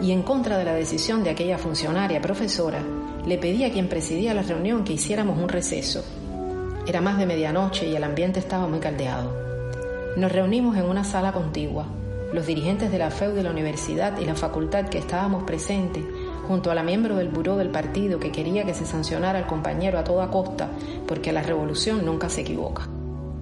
Y 0.00 0.12
en 0.12 0.22
contra 0.22 0.58
de 0.58 0.64
la 0.64 0.74
decisión 0.74 1.24
de 1.24 1.30
aquella 1.30 1.58
funcionaria 1.58 2.20
profesora, 2.20 2.82
le 3.26 3.38
pedí 3.38 3.64
a 3.64 3.72
quien 3.72 3.88
presidía 3.88 4.34
la 4.34 4.42
reunión 4.42 4.84
que 4.84 4.92
hiciéramos 4.92 5.38
un 5.38 5.48
receso. 5.48 6.04
Era 6.86 7.00
más 7.00 7.18
de 7.18 7.26
medianoche 7.26 7.88
y 7.88 7.96
el 7.96 8.04
ambiente 8.04 8.38
estaba 8.38 8.68
muy 8.68 8.78
caldeado. 8.78 9.34
Nos 10.16 10.30
reunimos 10.30 10.76
en 10.76 10.84
una 10.84 11.02
sala 11.02 11.32
contigua. 11.32 11.86
Los 12.32 12.46
dirigentes 12.46 12.92
de 12.92 12.98
la 12.98 13.10
FEU 13.10 13.34
de 13.34 13.42
la 13.42 13.50
universidad 13.50 14.18
y 14.18 14.24
la 14.24 14.34
facultad 14.34 14.88
que 14.88 14.98
estábamos 14.98 15.44
presentes, 15.44 16.04
junto 16.46 16.70
a 16.70 16.74
la 16.74 16.82
miembro 16.82 17.16
del 17.16 17.28
buró 17.28 17.56
del 17.56 17.70
partido 17.70 18.20
que 18.20 18.32
quería 18.32 18.64
que 18.64 18.74
se 18.74 18.86
sancionara 18.86 19.38
al 19.38 19.46
compañero 19.46 19.98
a 19.98 20.04
toda 20.04 20.30
costa, 20.30 20.68
porque 21.08 21.32
la 21.32 21.42
revolución 21.42 22.04
nunca 22.04 22.28
se 22.28 22.42
equivoca. 22.42 22.88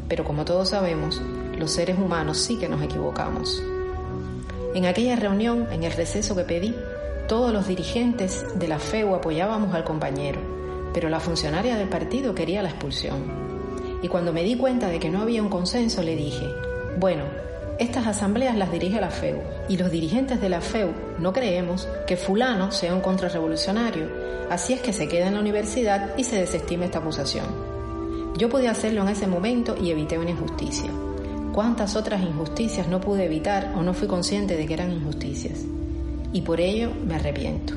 Pero 0.09 0.25
como 0.25 0.45
todos 0.45 0.71
sabemos, 0.71 1.21
los 1.59 1.71
seres 1.71 1.99
humanos 1.99 2.39
sí 2.39 2.59
que 2.59 2.69
nos 2.69 2.83
equivocamos. 2.83 3.63
En 4.75 4.87
aquella 4.87 5.15
reunión, 5.15 5.69
en 5.71 5.85
el 5.85 5.93
receso 5.93 6.35
que 6.35 6.43
pedí, 6.43 6.75
todos 7.29 7.53
los 7.53 7.69
dirigentes 7.69 8.45
de 8.57 8.67
la 8.67 8.81
FEU 8.81 9.15
apoyábamos 9.15 9.73
al 9.73 9.85
compañero, 9.85 10.41
pero 10.93 11.09
la 11.09 11.21
funcionaria 11.21 11.77
del 11.77 11.89
partido 11.89 12.35
quería 12.35 12.61
la 12.61 12.71
expulsión. 12.71 13.23
Y 14.03 14.09
cuando 14.09 14.33
me 14.33 14.43
di 14.43 14.57
cuenta 14.57 14.89
de 14.89 14.99
que 14.99 15.11
no 15.11 15.23
había 15.23 15.43
un 15.43 15.49
consenso, 15.49 16.03
le 16.03 16.17
dije, 16.17 16.49
bueno, 16.99 17.23
estas 17.79 18.09
asambleas 18.09 18.57
las 18.57 18.73
dirige 18.73 19.01
la 19.01 19.11
FEU 19.11 19.39
y 19.69 19.77
los 19.77 19.93
dirigentes 19.93 20.41
de 20.41 20.49
la 20.49 20.61
FEU 20.61 20.91
no 21.21 21.33
creemos 21.33 21.89
que 22.07 22.17
fulano 22.17 22.73
sea 22.73 22.95
un 22.95 23.01
contrarrevolucionario, 23.01 24.09
así 24.51 24.73
es 24.73 24.81
que 24.81 24.93
se 24.93 25.07
queda 25.07 25.29
en 25.29 25.35
la 25.35 25.41
universidad 25.41 26.17
y 26.17 26.25
se 26.25 26.37
desestime 26.41 26.87
esta 26.87 26.99
acusación. 26.99 27.47
Yo 28.37 28.49
podía 28.49 28.73
hacerlo 28.73 29.03
en 29.03 29.09
ese 29.09 29.29
momento 29.29 29.77
y 29.81 29.93
evité 29.93 30.19
una 30.19 30.31
injusticia. 30.31 30.91
¿Cuántas 31.55 31.97
otras 31.97 32.21
injusticias 32.21 32.89
no 32.89 33.01
pude 33.01 33.25
evitar 33.25 33.73
o 33.77 33.83
no 33.83 33.95
fui 33.95 34.09
consciente 34.09 34.57
de 34.57 34.67
que 34.67 34.75
eran 34.75 34.93
injusticias? 34.93 35.65
y 36.35 36.43
por 36.43 36.61
ello 36.61 36.91
me 37.07 37.15
arrepiento. 37.15 37.75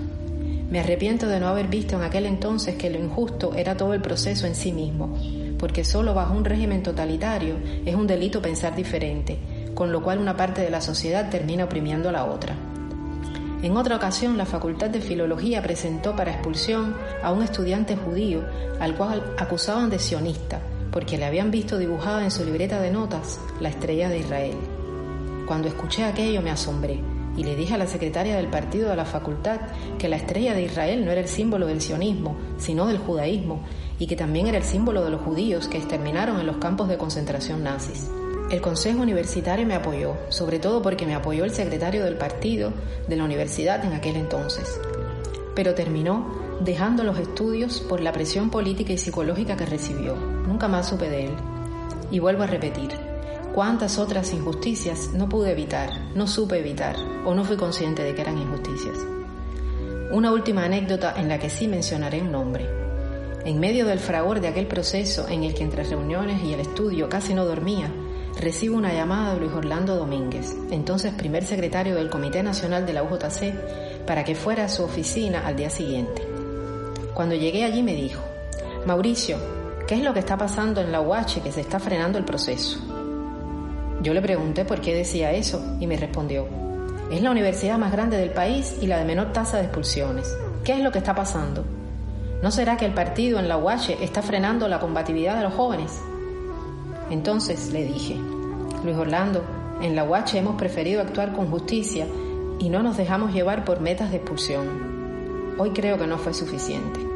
Me 0.70 0.80
arrepiento 0.82 1.28
de 1.28 1.40
no 1.40 1.48
haber 1.48 1.68
visto 1.68 1.96
en 1.96 2.02
aquel 2.02 2.26
entonces 2.26 2.76
que 2.76 2.90
lo 2.90 2.98
injusto 2.98 3.54
era 3.54 3.78
todo 3.78 3.94
el 3.94 4.02
proceso 4.02 4.48
en 4.48 4.56
sí 4.56 4.74
mismo, 4.74 5.16
porque 5.60 5.86
solo 5.86 6.16
bajo 6.16 6.34
un 6.34 6.44
régimen 6.44 6.82
totalitario 6.84 7.56
es 7.86 7.96
un 7.96 8.08
delito 8.08 8.42
pensar 8.42 8.76
diferente, 8.76 9.38
con 9.76 9.92
lo 9.92 10.02
cual 10.02 10.18
una 10.18 10.36
parte 10.36 10.62
de 10.62 10.72
la 10.72 10.82
sociedad 10.82 11.30
termina 11.30 11.66
oprimiendo 11.66 12.10
a 12.10 12.12
la 12.12 12.26
otra. 12.26 12.56
En 13.62 13.78
otra 13.78 13.96
ocasión, 13.96 14.38
la 14.38 14.46
Facultad 14.46 14.90
de 14.90 15.02
Filología 15.02 15.62
presentó 15.62 16.16
para 16.16 16.32
expulsión 16.32 16.96
a 17.24 17.32
un 17.32 17.44
estudiante 17.44 17.96
judío 17.96 18.44
al 18.80 18.96
cual 18.96 19.36
acusaban 19.38 19.92
de 19.92 20.00
sionista, 20.00 20.62
porque 20.98 21.20
le 21.20 21.26
habían 21.26 21.52
visto 21.52 21.78
dibujada 21.78 22.24
en 22.24 22.32
su 22.32 22.44
libreta 22.44 22.82
de 22.82 22.90
notas 22.90 23.40
la 23.60 23.70
estrella 23.70 24.10
de 24.10 24.18
Israel. 24.18 24.56
Cuando 25.46 25.68
escuché 25.68 26.04
aquello 26.04 26.42
me 26.42 26.50
asombré 26.50 27.00
y 27.38 27.44
le 27.44 27.56
dije 27.56 27.76
a 27.76 27.78
la 27.78 27.86
secretaria 27.86 28.36
del 28.36 28.48
partido 28.48 28.90
de 28.90 28.96
la 28.96 29.06
facultad 29.06 29.60
que 30.00 30.10
la 30.10 30.16
estrella 30.16 30.56
de 30.56 30.64
Israel 30.64 31.06
no 31.06 31.12
era 31.12 31.22
el 31.22 31.28
símbolo 31.28 31.68
del 31.68 31.82
sionismo, 31.82 32.36
sino 32.58 32.88
del 32.88 32.98
judaísmo, 32.98 33.62
y 34.00 34.08
que 34.08 34.16
también 34.16 34.48
era 34.48 34.58
el 34.58 34.64
símbolo 34.64 35.04
de 35.04 35.12
los 35.12 35.22
judíos 35.22 35.68
que 35.68 35.78
exterminaron 35.78 36.40
en 36.40 36.48
los 36.48 36.58
campos 36.58 36.88
de 36.88 36.98
concentración 36.98 37.64
nazis. 37.64 38.10
El 38.50 38.62
Consejo 38.62 39.00
Universitario 39.00 39.68
me 39.68 39.76
apoyó, 39.76 40.16
sobre 40.30 40.58
todo 40.58 40.82
porque 40.82 41.06
me 41.06 41.14
apoyó 41.14 41.44
el 41.44 41.52
secretario 41.52 42.06
del 42.06 42.18
partido 42.18 42.74
de 43.08 43.18
la 43.18 43.24
universidad 43.24 43.86
en 43.86 43.94
aquel 43.94 44.16
entonces. 44.16 44.82
Pero 45.54 45.76
terminó 45.76 46.26
dejando 46.62 47.04
los 47.04 47.20
estudios 47.20 47.82
por 47.82 48.02
la 48.02 48.14
presión 48.14 48.50
política 48.50 48.94
y 48.94 48.98
psicológica 48.98 49.56
que 49.56 49.68
recibió. 49.68 50.37
Nunca 50.58 50.70
más 50.70 50.90
supe 50.90 51.08
de 51.08 51.26
él. 51.26 51.36
Y 52.10 52.18
vuelvo 52.18 52.42
a 52.42 52.48
repetir, 52.48 52.90
cuántas 53.54 54.00
otras 54.00 54.34
injusticias 54.34 55.12
no 55.14 55.30
pude 55.30 55.52
evitar, 55.52 55.92
no 56.16 56.26
supe 56.26 56.58
evitar 56.58 56.96
o 57.26 57.36
no 57.36 57.44
fui 57.44 57.58
consciente 57.58 58.02
de 58.02 58.16
que 58.16 58.22
eran 58.22 58.40
injusticias. 58.40 58.98
Una 60.12 60.32
última 60.32 60.64
anécdota 60.66 61.14
en 61.16 61.30
la 61.30 61.38
que 61.38 61.52
sí 61.52 61.68
mencionaré 61.68 62.24
un 62.24 62.32
nombre. 62.32 62.68
En 63.46 63.60
medio 63.60 63.86
del 63.86 64.00
fragor 64.00 64.42
de 64.42 64.48
aquel 64.48 64.66
proceso 64.66 65.28
en 65.28 65.44
el 65.44 65.54
que 65.54 65.62
entre 65.62 65.84
reuniones 65.84 66.42
y 66.44 66.54
el 66.54 66.62
estudio 66.62 67.08
casi 67.08 67.36
no 67.36 67.46
dormía, 67.46 67.94
recibo 68.42 68.78
una 68.78 68.94
llamada 68.94 69.36
de 69.36 69.42
Luis 69.42 69.54
Orlando 69.54 69.96
Domínguez, 69.96 70.58
entonces 70.72 71.14
primer 71.14 71.46
secretario 71.46 71.94
del 71.94 72.10
Comité 72.10 72.42
Nacional 72.42 72.88
de 72.88 72.94
la 72.94 73.04
UJC, 73.04 74.06
para 74.08 74.24
que 74.24 74.34
fuera 74.34 74.66
a 74.66 74.70
su 74.70 74.82
oficina 74.82 75.46
al 75.46 75.56
día 75.56 75.70
siguiente. 75.70 76.28
Cuando 77.14 77.36
llegué 77.36 77.64
allí 77.64 77.84
me 77.84 77.94
dijo, 77.94 78.24
Mauricio, 78.88 79.57
¿qué 79.88 79.96
es 79.96 80.04
lo 80.04 80.14
que 80.14 80.20
está 80.20 80.38
pasando 80.38 80.82
en 80.82 80.92
la 80.92 81.00
UH 81.00 81.42
que 81.42 81.52
se 81.52 81.62
está 81.62 81.80
frenando 81.80 82.18
el 82.18 82.26
proceso? 82.26 82.80
Yo 84.02 84.14
le 84.14 84.22
pregunté 84.22 84.66
por 84.66 84.82
qué 84.82 84.94
decía 84.94 85.32
eso 85.32 85.78
y 85.80 85.88
me 85.88 85.96
respondió, 85.96 86.46
es 87.10 87.22
la 87.22 87.32
universidad 87.32 87.78
más 87.78 87.94
grande 87.94 88.18
del 88.18 88.32
país 88.32 88.76
y 88.82 88.88
la 88.88 88.98
de 88.98 89.06
menor 89.06 89.32
tasa 89.32 89.58
de 89.58 89.64
expulsiones. 89.64 90.38
¿Qué 90.66 90.74
es 90.74 90.80
lo 90.80 90.92
que 90.92 90.98
está 90.98 91.16
pasando? 91.16 91.64
¿No 92.44 92.52
será 92.52 92.76
que 92.76 92.86
el 92.86 92.94
partido 92.94 93.40
en 93.40 93.48
la 93.48 93.58
UH 93.58 93.98
está 94.02 94.22
frenando 94.22 94.68
la 94.68 94.80
combatividad 94.80 95.38
de 95.38 95.44
los 95.44 95.54
jóvenes? 95.54 96.02
Entonces 97.10 97.72
le 97.72 97.86
dije, 97.86 98.18
Luis 98.84 98.98
Orlando, 98.98 99.44
en 99.82 99.96
la 99.96 100.04
UH 100.04 100.36
hemos 100.36 100.58
preferido 100.58 101.02
actuar 101.02 101.32
con 101.32 101.50
justicia 101.50 102.06
y 102.60 102.70
no 102.70 102.84
nos 102.84 102.98
dejamos 102.98 103.34
llevar 103.34 103.64
por 103.64 103.80
metas 103.80 104.12
de 104.12 104.18
expulsión. 104.18 105.56
Hoy 105.58 105.72
creo 105.72 105.98
que 105.98 106.08
no 106.08 106.18
fue 106.18 106.34
suficiente. 106.34 107.07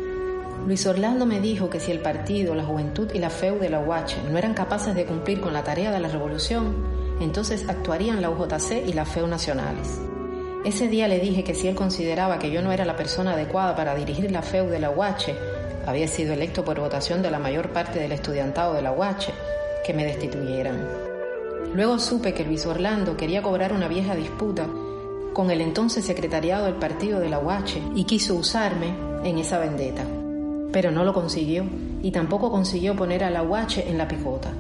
Luis 0.66 0.86
Orlando 0.86 1.26
me 1.26 1.40
dijo 1.40 1.70
que 1.70 1.80
si 1.80 1.92
el 1.92 2.00
partido, 2.00 2.54
la 2.54 2.64
juventud 2.64 3.10
y 3.14 3.20
la 3.20 3.32
FEU 3.32 3.58
de 3.60 3.70
la 3.70 3.80
UH 3.80 4.30
no 4.30 4.38
eran 4.38 4.54
capaces 4.54 4.94
de 4.94 5.06
cumplir 5.06 5.42
con 5.42 5.54
la 5.54 5.64
tarea 5.64 5.92
de 5.92 6.00
la 6.00 6.08
revolución, 6.08 6.76
entonces 7.20 7.68
actuarían 7.68 8.22
la 8.22 8.30
UJC 8.30 8.88
y 8.88 8.94
la 8.94 9.06
FEU 9.06 9.26
nacionales. 9.26 10.00
Ese 10.64 10.88
día 10.88 11.08
le 11.08 11.20
dije 11.20 11.44
que 11.44 11.56
si 11.56 11.68
él 11.68 11.74
consideraba 11.74 12.38
que 12.38 12.52
yo 12.52 12.62
no 12.62 12.72
era 12.72 12.86
la 12.86 12.96
persona 12.96 13.34
adecuada 13.34 13.76
para 13.76 13.96
dirigir 13.96 14.32
la 14.32 14.44
FEU 14.44 14.68
de 14.70 14.80
la 14.80 14.92
UH, 14.92 15.34
había 15.88 16.08
sido 16.08 16.34
electo 16.34 16.64
por 16.64 16.80
votación 16.80 17.24
de 17.24 17.32
la 17.32 17.40
mayor 17.40 17.70
parte 17.70 18.00
del 18.00 18.12
estudiantado 18.12 18.76
de 18.76 18.84
la 18.84 18.92
UH, 18.92 19.34
que 19.84 19.94
me 19.96 20.06
destituyeran. 20.06 20.88
Luego 21.74 21.98
supe 21.98 22.36
que 22.36 22.44
Luis 22.44 22.68
Orlando 22.68 23.18
quería 23.18 23.42
cobrar 23.42 23.74
una 23.74 23.88
vieja 23.88 24.14
disputa 24.14 24.68
con 25.34 25.50
el 25.50 25.62
entonces 25.62 26.06
secretariado 26.06 26.66
del 26.66 26.76
partido 26.76 27.20
de 27.20 27.30
la 27.30 27.40
UH 27.40 27.94
y 27.96 28.04
quiso 28.04 28.36
usarme 28.36 28.94
en 29.24 29.40
esa 29.40 29.58
vendetta. 29.58 30.04
Pero 30.72 30.92
no 30.92 31.04
lo 31.04 31.14
consiguió 31.14 31.66
y 32.02 32.12
tampoco 32.12 32.52
consiguió 32.52 32.96
poner 32.96 33.24
a 33.24 33.30
la 33.30 33.44
UH 33.44 33.88
en 33.88 33.98
la 33.98 34.08
picota. 34.08 34.52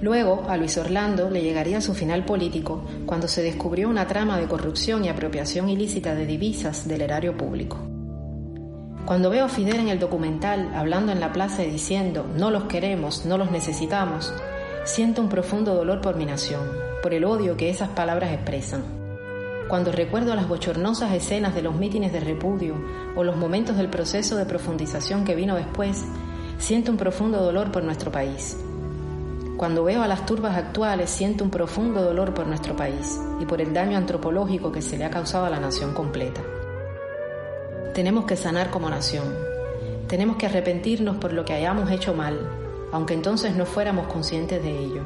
Luego, 0.00 0.44
a 0.48 0.56
Luis 0.56 0.78
Orlando 0.78 1.28
le 1.28 1.42
llegaría 1.42 1.80
su 1.80 1.92
final 1.92 2.24
político 2.24 2.84
cuando 3.04 3.26
se 3.26 3.42
descubrió 3.42 3.88
una 3.88 4.06
trama 4.06 4.38
de 4.38 4.46
corrupción 4.46 5.04
y 5.04 5.08
apropiación 5.08 5.68
ilícita 5.68 6.14
de 6.14 6.24
divisas 6.24 6.86
del 6.86 7.02
erario 7.02 7.36
público. 7.36 7.78
Cuando 9.04 9.30
veo 9.30 9.46
a 9.46 9.48
Fidel 9.48 9.80
en 9.80 9.88
el 9.88 9.98
documental 9.98 10.70
hablando 10.74 11.12
en 11.12 11.18
la 11.18 11.32
plaza 11.32 11.64
y 11.64 11.70
diciendo 11.70 12.26
no 12.36 12.50
los 12.50 12.64
queremos, 12.64 13.26
no 13.26 13.38
los 13.38 13.50
necesitamos, 13.50 14.32
siento 14.84 15.20
un 15.20 15.28
profundo 15.28 15.74
dolor 15.74 16.00
por 16.00 16.14
mi 16.14 16.26
nación, 16.26 16.60
por 17.02 17.12
el 17.12 17.24
odio 17.24 17.56
que 17.56 17.70
esas 17.70 17.88
palabras 17.88 18.32
expresan. 18.32 18.97
Cuando 19.68 19.92
recuerdo 19.92 20.34
las 20.34 20.48
bochornosas 20.48 21.12
escenas 21.12 21.54
de 21.54 21.60
los 21.60 21.74
mítines 21.74 22.10
de 22.10 22.20
repudio 22.20 22.74
o 23.14 23.22
los 23.22 23.36
momentos 23.36 23.76
del 23.76 23.90
proceso 23.90 24.36
de 24.36 24.46
profundización 24.46 25.26
que 25.26 25.34
vino 25.34 25.56
después, 25.56 26.06
siento 26.56 26.90
un 26.90 26.96
profundo 26.96 27.42
dolor 27.42 27.70
por 27.70 27.84
nuestro 27.84 28.10
país. 28.10 28.56
Cuando 29.58 29.84
veo 29.84 30.00
a 30.00 30.08
las 30.08 30.24
turbas 30.24 30.56
actuales, 30.56 31.10
siento 31.10 31.44
un 31.44 31.50
profundo 31.50 32.00
dolor 32.00 32.32
por 32.32 32.46
nuestro 32.46 32.74
país 32.76 33.20
y 33.40 33.44
por 33.44 33.60
el 33.60 33.74
daño 33.74 33.98
antropológico 33.98 34.72
que 34.72 34.80
se 34.80 34.96
le 34.96 35.04
ha 35.04 35.10
causado 35.10 35.44
a 35.44 35.50
la 35.50 35.60
nación 35.60 35.92
completa. 35.92 36.40
Tenemos 37.92 38.24
que 38.24 38.36
sanar 38.36 38.70
como 38.70 38.88
nación. 38.88 39.34
Tenemos 40.06 40.38
que 40.38 40.46
arrepentirnos 40.46 41.18
por 41.18 41.34
lo 41.34 41.44
que 41.44 41.52
hayamos 41.52 41.90
hecho 41.90 42.14
mal, 42.14 42.38
aunque 42.90 43.12
entonces 43.12 43.54
no 43.54 43.66
fuéramos 43.66 44.06
conscientes 44.06 44.62
de 44.62 44.78
ello. 44.78 45.02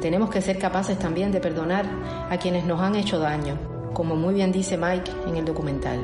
Tenemos 0.00 0.30
que 0.30 0.40
ser 0.40 0.58
capaces 0.58 0.98
también 0.98 1.32
de 1.32 1.40
perdonar 1.40 1.84
a 2.30 2.38
quienes 2.38 2.64
nos 2.64 2.80
han 2.80 2.94
hecho 2.94 3.18
daño, 3.18 3.73
como 3.94 4.16
muy 4.16 4.34
bien 4.34 4.52
dice 4.52 4.76
Mike 4.76 5.10
en 5.26 5.36
el 5.36 5.44
documental. 5.44 6.00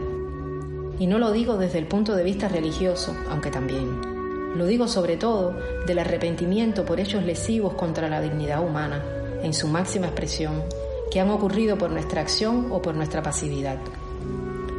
Y 0.99 1.07
no 1.07 1.19
lo 1.19 1.33
digo 1.33 1.59
desde 1.59 1.79
el 1.79 1.87
punto 1.87 2.15
de 2.15 2.25
vista 2.25 2.49
religioso, 2.49 3.15
aunque 3.29 3.51
también. 3.51 4.57
Lo 4.57 4.67
digo 4.67 4.89
sobre 4.89 5.17
todo 5.17 5.55
del 5.87 5.99
arrepentimiento 5.99 6.85
por 6.85 7.01
hechos 7.01 7.25
lesivos 7.25 7.75
contra 7.75 8.09
la 8.09 8.21
dignidad 8.21 8.65
humana, 8.65 9.03
en 9.43 9.53
su 9.53 9.69
máxima 9.69 10.07
expresión, 10.07 10.63
que 11.11 11.21
han 11.21 11.31
ocurrido 11.31 11.77
por 11.77 11.91
nuestra 11.91 12.21
acción 12.21 12.69
o 12.71 12.81
por 12.81 12.95
nuestra 12.95 13.23
pasividad. 13.23 13.79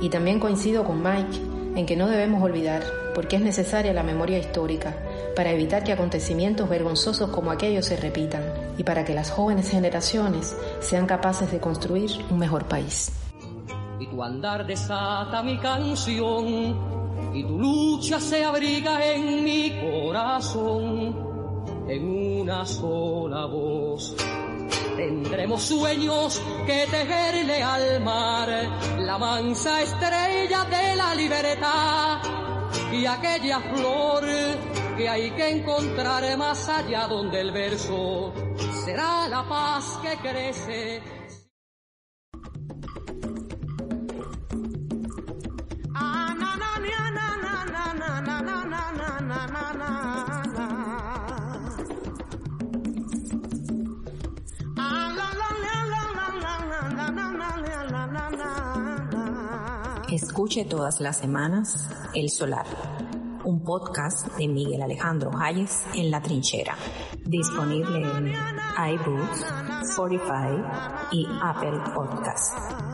Y 0.02 0.10
también 0.10 0.40
coincido 0.40 0.84
con 0.84 1.04
Mike 1.04 1.40
en 1.76 1.86
que 1.86 1.96
no 1.96 2.08
debemos 2.08 2.42
olvidar, 2.42 2.84
porque 3.14 3.36
es 3.36 3.42
necesaria 3.42 3.94
la 3.94 4.04
memoria 4.04 4.40
histórica, 4.40 4.96
para 5.36 5.52
evitar 5.52 5.84
que 5.84 5.92
acontecimientos 5.92 6.70
vergonzosos 6.70 7.30
como 7.30 7.52
aquellos 7.52 7.86
se 7.86 7.98
repitan 7.98 8.44
y 8.78 8.84
para 8.84 9.04
que 9.06 9.14
las 9.14 9.32
jóvenes 9.32 9.70
generaciones 9.70 10.56
sean 10.80 11.06
capaces 11.06 11.52
de 11.52 11.60
construir 11.60 12.12
un 12.30 12.40
mejor 12.40 12.66
país. 12.66 13.12
Y 14.00 14.08
tu 14.08 14.24
andar 14.24 14.66
desata 14.66 15.44
mi 15.44 15.60
canción 15.60 17.02
y 17.34 17.44
tu 17.44 17.60
lucha 17.60 18.20
se 18.20 18.44
abriga 18.44 19.06
en 19.06 19.44
mi 19.44 19.72
corazón 19.80 21.32
en 21.88 22.42
una 22.42 22.66
sola 22.66 23.46
voz. 23.46 24.16
Tendremos 24.96 25.62
sueños 25.62 26.42
que 26.66 26.86
tejerle 26.90 27.64
al 27.64 28.02
mar, 28.02 28.50
la 29.00 29.18
mansa 29.18 29.82
estrella 29.82 30.66
de 30.66 30.96
la 30.96 31.16
libertad 31.16 32.20
y 32.92 33.06
aquella 33.06 33.60
flor 33.60 34.24
que 34.98 35.10
hay 35.10 35.32
que 35.32 35.50
encontrar 35.50 36.38
más 36.38 36.68
allá 36.70 37.08
donde 37.08 37.40
el 37.40 37.52
verso 37.52 38.34
será 38.86 39.28
la 39.28 39.48
paz 39.48 40.00
que 40.02 40.18
crece 40.18 41.02
Escuche 60.12 60.66
todas 60.66 61.00
las 61.00 61.18
semanas 61.18 61.90
El 62.14 62.30
Solar, 62.30 62.66
un 63.52 63.64
podcast 63.66 64.38
de 64.38 64.48
Miguel 64.48 64.82
Alejandro 64.82 65.30
Hayes 65.38 65.86
en 65.94 66.10
la 66.10 66.22
trinchera, 66.22 66.78
disponible 67.26 68.00
en 68.00 68.28
iBooks, 68.94 69.46
Spotify 69.90 70.56
y 71.12 71.28
Apple 71.42 71.82
Podcasts. 71.94 72.91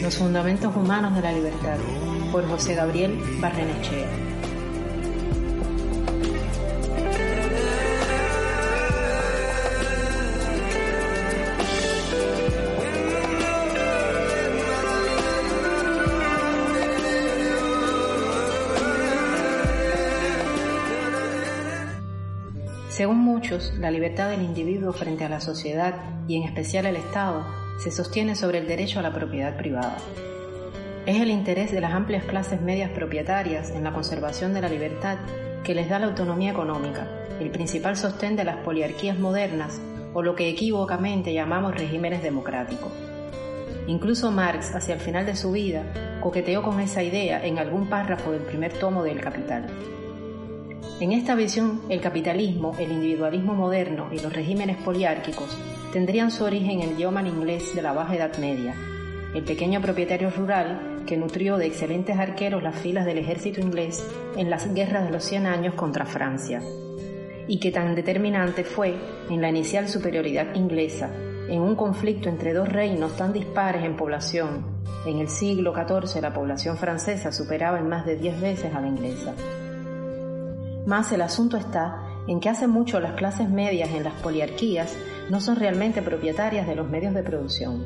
Los 0.00 0.16
Fundamentos 0.16 0.74
Humanos 0.74 1.14
de 1.14 1.22
la 1.22 1.32
Libertad, 1.32 1.76
por 2.32 2.48
José 2.48 2.74
Gabriel 2.74 3.18
Barrenechea. 3.40 4.29
Muchos, 23.40 23.72
la 23.78 23.90
libertad 23.90 24.28
del 24.28 24.42
individuo 24.42 24.92
frente 24.92 25.24
a 25.24 25.30
la 25.30 25.40
sociedad 25.40 25.94
y 26.28 26.36
en 26.36 26.42
especial 26.42 26.84
el 26.84 26.96
Estado 26.96 27.46
se 27.78 27.90
sostiene 27.90 28.36
sobre 28.36 28.58
el 28.58 28.68
derecho 28.68 28.98
a 28.98 29.02
la 29.02 29.14
propiedad 29.14 29.56
privada. 29.56 29.96
Es 31.06 31.22
el 31.22 31.30
interés 31.30 31.72
de 31.72 31.80
las 31.80 31.94
amplias 31.94 32.24
clases 32.24 32.60
medias 32.60 32.90
propietarias 32.90 33.70
en 33.70 33.82
la 33.82 33.94
conservación 33.94 34.52
de 34.52 34.60
la 34.60 34.68
libertad 34.68 35.16
que 35.64 35.74
les 35.74 35.88
da 35.88 35.98
la 35.98 36.08
autonomía 36.08 36.50
económica, 36.50 37.08
el 37.40 37.50
principal 37.50 37.96
sostén 37.96 38.36
de 38.36 38.44
las 38.44 38.58
poliarquías 38.58 39.18
modernas 39.18 39.80
o 40.12 40.20
lo 40.20 40.34
que 40.34 40.50
equívocamente 40.50 41.32
llamamos 41.32 41.74
regímenes 41.74 42.22
democráticos. 42.22 42.92
Incluso 43.86 44.30
Marx, 44.30 44.74
hacia 44.74 44.96
el 44.96 45.00
final 45.00 45.24
de 45.24 45.34
su 45.34 45.52
vida, 45.52 46.20
coqueteó 46.20 46.62
con 46.62 46.78
esa 46.78 47.02
idea 47.02 47.42
en 47.42 47.58
algún 47.58 47.88
párrafo 47.88 48.32
del 48.32 48.42
primer 48.42 48.74
tomo 48.74 49.02
del 49.02 49.22
Capital. 49.22 49.64
En 51.00 51.12
esta 51.12 51.34
visión, 51.34 51.80
el 51.88 52.02
capitalismo, 52.02 52.74
el 52.78 52.92
individualismo 52.92 53.54
moderno 53.54 54.08
y 54.12 54.18
los 54.18 54.30
regímenes 54.34 54.76
poliárquicos 54.76 55.56
tendrían 55.94 56.30
su 56.30 56.44
origen 56.44 56.82
en 56.82 56.90
el 56.90 56.96
yeoman 56.98 57.26
inglés 57.26 57.74
de 57.74 57.80
la 57.80 57.94
Baja 57.94 58.16
Edad 58.16 58.36
Media, 58.36 58.74
el 59.34 59.42
pequeño 59.42 59.80
propietario 59.80 60.28
rural 60.28 61.02
que 61.06 61.16
nutrió 61.16 61.56
de 61.56 61.64
excelentes 61.64 62.18
arqueros 62.18 62.62
las 62.62 62.76
filas 62.76 63.06
del 63.06 63.16
ejército 63.16 63.62
inglés 63.62 64.06
en 64.36 64.50
las 64.50 64.74
guerras 64.74 65.06
de 65.06 65.10
los 65.10 65.24
100 65.24 65.46
años 65.46 65.74
contra 65.74 66.04
Francia, 66.04 66.60
y 67.48 67.58
que 67.60 67.70
tan 67.70 67.94
determinante 67.94 68.62
fue 68.62 68.94
en 69.30 69.40
la 69.40 69.48
inicial 69.48 69.88
superioridad 69.88 70.54
inglesa, 70.54 71.08
en 71.48 71.62
un 71.62 71.76
conflicto 71.76 72.28
entre 72.28 72.52
dos 72.52 72.68
reinos 72.68 73.16
tan 73.16 73.32
dispares 73.32 73.84
en 73.84 73.96
población. 73.96 74.66
En 75.06 75.18
el 75.18 75.30
siglo 75.30 75.72
XIV 75.72 76.20
la 76.20 76.34
población 76.34 76.76
francesa 76.76 77.32
superaba 77.32 77.78
en 77.78 77.88
más 77.88 78.04
de 78.04 78.16
10 78.16 78.38
veces 78.42 78.74
a 78.74 78.82
la 78.82 78.88
inglesa. 78.88 79.34
Más 80.86 81.12
el 81.12 81.22
asunto 81.22 81.56
está 81.56 82.02
en 82.26 82.40
que 82.40 82.48
hace 82.48 82.66
mucho 82.66 83.00
las 83.00 83.14
clases 83.14 83.50
medias 83.50 83.90
en 83.90 84.04
las 84.04 84.14
poliarquías 84.14 84.96
no 85.30 85.40
son 85.40 85.56
realmente 85.56 86.02
propietarias 86.02 86.66
de 86.66 86.74
los 86.74 86.88
medios 86.88 87.14
de 87.14 87.22
producción. 87.22 87.84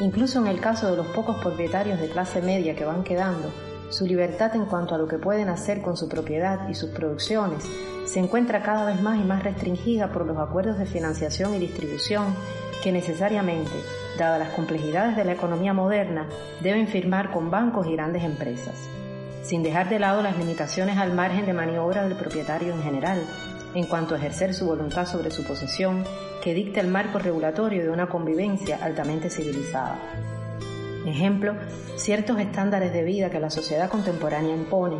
Incluso 0.00 0.38
en 0.38 0.46
el 0.46 0.60
caso 0.60 0.90
de 0.90 0.96
los 0.96 1.06
pocos 1.08 1.36
propietarios 1.38 2.00
de 2.00 2.08
clase 2.08 2.40
media 2.40 2.74
que 2.74 2.84
van 2.84 3.04
quedando, 3.04 3.50
su 3.90 4.06
libertad 4.06 4.54
en 4.56 4.64
cuanto 4.64 4.94
a 4.94 4.98
lo 4.98 5.06
que 5.06 5.18
pueden 5.18 5.48
hacer 5.48 5.82
con 5.82 5.96
su 5.96 6.08
propiedad 6.08 6.68
y 6.68 6.74
sus 6.74 6.90
producciones 6.90 7.64
se 8.06 8.20
encuentra 8.20 8.62
cada 8.62 8.84
vez 8.86 9.00
más 9.02 9.20
y 9.20 9.24
más 9.24 9.42
restringida 9.42 10.12
por 10.12 10.26
los 10.26 10.38
acuerdos 10.38 10.78
de 10.78 10.86
financiación 10.86 11.54
y 11.54 11.58
distribución 11.58 12.34
que 12.82 12.92
necesariamente, 12.92 13.70
dadas 14.18 14.38
las 14.38 14.50
complejidades 14.50 15.16
de 15.16 15.24
la 15.24 15.32
economía 15.32 15.72
moderna, 15.72 16.28
deben 16.60 16.88
firmar 16.88 17.30
con 17.30 17.50
bancos 17.50 17.86
y 17.86 17.92
grandes 17.92 18.24
empresas, 18.24 18.74
sin 19.42 19.62
dejar 19.62 19.88
de 19.88 19.98
lado 19.98 20.22
las 20.22 20.38
limitaciones 20.38 20.98
al 20.98 21.12
margen 21.12 21.46
de 21.46 21.52
maniobra 21.52 22.04
del 22.04 22.16
propietario 22.16 22.72
en 22.72 22.82
general, 22.82 23.22
en 23.74 23.86
cuanto 23.86 24.14
a 24.14 24.18
ejercer 24.18 24.54
su 24.54 24.66
voluntad 24.66 25.06
sobre 25.06 25.30
su 25.30 25.44
posesión 25.44 26.04
que 26.42 26.54
dicta 26.54 26.80
el 26.80 26.88
marco 26.88 27.18
regulatorio 27.18 27.82
de 27.82 27.90
una 27.90 28.08
convivencia 28.08 28.78
altamente 28.82 29.30
civilizada. 29.30 29.98
Ejemplo, 31.06 31.54
ciertos 31.96 32.38
estándares 32.38 32.92
de 32.92 33.02
vida 33.02 33.30
que 33.30 33.40
la 33.40 33.50
sociedad 33.50 33.90
contemporánea 33.90 34.54
impone. 34.54 34.96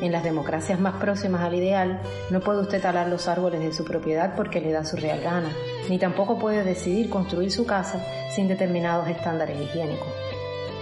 En 0.00 0.12
las 0.12 0.22
democracias 0.22 0.78
más 0.78 0.94
próximas 0.94 1.42
al 1.42 1.54
ideal, 1.54 2.00
no 2.30 2.40
puede 2.40 2.60
usted 2.60 2.80
talar 2.80 3.08
los 3.08 3.28
árboles 3.28 3.60
de 3.60 3.72
su 3.72 3.84
propiedad 3.84 4.34
porque 4.36 4.60
le 4.60 4.72
da 4.72 4.84
su 4.84 4.96
real 4.96 5.20
gana, 5.20 5.50
ni 5.88 5.98
tampoco 5.98 6.38
puede 6.38 6.64
decidir 6.64 7.10
construir 7.10 7.50
su 7.50 7.66
casa 7.66 8.04
sin 8.34 8.48
determinados 8.48 9.08
estándares 9.08 9.60
higiénicos. 9.60 10.27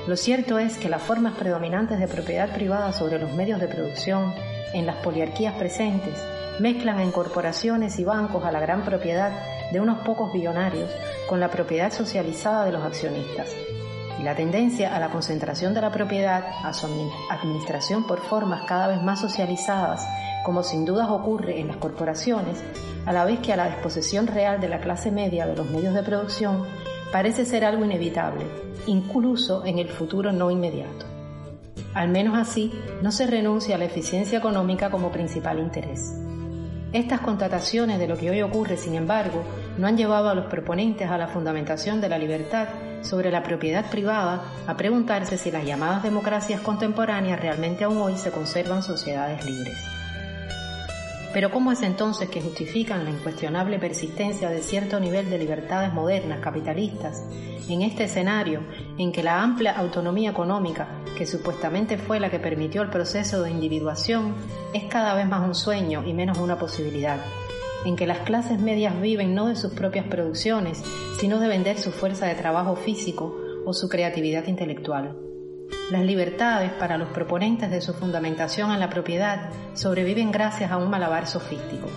Lo 0.07 0.17
cierto 0.17 0.61
es 0.61 0.79
que 0.79 0.89
las 0.89 1.03
formas 1.03 1.35
predominantes 1.37 1.99
de 1.99 2.07
propiedad 2.07 2.55
privada 2.55 2.93
sobre 2.93 3.19
los 3.19 3.33
medios 3.33 3.61
de 3.61 3.67
producción 3.67 4.33
en 4.73 4.87
las 4.87 4.97
poliarquías 4.97 5.55
presentes 5.55 6.15
mezclan 6.61 7.01
en 7.01 7.11
corporaciones 7.11 7.99
y 7.99 8.05
bancos 8.05 8.45
a 8.45 8.53
la 8.53 8.61
gran 8.61 8.85
propiedad 8.85 9.33
de 9.73 9.81
unos 9.81 9.99
pocos 10.07 10.33
billonarios 10.33 10.89
con 11.29 11.41
la 11.41 11.51
propiedad 11.51 11.93
socializada 11.93 12.65
de 12.65 12.71
los 12.71 12.85
accionistas. 12.85 13.53
Y 14.21 14.23
la 14.23 14.37
tendencia 14.37 14.95
a 14.95 15.01
la 15.01 15.11
concentración 15.11 15.75
de 15.75 15.81
la 15.81 15.91
propiedad, 15.91 16.45
a 16.63 16.73
su 16.73 16.87
administración 17.29 18.07
por 18.07 18.21
formas 18.21 18.63
cada 18.63 18.87
vez 18.87 19.03
más 19.03 19.21
socializadas, 19.21 20.07
como 20.45 20.63
sin 20.63 20.85
dudas 20.85 21.09
ocurre 21.11 21.59
en 21.59 21.67
las 21.67 21.79
corporaciones, 21.79 22.63
a 23.07 23.13
la 23.13 23.25
vez 23.25 23.41
que 23.41 23.53
a 23.53 23.57
la 23.57 23.69
disposición 23.69 24.29
real 24.29 24.61
de 24.61 24.69
la 24.69 24.79
clase 24.79 25.11
media 25.11 25.47
de 25.47 25.57
los 25.57 25.69
medios 25.69 25.95
de 25.95 26.05
producción, 26.05 26.65
parece 27.17 27.47
ser 27.47 27.65
algo 27.65 27.83
inevitable, 27.83 28.45
incluso 28.87 29.65
en 29.65 29.79
el 29.79 29.89
futuro 29.89 30.33
no 30.33 30.51
inmediato. 30.51 31.07
Al 31.95 32.11
menos 32.11 32.37
así, 32.37 32.71
no 33.01 33.11
se 33.11 33.27
renuncia 33.27 33.77
a 33.77 33.79
la 33.79 33.87
eficiencia 33.87 34.37
económica 34.37 34.91
como 34.91 35.11
principal 35.11 35.59
interés. 35.59 36.13
Estas 36.93 37.21
constataciones 37.21 37.99
de 37.99 38.07
lo 38.07 38.19
que 38.19 38.29
hoy 38.29 38.43
ocurre, 38.43 38.77
sin 38.77 38.97
embargo, 38.97 39.43
no 39.79 39.87
han 39.87 39.97
llevado 39.97 40.29
a 40.29 40.35
los 40.35 40.45
proponentes 40.45 41.09
a 41.09 41.17
la 41.17 41.29
fundamentación 41.29 42.03
de 42.03 42.11
la 42.11 42.19
libertad 42.19 42.69
sobre 43.01 43.31
la 43.31 43.43
propiedad 43.43 43.91
privada 43.91 44.43
a 44.67 44.77
preguntarse 44.77 45.39
si 45.39 45.51
las 45.51 45.65
llamadas 45.65 46.03
democracias 46.03 46.61
contemporáneas 46.61 47.41
realmente 47.41 47.85
aún 47.85 47.97
hoy 47.97 48.19
se 48.19 48.31
conservan 48.31 48.83
sociedades 48.83 49.43
libres. 49.47 49.96
Pero 51.37 51.51
¿cómo 51.51 51.71
es 51.71 51.83
entonces 51.83 52.31
que 52.31 52.41
justifican 52.41 53.05
la 53.05 53.11
incuestionable 53.11 53.79
persistencia 53.79 54.49
de 54.49 54.63
cierto 54.63 54.99
nivel 54.99 55.29
de 55.29 55.37
libertades 55.37 55.93
modernas 55.93 56.41
capitalistas 56.41 57.23
en 57.69 57.83
este 57.83 58.05
escenario 58.05 58.63
en 58.97 59.13
que 59.13 59.23
la 59.23 59.43
amplia 59.43 59.73
autonomía 59.73 60.31
económica, 60.31 60.89
que 61.15 61.27
supuestamente 61.27 61.99
fue 61.99 62.21
la 62.21 62.31
que 62.31 62.39
permitió 62.39 62.81
el 62.81 62.89
proceso 62.89 63.43
de 63.43 63.51
individuación, 63.51 64.35
es 64.73 64.85
cada 64.85 65.13
vez 65.13 65.29
más 65.29 65.47
un 65.47 65.55
sueño 65.55 66.05
y 66.07 66.15
menos 66.15 66.39
una 66.39 66.59
posibilidad? 66.59 67.19
en 67.85 67.97
que 67.97 68.07
las 68.07 68.21
clases 68.21 68.59
medias 68.59 68.99
viven 69.03 69.35
no 69.35 69.47
de 69.47 69.57
sus 69.57 69.75
propias 69.75 70.07
producciones, 70.07 70.83
sino 71.21 71.39
de 71.39 71.49
vender 71.49 71.79
su 71.79 71.93
fuerza 71.93 72.27
de 72.27 72.35
trabajo 72.35 72.77
físico 72.77 73.37
o 73.67 73.75
su 73.75 73.91
creatividad 73.91 74.47
intelectual. 74.47 75.26
Las 75.91 76.03
libertades 76.03 76.73
para 76.73 76.99
los 76.99 77.09
proponentes 77.11 77.71
de 77.71 77.81
su 77.81 77.95
fundamentación 77.95 78.73
en 78.73 78.81
la 78.81 78.91
propiedad 78.91 79.51
sobreviven 79.75 80.33
gracias 80.33 80.71
a 80.71 80.79
un 80.79 80.91
malabar 80.91 81.27
sofístico. 81.27 81.89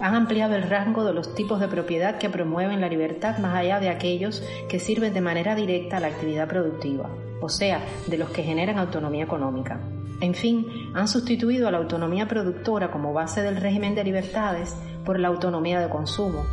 Han 0.00 0.16
ampliado 0.16 0.56
el 0.56 0.68
rango 0.68 1.04
de 1.04 1.14
los 1.14 1.32
tipos 1.34 1.60
de 1.60 1.68
propiedad 1.68 2.18
que 2.18 2.28
promueven 2.28 2.80
la 2.80 2.88
libertad 2.88 3.38
más 3.38 3.54
allá 3.54 3.78
de 3.78 3.90
aquellos 3.90 4.42
que 4.68 4.80
sirven 4.80 5.14
de 5.14 5.20
manera 5.20 5.54
directa 5.54 5.98
a 5.98 6.00
la 6.00 6.08
actividad 6.08 6.48
productiva, 6.48 7.10
o 7.40 7.48
sea, 7.48 7.84
de 8.08 8.18
los 8.18 8.30
que 8.30 8.42
generan 8.42 8.78
autonomía 8.78 9.22
económica. 9.22 9.80
En 10.20 10.34
fin, 10.34 10.66
han 10.94 11.06
sustituido 11.06 11.68
a 11.68 11.70
la 11.70 11.78
autonomía 11.78 12.26
productora 12.26 12.90
como 12.90 13.12
base 13.12 13.42
del 13.42 13.56
régimen 13.56 13.94
de 13.94 14.04
libertades 14.04 14.76
por 15.04 15.20
la 15.20 15.28
autonomía 15.28 15.80
de 15.80 15.88
consumo, 15.88 16.44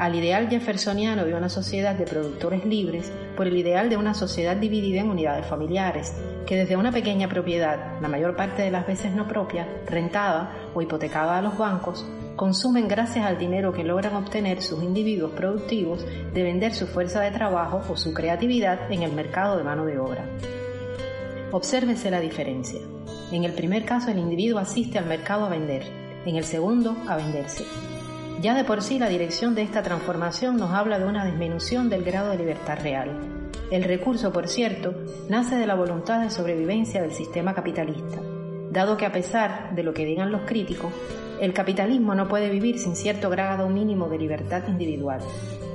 al 0.00 0.14
ideal 0.14 0.48
jeffersoniano 0.48 1.26
de 1.26 1.34
una 1.34 1.50
sociedad 1.50 1.94
de 1.94 2.06
productores 2.06 2.64
libres 2.64 3.12
por 3.36 3.46
el 3.46 3.54
ideal 3.58 3.90
de 3.90 3.98
una 3.98 4.14
sociedad 4.14 4.56
dividida 4.56 5.02
en 5.02 5.10
unidades 5.10 5.44
familiares, 5.44 6.14
que 6.46 6.56
desde 6.56 6.78
una 6.78 6.90
pequeña 6.90 7.28
propiedad, 7.28 8.00
la 8.00 8.08
mayor 8.08 8.34
parte 8.34 8.62
de 8.62 8.70
las 8.70 8.86
veces 8.86 9.12
no 9.12 9.28
propia, 9.28 9.68
rentada 9.86 10.54
o 10.72 10.80
hipotecada 10.80 11.36
a 11.36 11.42
los 11.42 11.58
bancos, 11.58 12.06
consumen 12.34 12.88
gracias 12.88 13.26
al 13.26 13.36
dinero 13.36 13.74
que 13.74 13.84
logran 13.84 14.16
obtener 14.16 14.62
sus 14.62 14.82
individuos 14.82 15.32
productivos 15.32 16.02
de 16.32 16.42
vender 16.42 16.72
su 16.72 16.86
fuerza 16.86 17.20
de 17.20 17.32
trabajo 17.32 17.82
o 17.86 17.94
su 17.98 18.14
creatividad 18.14 18.90
en 18.90 19.02
el 19.02 19.12
mercado 19.12 19.58
de 19.58 19.64
mano 19.64 19.84
de 19.84 19.98
obra. 19.98 20.24
Obsérvese 21.52 22.10
la 22.10 22.20
diferencia. 22.20 22.80
En 23.32 23.44
el 23.44 23.52
primer 23.52 23.84
caso 23.84 24.10
el 24.10 24.18
individuo 24.18 24.60
asiste 24.60 24.98
al 24.98 25.04
mercado 25.04 25.44
a 25.44 25.50
vender, 25.50 25.82
en 26.24 26.36
el 26.36 26.44
segundo 26.44 26.96
a 27.06 27.16
venderse. 27.16 27.64
Ya 28.40 28.54
de 28.54 28.64
por 28.64 28.80
sí 28.80 28.98
la 28.98 29.10
dirección 29.10 29.54
de 29.54 29.60
esta 29.60 29.82
transformación 29.82 30.56
nos 30.56 30.70
habla 30.70 30.98
de 30.98 31.04
una 31.04 31.26
disminución 31.26 31.90
del 31.90 32.02
grado 32.02 32.30
de 32.30 32.38
libertad 32.38 32.78
real. 32.80 33.10
El 33.70 33.84
recurso, 33.84 34.32
por 34.32 34.48
cierto, 34.48 34.94
nace 35.28 35.56
de 35.56 35.66
la 35.66 35.74
voluntad 35.74 36.22
de 36.22 36.30
sobrevivencia 36.30 37.02
del 37.02 37.12
sistema 37.12 37.54
capitalista, 37.54 38.18
dado 38.70 38.96
que 38.96 39.04
a 39.04 39.12
pesar 39.12 39.74
de 39.74 39.82
lo 39.82 39.92
que 39.92 40.06
digan 40.06 40.32
los 40.32 40.42
críticos, 40.42 40.90
el 41.40 41.54
capitalismo 41.54 42.14
no 42.14 42.28
puede 42.28 42.50
vivir 42.50 42.78
sin 42.78 42.94
cierto 42.94 43.30
grado 43.30 43.68
mínimo 43.68 44.08
de 44.08 44.18
libertad 44.18 44.62
individual. 44.68 45.20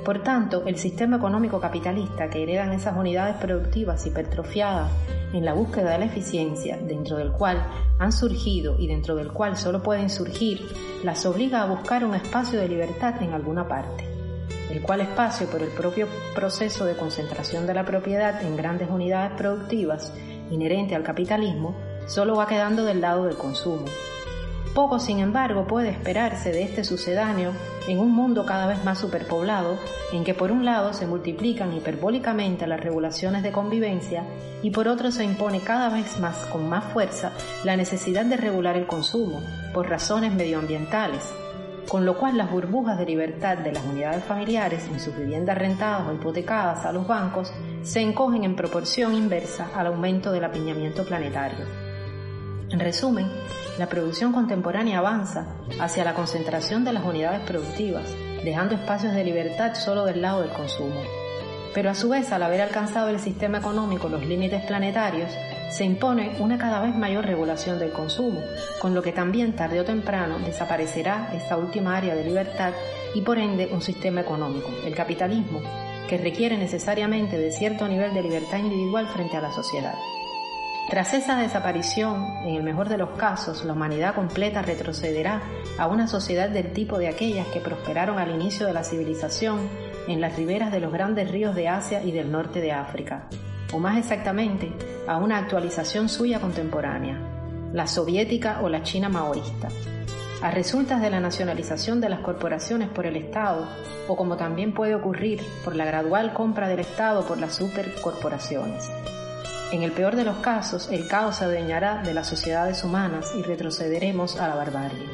Por 0.04 0.22
tanto, 0.22 0.62
el 0.64 0.78
sistema 0.78 1.16
económico 1.16 1.60
capitalista 1.60 2.30
que 2.30 2.44
heredan 2.44 2.72
esas 2.72 2.96
unidades 2.96 3.34
productivas 3.36 4.06
hipertrofiadas 4.06 4.92
en 5.32 5.44
la 5.44 5.54
búsqueda 5.54 5.90
de 5.90 5.98
la 5.98 6.04
eficiencia, 6.04 6.78
dentro 6.80 7.16
del 7.16 7.32
cual 7.32 7.66
han 7.98 8.12
surgido 8.12 8.76
y 8.78 8.86
dentro 8.86 9.16
del 9.16 9.32
cual 9.32 9.56
solo 9.56 9.82
pueden 9.82 10.08
surgir, 10.08 10.60
las 11.02 11.26
obliga 11.26 11.62
a 11.62 11.66
buscar 11.66 12.04
un 12.04 12.14
espacio 12.14 12.60
de 12.60 12.68
libertad 12.68 13.20
en 13.20 13.32
alguna 13.32 13.66
parte, 13.66 14.04
el 14.70 14.80
cual 14.82 15.00
espacio, 15.00 15.48
por 15.48 15.62
el 15.62 15.70
propio 15.70 16.06
proceso 16.36 16.84
de 16.84 16.96
concentración 16.96 17.66
de 17.66 17.74
la 17.74 17.84
propiedad 17.84 18.40
en 18.44 18.56
grandes 18.56 18.88
unidades 18.88 19.32
productivas 19.36 20.12
inherente 20.48 20.94
al 20.94 21.02
capitalismo, 21.02 21.74
solo 22.06 22.36
va 22.36 22.46
quedando 22.46 22.84
del 22.84 23.00
lado 23.00 23.24
del 23.24 23.36
consumo, 23.36 23.86
poco, 24.76 25.00
sin 25.00 25.20
embargo, 25.20 25.66
puede 25.66 25.88
esperarse 25.88 26.52
de 26.52 26.62
este 26.62 26.84
sucedáneo 26.84 27.52
en 27.88 27.98
un 27.98 28.12
mundo 28.12 28.44
cada 28.44 28.66
vez 28.66 28.84
más 28.84 28.98
superpoblado, 28.98 29.78
en 30.12 30.22
que 30.22 30.34
por 30.34 30.52
un 30.52 30.66
lado 30.66 30.92
se 30.92 31.06
multiplican 31.06 31.72
hiperbólicamente 31.72 32.66
las 32.66 32.80
regulaciones 32.80 33.42
de 33.42 33.52
convivencia 33.52 34.24
y 34.62 34.70
por 34.72 34.86
otro 34.86 35.10
se 35.10 35.24
impone 35.24 35.60
cada 35.60 35.88
vez 35.88 36.20
más 36.20 36.44
con 36.52 36.68
más 36.68 36.84
fuerza 36.92 37.32
la 37.64 37.74
necesidad 37.74 38.26
de 38.26 38.36
regular 38.36 38.76
el 38.76 38.86
consumo, 38.86 39.40
por 39.72 39.88
razones 39.88 40.34
medioambientales, 40.34 41.32
con 41.88 42.04
lo 42.04 42.18
cual 42.18 42.36
las 42.36 42.50
burbujas 42.50 42.98
de 42.98 43.06
libertad 43.06 43.56
de 43.56 43.72
las 43.72 43.82
unidades 43.82 44.24
familiares 44.24 44.86
en 44.92 45.00
sus 45.00 45.16
viviendas 45.16 45.56
rentadas 45.56 46.06
o 46.06 46.12
hipotecadas 46.12 46.84
a 46.84 46.92
los 46.92 47.06
bancos 47.06 47.50
se 47.82 48.02
encogen 48.02 48.44
en 48.44 48.56
proporción 48.56 49.14
inversa 49.14 49.70
al 49.74 49.86
aumento 49.86 50.32
del 50.32 50.44
apiñamiento 50.44 51.02
planetario. 51.06 51.85
En 52.70 52.80
resumen, 52.80 53.30
la 53.78 53.88
producción 53.88 54.32
contemporánea 54.32 54.98
avanza 54.98 55.46
hacia 55.78 56.04
la 56.04 56.14
concentración 56.14 56.84
de 56.84 56.92
las 56.92 57.04
unidades 57.04 57.40
productivas, 57.42 58.12
dejando 58.42 58.74
espacios 58.74 59.14
de 59.14 59.22
libertad 59.22 59.74
solo 59.74 60.04
del 60.04 60.20
lado 60.20 60.42
del 60.42 60.50
consumo. 60.50 61.00
Pero 61.72 61.90
a 61.90 61.94
su 61.94 62.08
vez, 62.08 62.32
al 62.32 62.42
haber 62.42 62.60
alcanzado 62.62 63.08
el 63.08 63.20
sistema 63.20 63.58
económico 63.58 64.08
los 64.08 64.26
límites 64.26 64.64
planetarios, 64.64 65.30
se 65.70 65.84
impone 65.84 66.36
una 66.40 66.58
cada 66.58 66.80
vez 66.80 66.96
mayor 66.96 67.24
regulación 67.24 67.78
del 67.78 67.92
consumo, 67.92 68.40
con 68.80 68.94
lo 68.94 69.02
que 69.02 69.12
también 69.12 69.54
tarde 69.54 69.80
o 69.80 69.84
temprano 69.84 70.38
desaparecerá 70.40 71.30
esta 71.34 71.56
última 71.56 71.96
área 71.96 72.14
de 72.16 72.24
libertad 72.24 72.72
y 73.14 73.20
por 73.20 73.38
ende 73.38 73.68
un 73.72 73.82
sistema 73.82 74.22
económico, 74.22 74.70
el 74.84 74.94
capitalismo, 74.94 75.60
que 76.08 76.18
requiere 76.18 76.56
necesariamente 76.56 77.38
de 77.38 77.52
cierto 77.52 77.86
nivel 77.86 78.12
de 78.14 78.22
libertad 78.22 78.58
individual 78.58 79.06
frente 79.08 79.36
a 79.36 79.40
la 79.40 79.52
sociedad. 79.52 79.94
Tras 80.88 81.14
esa 81.14 81.36
desaparición, 81.36 82.24
en 82.44 82.54
el 82.54 82.62
mejor 82.62 82.88
de 82.88 82.96
los 82.96 83.10
casos, 83.18 83.64
la 83.64 83.72
humanidad 83.72 84.14
completa 84.14 84.62
retrocederá 84.62 85.42
a 85.78 85.88
una 85.88 86.06
sociedad 86.06 86.48
del 86.48 86.72
tipo 86.72 86.96
de 86.96 87.08
aquellas 87.08 87.48
que 87.48 87.60
prosperaron 87.60 88.20
al 88.20 88.30
inicio 88.30 88.68
de 88.68 88.72
la 88.72 88.84
civilización 88.84 89.68
en 90.06 90.20
las 90.20 90.36
riberas 90.36 90.70
de 90.70 90.78
los 90.78 90.92
grandes 90.92 91.28
ríos 91.28 91.56
de 91.56 91.66
Asia 91.66 92.04
y 92.04 92.12
del 92.12 92.30
norte 92.30 92.60
de 92.60 92.70
África, 92.70 93.24
o 93.72 93.80
más 93.80 93.98
exactamente, 93.98 94.72
a 95.08 95.16
una 95.16 95.38
actualización 95.38 96.08
suya 96.08 96.40
contemporánea, 96.40 97.18
la 97.72 97.88
soviética 97.88 98.60
o 98.62 98.68
la 98.68 98.84
china 98.84 99.08
maoísta. 99.08 99.68
a 100.42 100.50
resultas 100.50 101.00
de 101.00 101.08
la 101.08 101.18
nacionalización 101.18 102.00
de 102.00 102.10
las 102.10 102.20
corporaciones 102.20 102.90
por 102.90 103.06
el 103.06 103.16
Estado, 103.16 103.66
o 104.06 104.16
como 104.16 104.36
también 104.36 104.74
puede 104.74 104.94
ocurrir 104.94 105.40
por 105.64 105.74
la 105.74 105.86
gradual 105.86 106.34
compra 106.34 106.68
del 106.68 106.80
Estado 106.80 107.26
por 107.26 107.38
las 107.38 107.56
supercorporaciones. 107.56 108.88
En 109.76 109.82
el 109.82 109.92
peor 109.92 110.16
de 110.16 110.24
los 110.24 110.38
casos, 110.38 110.88
el 110.90 111.06
caos 111.06 111.36
se 111.36 111.44
adueñará 111.44 112.00
de 112.02 112.14
las 112.14 112.26
sociedades 112.26 112.82
humanas 112.82 113.34
y 113.38 113.42
retrocederemos 113.42 114.40
a 114.40 114.48
la 114.48 114.54
barbarie. 114.54 115.04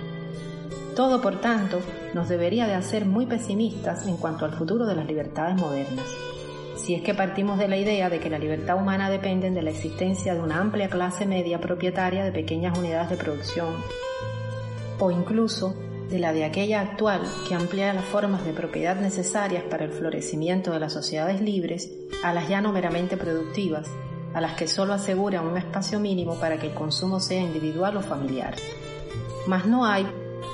Todo, 0.94 1.20
por 1.20 1.40
tanto, 1.40 1.80
nos 2.14 2.28
debería 2.28 2.68
de 2.68 2.74
hacer 2.74 3.04
muy 3.04 3.26
pesimistas 3.26 4.06
en 4.06 4.16
cuanto 4.18 4.44
al 4.44 4.54
futuro 4.54 4.86
de 4.86 4.94
las 4.94 5.06
libertades 5.06 5.56
modernas. 5.56 6.06
Si 6.76 6.94
es 6.94 7.02
que 7.02 7.12
partimos 7.12 7.58
de 7.58 7.66
la 7.66 7.76
idea 7.76 8.08
de 8.08 8.20
que 8.20 8.30
la 8.30 8.38
libertad 8.38 8.76
humana 8.76 9.10
depende 9.10 9.50
de 9.50 9.62
la 9.62 9.70
existencia 9.70 10.32
de 10.32 10.40
una 10.40 10.60
amplia 10.60 10.88
clase 10.88 11.26
media 11.26 11.60
propietaria 11.60 12.22
de 12.22 12.30
pequeñas 12.30 12.78
unidades 12.78 13.10
de 13.10 13.16
producción, 13.16 13.74
o 15.00 15.10
incluso 15.10 15.74
de 16.08 16.20
la 16.20 16.32
de 16.32 16.44
aquella 16.44 16.82
actual 16.82 17.22
que 17.48 17.56
amplía 17.56 17.92
las 17.92 18.04
formas 18.04 18.44
de 18.44 18.52
propiedad 18.52 18.94
necesarias 18.94 19.64
para 19.64 19.86
el 19.86 19.90
florecimiento 19.90 20.70
de 20.70 20.78
las 20.78 20.92
sociedades 20.92 21.40
libres 21.40 21.90
a 22.22 22.32
las 22.32 22.48
ya 22.48 22.60
no 22.60 22.70
meramente 22.70 23.16
productivas, 23.16 23.88
a 24.34 24.40
las 24.40 24.54
que 24.54 24.66
solo 24.66 24.92
aseguran 24.92 25.46
un 25.46 25.56
espacio 25.56 26.00
mínimo 26.00 26.36
para 26.36 26.58
que 26.58 26.68
el 26.68 26.74
consumo 26.74 27.20
sea 27.20 27.40
individual 27.40 27.96
o 27.96 28.02
familiar. 28.02 28.54
Mas 29.46 29.66
no 29.66 29.84
hay 29.84 30.06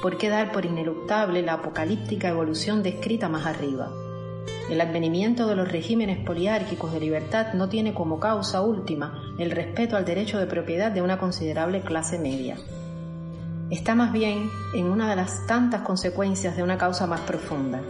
por 0.03 0.16
qué 0.16 0.29
dar 0.29 0.53
por 0.53 0.64
ineluctable 0.64 1.43
la 1.43 1.55
apocalíptica 1.55 2.29
evolución 2.29 2.83
descrita 2.83 3.29
más 3.29 3.47
arriba. 3.47 3.91
El 4.70 4.81
advenimiento 4.81 5.47
de 5.47 5.57
los 5.57 5.70
regímenes 5.70 6.18
poliárquicos 6.24 6.93
de 6.93 7.01
libertad 7.01 7.55
no 7.55 7.68
tiene 7.68 7.95
como 7.95 8.20
causa 8.20 8.61
última 8.61 9.35
el 9.39 9.51
respeto 9.51 9.97
al 9.97 10.05
derecho 10.05 10.39
de 10.39 10.47
propiedad 10.47 10.91
de 10.91 11.03
una 11.03 11.18
considerable 11.18 11.81
clase 11.81 12.18
media. 12.18 12.57
Está 13.70 13.95
más 13.95 14.12
bien 14.12 14.51
en 14.74 14.87
una 14.87 15.09
de 15.11 15.16
las 15.16 15.47
tantas 15.47 15.83
consecuencias 15.83 16.57
de 16.57 16.62
una 16.62 16.79
causa 16.79 17.07
más 17.07 17.20
profunda. 17.20 17.81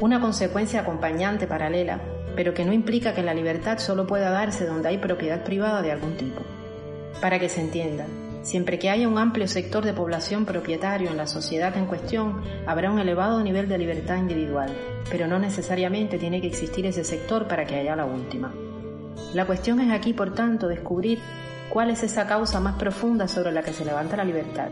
Una 0.00 0.20
consecuencia 0.20 0.80
acompañante 0.80 1.46
paralela 1.46 2.00
pero 2.38 2.54
que 2.54 2.64
no 2.64 2.72
implica 2.72 3.14
que 3.14 3.22
la 3.24 3.34
libertad 3.34 3.78
solo 3.78 4.06
pueda 4.06 4.30
darse 4.30 4.64
donde 4.64 4.90
hay 4.90 4.98
propiedad 4.98 5.42
privada 5.42 5.82
de 5.82 5.90
algún 5.90 6.16
tipo. 6.16 6.40
Para 7.20 7.40
que 7.40 7.48
se 7.48 7.60
entienda, 7.60 8.06
siempre 8.42 8.78
que 8.78 8.90
haya 8.90 9.08
un 9.08 9.18
amplio 9.18 9.48
sector 9.48 9.84
de 9.84 9.92
población 9.92 10.46
propietario 10.46 11.10
en 11.10 11.16
la 11.16 11.26
sociedad 11.26 11.76
en 11.76 11.86
cuestión, 11.86 12.40
habrá 12.64 12.92
un 12.92 13.00
elevado 13.00 13.42
nivel 13.42 13.68
de 13.68 13.76
libertad 13.76 14.18
individual, 14.18 14.72
pero 15.10 15.26
no 15.26 15.40
necesariamente 15.40 16.16
tiene 16.16 16.40
que 16.40 16.46
existir 16.46 16.86
ese 16.86 17.02
sector 17.02 17.48
para 17.48 17.66
que 17.66 17.74
haya 17.74 17.96
la 17.96 18.04
última. 18.04 18.54
La 19.34 19.44
cuestión 19.44 19.80
es 19.80 19.90
aquí, 19.90 20.12
por 20.12 20.32
tanto, 20.32 20.68
descubrir 20.68 21.18
cuál 21.70 21.90
es 21.90 22.04
esa 22.04 22.28
causa 22.28 22.60
más 22.60 22.76
profunda 22.76 23.26
sobre 23.26 23.50
la 23.50 23.64
que 23.64 23.72
se 23.72 23.84
levanta 23.84 24.16
la 24.16 24.24
libertad, 24.24 24.68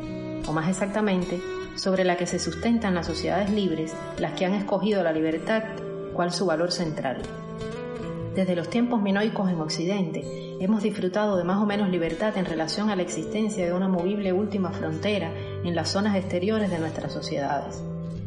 o 0.46 0.52
más 0.52 0.68
exactamente, 0.68 1.40
sobre 1.74 2.04
la 2.04 2.16
que 2.16 2.28
se 2.28 2.38
sustentan 2.38 2.94
las 2.94 3.06
sociedades 3.06 3.50
libres, 3.50 3.92
las 4.20 4.34
que 4.34 4.44
han 4.44 4.54
escogido 4.54 5.02
la 5.02 5.10
libertad, 5.10 5.64
cuál 6.14 6.30
su 6.30 6.46
valor 6.46 6.70
central. 6.70 7.22
Desde 8.36 8.54
los 8.54 8.68
tiempos 8.68 9.00
minoicos 9.00 9.48
en 9.48 9.62
Occidente, 9.62 10.22
hemos 10.60 10.82
disfrutado 10.82 11.38
de 11.38 11.44
más 11.44 11.56
o 11.56 11.64
menos 11.64 11.88
libertad 11.88 12.36
en 12.36 12.44
relación 12.44 12.90
a 12.90 12.94
la 12.94 13.00
existencia 13.00 13.64
de 13.64 13.72
una 13.72 13.88
movible 13.88 14.30
última 14.34 14.72
frontera 14.72 15.32
en 15.64 15.74
las 15.74 15.88
zonas 15.88 16.14
exteriores 16.16 16.70
de 16.70 16.78
nuestras 16.78 17.14
sociedades. 17.14 17.82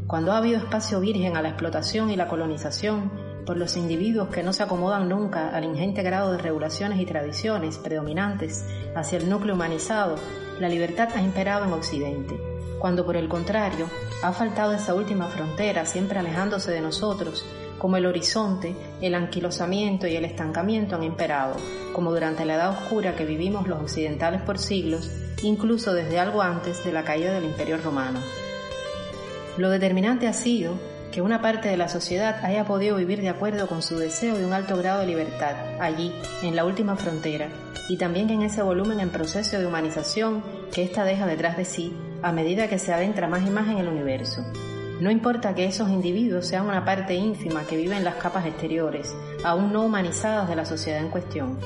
Cuando 0.07 0.32
ha 0.32 0.38
habido 0.38 0.57
espacio 0.57 0.99
virgen 0.99 1.38
a 1.38 1.43
la 1.43 1.49
explotación 1.49 2.10
y 2.10 2.16
la 2.16 2.28
colonización 2.28 3.12
por 3.45 3.57
los 3.57 3.78
individuos 3.78 4.30
que 4.30 4.41
no 4.41 4.51
se 4.51 4.64
acomodan 4.64 5.07
nunca 5.10 5.49
al 5.49 5.64
ingente 5.64 6.01
grado 6.01 6.32
de 6.32 6.39
regulaciones 6.39 6.99
y 6.99 7.05
tradiciones 7.05 7.78
predominantes 7.78 8.66
hacia 8.95 9.20
el 9.20 9.30
núcleo 9.30 9.53
humanizado, 9.53 10.16
la 10.60 10.70
libertad 10.70 11.10
ha 11.14 11.22
imperado 11.22 11.66
en 11.66 11.74
Occidente. 11.74 12.36
Cuando 12.80 13.05
por 13.05 13.16
el 13.16 13.30
contrario 13.30 13.86
ha 14.24 14.32
faltado 14.32 14.74
esa 14.74 14.95
última 14.95 15.28
frontera, 15.28 15.86
siempre 15.86 16.18
alejándose 16.18 16.72
de 16.72 16.82
nosotros, 16.82 17.45
como 17.80 17.98
el 17.98 18.06
horizonte, 18.06 18.76
el 19.02 19.16
anquilosamiento 19.16 20.06
y 20.06 20.16
el 20.16 20.26
estancamiento 20.26 20.96
han 20.96 21.04
imperado, 21.04 21.56
como 21.94 22.12
durante 22.12 22.46
la 22.46 22.56
edad 22.56 22.70
oscura 22.70 23.16
que 23.16 23.26
vivimos 23.26 23.68
los 23.68 23.82
occidentales 23.82 24.42
por 24.42 24.60
siglos, 24.60 25.10
incluso 25.42 25.94
desde 25.94 26.20
algo 26.20 26.42
antes 26.42 26.84
de 26.84 26.92
la 26.92 27.04
caída 27.04 27.34
del 27.34 27.46
Imperio 27.46 27.78
Romano. 27.78 28.20
Lo 29.58 29.70
determinante 29.70 30.28
ha 30.28 30.34
sido 30.34 30.76
que 31.12 31.22
una 31.22 31.42
parte 31.42 31.70
de 31.70 31.78
la 31.78 31.90
sociedad 31.90 32.44
haya 32.46 32.66
podido 32.66 32.98
vivir 32.98 33.22
de 33.22 33.30
acuerdo 33.30 33.68
con 33.68 33.82
su 33.82 33.98
deseo 33.98 34.38
de 34.38 34.46
un 34.46 34.54
alto 34.54 34.78
grado 34.78 35.00
de 35.00 35.08
libertad, 35.08 35.56
allí, 35.80 36.14
en 36.44 36.56
la 36.56 36.66
última 36.66 36.96
frontera, 36.96 37.50
y 37.88 37.98
también 37.98 38.30
en 38.30 38.44
ese 38.44 38.62
volumen 38.62 39.00
en 39.00 39.10
proceso 39.10 39.58
de 39.58 39.66
humanización 39.66 40.44
que 40.72 40.84
ésta 40.84 41.04
deja 41.04 41.26
detrás 41.26 41.58
de 41.58 41.66
sí 41.66 41.94
a 42.22 42.32
medida 42.32 42.68
que 42.68 42.78
se 42.78 42.94
adentra 42.94 43.28
más 43.28 43.48
y 43.48 43.50
más 43.50 43.68
en 43.70 43.78
el 43.80 43.88
universo. 43.88 44.44
No 45.00 45.10
importa 45.10 45.56
que 45.56 45.66
esos 45.66 45.89
individuos 45.89 46.45
sean 46.45 46.68
una 46.68 46.84
parte 46.84 47.16
ínfima 47.16 47.64
que 47.64 47.78
vive 47.78 47.95
en 47.95 48.04
las 48.04 48.16
capas 48.16 48.45
exteriores, 48.45 49.16
aún 49.45 49.72
no 49.72 49.86
humanizadas 49.86 50.50
de 50.50 50.58
la 50.58 50.66
sociedad 50.66 51.00
en 51.00 51.10
cuestión. 51.10 51.58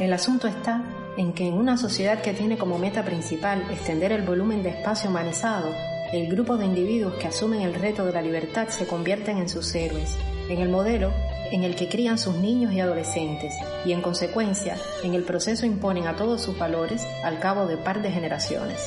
El 0.00 0.12
asunto 0.14 0.48
está 0.48 0.82
en 1.18 1.34
que 1.34 1.46
en 1.46 1.54
una 1.54 1.76
sociedad 1.76 2.22
que 2.22 2.32
tiene 2.32 2.56
como 2.56 2.78
meta 2.78 3.04
principal 3.04 3.66
extender 3.70 4.12
el 4.12 4.22
volumen 4.22 4.62
de 4.62 4.70
espacio 4.70 5.10
humanizado, 5.10 5.74
el 6.12 6.28
grupo 6.28 6.56
de 6.56 6.64
individuos 6.64 7.14
que 7.14 7.28
asumen 7.28 7.60
el 7.60 7.74
reto 7.74 8.06
de 8.06 8.12
la 8.12 8.22
libertad 8.22 8.68
se 8.68 8.86
convierten 8.86 9.36
en 9.36 9.50
sus 9.50 9.74
héroes, 9.74 10.16
en 10.48 10.58
el 10.58 10.70
modelo 10.70 11.12
en 11.52 11.64
el 11.64 11.76
que 11.76 11.88
crían 11.88 12.18
sus 12.18 12.34
niños 12.36 12.72
y 12.72 12.80
adolescentes 12.80 13.54
y 13.84 13.92
en 13.92 14.00
consecuencia 14.00 14.76
en 15.04 15.12
el 15.14 15.22
proceso 15.22 15.66
imponen 15.66 16.06
a 16.06 16.16
todos 16.16 16.40
sus 16.40 16.58
valores 16.58 17.06
al 17.22 17.38
cabo 17.40 17.66
de 17.66 17.76
par 17.76 18.00
de 18.00 18.10
generaciones. 18.10 18.80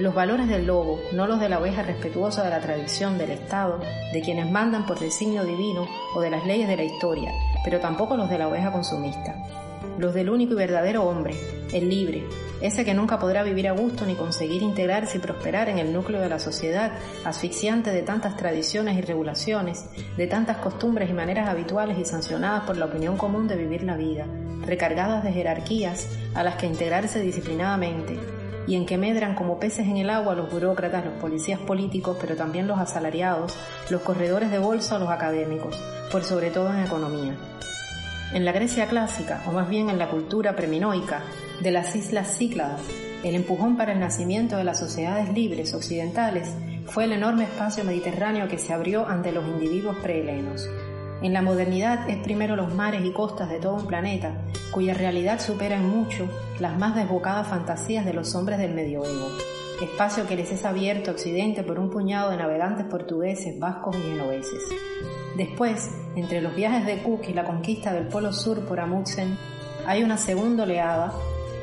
Los 0.00 0.14
valores 0.14 0.48
del 0.48 0.66
lobo, 0.66 0.98
no 1.12 1.26
los 1.26 1.40
de 1.40 1.50
la 1.50 1.58
oveja 1.58 1.82
respetuosa 1.82 2.42
de 2.42 2.48
la 2.48 2.60
tradición 2.60 3.18
del 3.18 3.32
Estado, 3.32 3.80
de 4.14 4.22
quienes 4.22 4.50
mandan 4.50 4.86
por 4.86 4.98
designio 4.98 5.44
divino 5.44 5.86
o 6.14 6.22
de 6.22 6.30
las 6.30 6.46
leyes 6.46 6.68
de 6.68 6.78
la 6.78 6.84
historia, 6.84 7.30
pero 7.64 7.80
tampoco 7.80 8.16
los 8.16 8.30
de 8.30 8.38
la 8.38 8.48
oveja 8.48 8.72
consumista. 8.72 9.36
Los 9.98 10.14
del 10.14 10.30
único 10.30 10.54
y 10.54 10.56
verdadero 10.56 11.02
hombre, 11.02 11.34
el 11.74 11.90
libre, 11.90 12.24
ese 12.62 12.82
que 12.82 12.94
nunca 12.94 13.18
podrá 13.18 13.42
vivir 13.42 13.68
a 13.68 13.72
gusto 13.72 14.06
ni 14.06 14.14
conseguir 14.14 14.62
integrarse 14.62 15.18
y 15.18 15.20
prosperar 15.20 15.68
en 15.68 15.78
el 15.78 15.92
núcleo 15.92 16.22
de 16.22 16.30
la 16.30 16.38
sociedad, 16.38 16.92
asfixiante 17.26 17.90
de 17.90 18.00
tantas 18.00 18.38
tradiciones 18.38 18.96
y 18.96 19.02
regulaciones, 19.02 19.84
de 20.16 20.26
tantas 20.26 20.56
costumbres 20.56 21.10
y 21.10 21.12
maneras 21.12 21.46
habituales 21.46 21.98
y 21.98 22.06
sancionadas 22.06 22.64
por 22.64 22.78
la 22.78 22.86
opinión 22.86 23.18
común 23.18 23.48
de 23.48 23.56
vivir 23.56 23.82
la 23.82 23.98
vida, 23.98 24.24
recargadas 24.64 25.22
de 25.22 25.32
jerarquías 25.32 26.08
a 26.32 26.42
las 26.42 26.54
que 26.54 26.64
integrarse 26.64 27.20
disciplinadamente, 27.20 28.39
y 28.66 28.76
en 28.76 28.86
que 28.86 28.98
medran 28.98 29.34
como 29.34 29.58
peces 29.58 29.86
en 29.86 29.96
el 29.96 30.10
agua 30.10 30.34
los 30.34 30.50
burócratas, 30.50 31.04
los 31.04 31.14
policías 31.14 31.60
políticos, 31.60 32.16
pero 32.20 32.36
también 32.36 32.66
los 32.66 32.78
asalariados, 32.78 33.56
los 33.90 34.02
corredores 34.02 34.50
de 34.50 34.58
bolsa 34.58 34.98
los 34.98 35.10
académicos, 35.10 35.76
por 36.12 36.24
sobre 36.24 36.50
todo 36.50 36.72
en 36.72 36.84
economía. 36.84 37.34
En 38.32 38.44
la 38.44 38.52
Grecia 38.52 38.86
clásica, 38.86 39.42
o 39.46 39.52
más 39.52 39.68
bien 39.68 39.90
en 39.90 39.98
la 39.98 40.08
cultura 40.08 40.54
preminoica 40.54 41.22
de 41.60 41.72
las 41.72 41.96
islas 41.96 42.36
Cícladas, 42.36 42.80
el 43.24 43.34
empujón 43.34 43.76
para 43.76 43.92
el 43.92 44.00
nacimiento 44.00 44.56
de 44.56 44.64
las 44.64 44.78
sociedades 44.78 45.32
libres 45.32 45.74
occidentales 45.74 46.54
fue 46.86 47.04
el 47.04 47.12
enorme 47.12 47.44
espacio 47.44 47.84
mediterráneo 47.84 48.48
que 48.48 48.58
se 48.58 48.72
abrió 48.72 49.06
ante 49.06 49.32
los 49.32 49.46
individuos 49.46 49.96
prehelenos. 49.98 50.68
En 51.22 51.34
la 51.34 51.42
modernidad 51.42 52.08
es 52.08 52.16
primero 52.18 52.56
los 52.56 52.74
mares 52.74 53.04
y 53.04 53.12
costas 53.12 53.50
de 53.50 53.58
todo 53.58 53.74
un 53.74 53.86
planeta, 53.86 54.40
cuya 54.70 54.94
realidad 54.94 55.38
supera 55.38 55.76
en 55.76 55.86
mucho 55.86 56.26
las 56.60 56.78
más 56.78 56.94
desbocadas 56.94 57.46
fantasías 57.46 58.06
de 58.06 58.14
los 58.14 58.34
hombres 58.34 58.58
del 58.58 58.72
medioevo. 58.72 59.28
Espacio 59.82 60.26
que 60.26 60.36
les 60.36 60.50
es 60.50 60.64
abierto 60.64 61.10
a 61.10 61.14
Occidente 61.14 61.62
por 61.62 61.78
un 61.78 61.90
puñado 61.90 62.30
de 62.30 62.38
navegantes 62.38 62.86
portugueses, 62.86 63.58
vascos 63.58 63.96
y 63.96 64.02
genoveses. 64.02 64.62
Después, 65.36 65.90
entre 66.16 66.40
los 66.40 66.54
viajes 66.54 66.86
de 66.86 67.02
Cook 67.02 67.28
y 67.28 67.34
la 67.34 67.44
conquista 67.44 67.92
del 67.92 68.08
Polo 68.08 68.32
Sur 68.32 68.66
por 68.66 68.80
Amundsen, 68.80 69.36
hay 69.86 70.02
una 70.02 70.16
segunda 70.16 70.64
oleada 70.64 71.12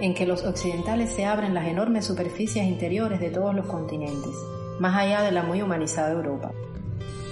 en 0.02 0.14
que 0.14 0.28
los 0.28 0.44
occidentales 0.46 1.12
se 1.12 1.26
abren 1.26 1.56
las 1.56 1.68
enormes 1.68 2.06
superficies 2.06 2.66
interiores 2.66 3.20
de 3.20 3.32
todos 3.32 3.56
los 3.56 3.66
continentes, 3.66 4.34
más 4.80 4.96
allá 4.96 5.22
de 5.24 5.32
la 5.32 5.42
muy 5.42 5.64
humanizada 5.64 6.12
Europa. 6.12 6.52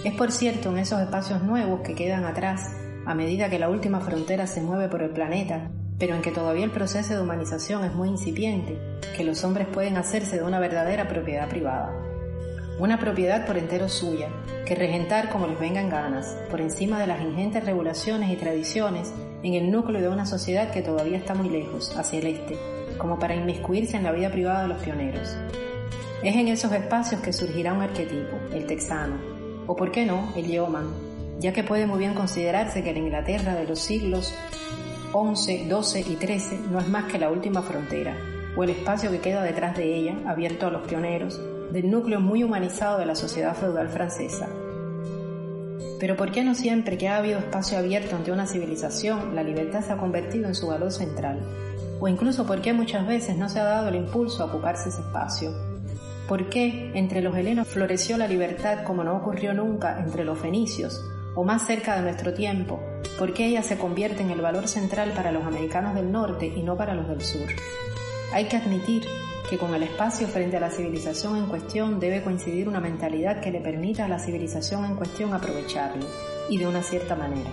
Es 0.05 0.13
por 0.13 0.31
cierto 0.31 0.69
en 0.69 0.77
esos 0.77 1.01
espacios 1.01 1.41
nuevos 1.41 1.81
que 1.81 1.95
quedan 1.95 2.25
atrás 2.25 2.77
a 3.07 3.15
medida 3.15 3.49
que 3.49 3.57
la 3.57 3.69
última 3.69 4.01
frontera 4.01 4.45
se 4.45 4.61
mueve 4.61 4.87
por 4.87 5.01
el 5.01 5.09
planeta, 5.09 5.71
pero 5.97 6.13
en 6.13 6.21
que 6.21 6.29
todavía 6.29 6.63
el 6.63 6.69
proceso 6.69 7.15
de 7.15 7.21
humanización 7.21 7.83
es 7.83 7.95
muy 7.95 8.09
incipiente, 8.09 8.77
que 9.17 9.23
los 9.23 9.43
hombres 9.43 9.67
pueden 9.67 9.97
hacerse 9.97 10.35
de 10.35 10.43
una 10.43 10.59
verdadera 10.59 11.07
propiedad 11.07 11.49
privada. 11.49 11.91
Una 12.77 12.99
propiedad 12.99 13.47
por 13.47 13.57
entero 13.57 13.89
suya, 13.89 14.29
que 14.67 14.75
regentar 14.75 15.29
como 15.29 15.47
les 15.47 15.59
vengan 15.59 15.89
ganas, 15.89 16.37
por 16.51 16.61
encima 16.61 16.99
de 16.99 17.07
las 17.07 17.21
ingentes 17.23 17.65
regulaciones 17.65 18.29
y 18.29 18.35
tradiciones 18.35 19.11
en 19.41 19.55
el 19.55 19.71
núcleo 19.71 20.01
de 20.01 20.09
una 20.09 20.27
sociedad 20.27 20.69
que 20.69 20.83
todavía 20.83 21.17
está 21.17 21.33
muy 21.33 21.49
lejos, 21.49 21.97
hacia 21.97 22.19
el 22.19 22.27
este, 22.27 22.59
como 22.99 23.17
para 23.17 23.33
inmiscuirse 23.33 23.97
en 23.97 24.03
la 24.03 24.11
vida 24.11 24.29
privada 24.29 24.61
de 24.61 24.67
los 24.67 24.83
pioneros. 24.83 25.35
Es 26.21 26.35
en 26.35 26.47
esos 26.47 26.71
espacios 26.73 27.21
que 27.21 27.33
surgirá 27.33 27.73
un 27.73 27.81
arquetipo, 27.81 28.37
el 28.53 28.67
texano, 28.67 29.34
o 29.67 29.75
por 29.75 29.91
qué 29.91 30.05
no, 30.05 30.31
el 30.35 30.47
yeoman, 30.47 30.89
ya 31.39 31.53
que 31.53 31.63
puede 31.63 31.87
muy 31.87 31.99
bien 31.99 32.13
considerarse 32.13 32.83
que 32.83 32.93
la 32.93 32.99
Inglaterra 32.99 33.55
de 33.55 33.65
los 33.65 33.79
siglos 33.79 34.33
XI, 35.11 35.69
XII 35.69 36.01
y 36.01 36.15
XIII 36.17 36.59
no 36.71 36.79
es 36.79 36.87
más 36.87 37.11
que 37.11 37.19
la 37.19 37.29
última 37.29 37.61
frontera, 37.61 38.17
o 38.55 38.63
el 38.63 38.71
espacio 38.71 39.11
que 39.11 39.19
queda 39.19 39.43
detrás 39.43 39.75
de 39.77 39.95
ella, 39.95 40.15
abierto 40.27 40.67
a 40.67 40.71
los 40.71 40.87
pioneros, 40.87 41.39
del 41.71 41.89
núcleo 41.89 42.19
muy 42.19 42.43
humanizado 42.43 42.99
de 42.99 43.05
la 43.05 43.15
sociedad 43.15 43.55
feudal 43.55 43.89
francesa. 43.89 44.47
Pero 45.99 46.15
¿por 46.15 46.31
qué 46.31 46.43
no 46.43 46.55
siempre 46.55 46.97
que 46.97 47.07
ha 47.07 47.17
habido 47.17 47.39
espacio 47.39 47.77
abierto 47.77 48.15
ante 48.15 48.31
una 48.31 48.47
civilización, 48.47 49.35
la 49.35 49.43
libertad 49.43 49.81
se 49.81 49.93
ha 49.93 49.97
convertido 49.97 50.47
en 50.47 50.55
su 50.55 50.67
valor 50.67 50.91
central? 50.91 51.39
O 51.99 52.07
incluso 52.07 52.45
¿por 52.45 52.61
qué 52.61 52.73
muchas 52.73 53.07
veces 53.07 53.37
no 53.37 53.47
se 53.47 53.59
ha 53.59 53.63
dado 53.63 53.87
el 53.87 53.95
impulso 53.95 54.43
a 54.43 54.47
ocuparse 54.47 54.89
ese 54.89 55.01
espacio? 55.01 55.51
¿Por 56.27 56.49
qué 56.49 56.91
entre 56.95 57.21
los 57.21 57.37
helenos 57.37 57.67
floreció 57.67 58.17
la 58.17 58.27
libertad 58.27 58.83
como 58.83 59.03
no 59.03 59.15
ocurrió 59.15 59.53
nunca 59.53 59.99
entre 59.99 60.25
los 60.25 60.39
fenicios, 60.39 61.05
o 61.35 61.43
más 61.43 61.67
cerca 61.67 61.95
de 61.95 62.01
nuestro 62.01 62.33
tiempo? 62.33 62.81
¿Por 63.19 63.31
qué 63.31 63.45
ella 63.45 63.61
se 63.61 63.77
convierte 63.77 64.23
en 64.23 64.31
el 64.31 64.41
valor 64.41 64.67
central 64.67 65.11
para 65.11 65.31
los 65.31 65.43
americanos 65.43 65.93
del 65.93 66.11
norte 66.11 66.47
y 66.47 66.63
no 66.63 66.75
para 66.75 66.95
los 66.95 67.07
del 67.07 67.21
sur? 67.21 67.47
Hay 68.33 68.45
que 68.45 68.57
admitir 68.57 69.03
que 69.47 69.59
con 69.59 69.75
el 69.75 69.83
espacio 69.83 70.27
frente 70.27 70.57
a 70.57 70.61
la 70.61 70.71
civilización 70.71 71.37
en 71.37 71.45
cuestión 71.45 71.99
debe 71.99 72.23
coincidir 72.23 72.67
una 72.67 72.79
mentalidad 72.79 73.39
que 73.39 73.51
le 73.51 73.61
permita 73.61 74.05
a 74.05 74.09
la 74.09 74.17
civilización 74.17 74.83
en 74.85 74.95
cuestión 74.95 75.31
aprovecharlo, 75.31 76.07
y 76.49 76.57
de 76.57 76.65
una 76.65 76.81
cierta 76.81 77.15
manera. 77.15 77.51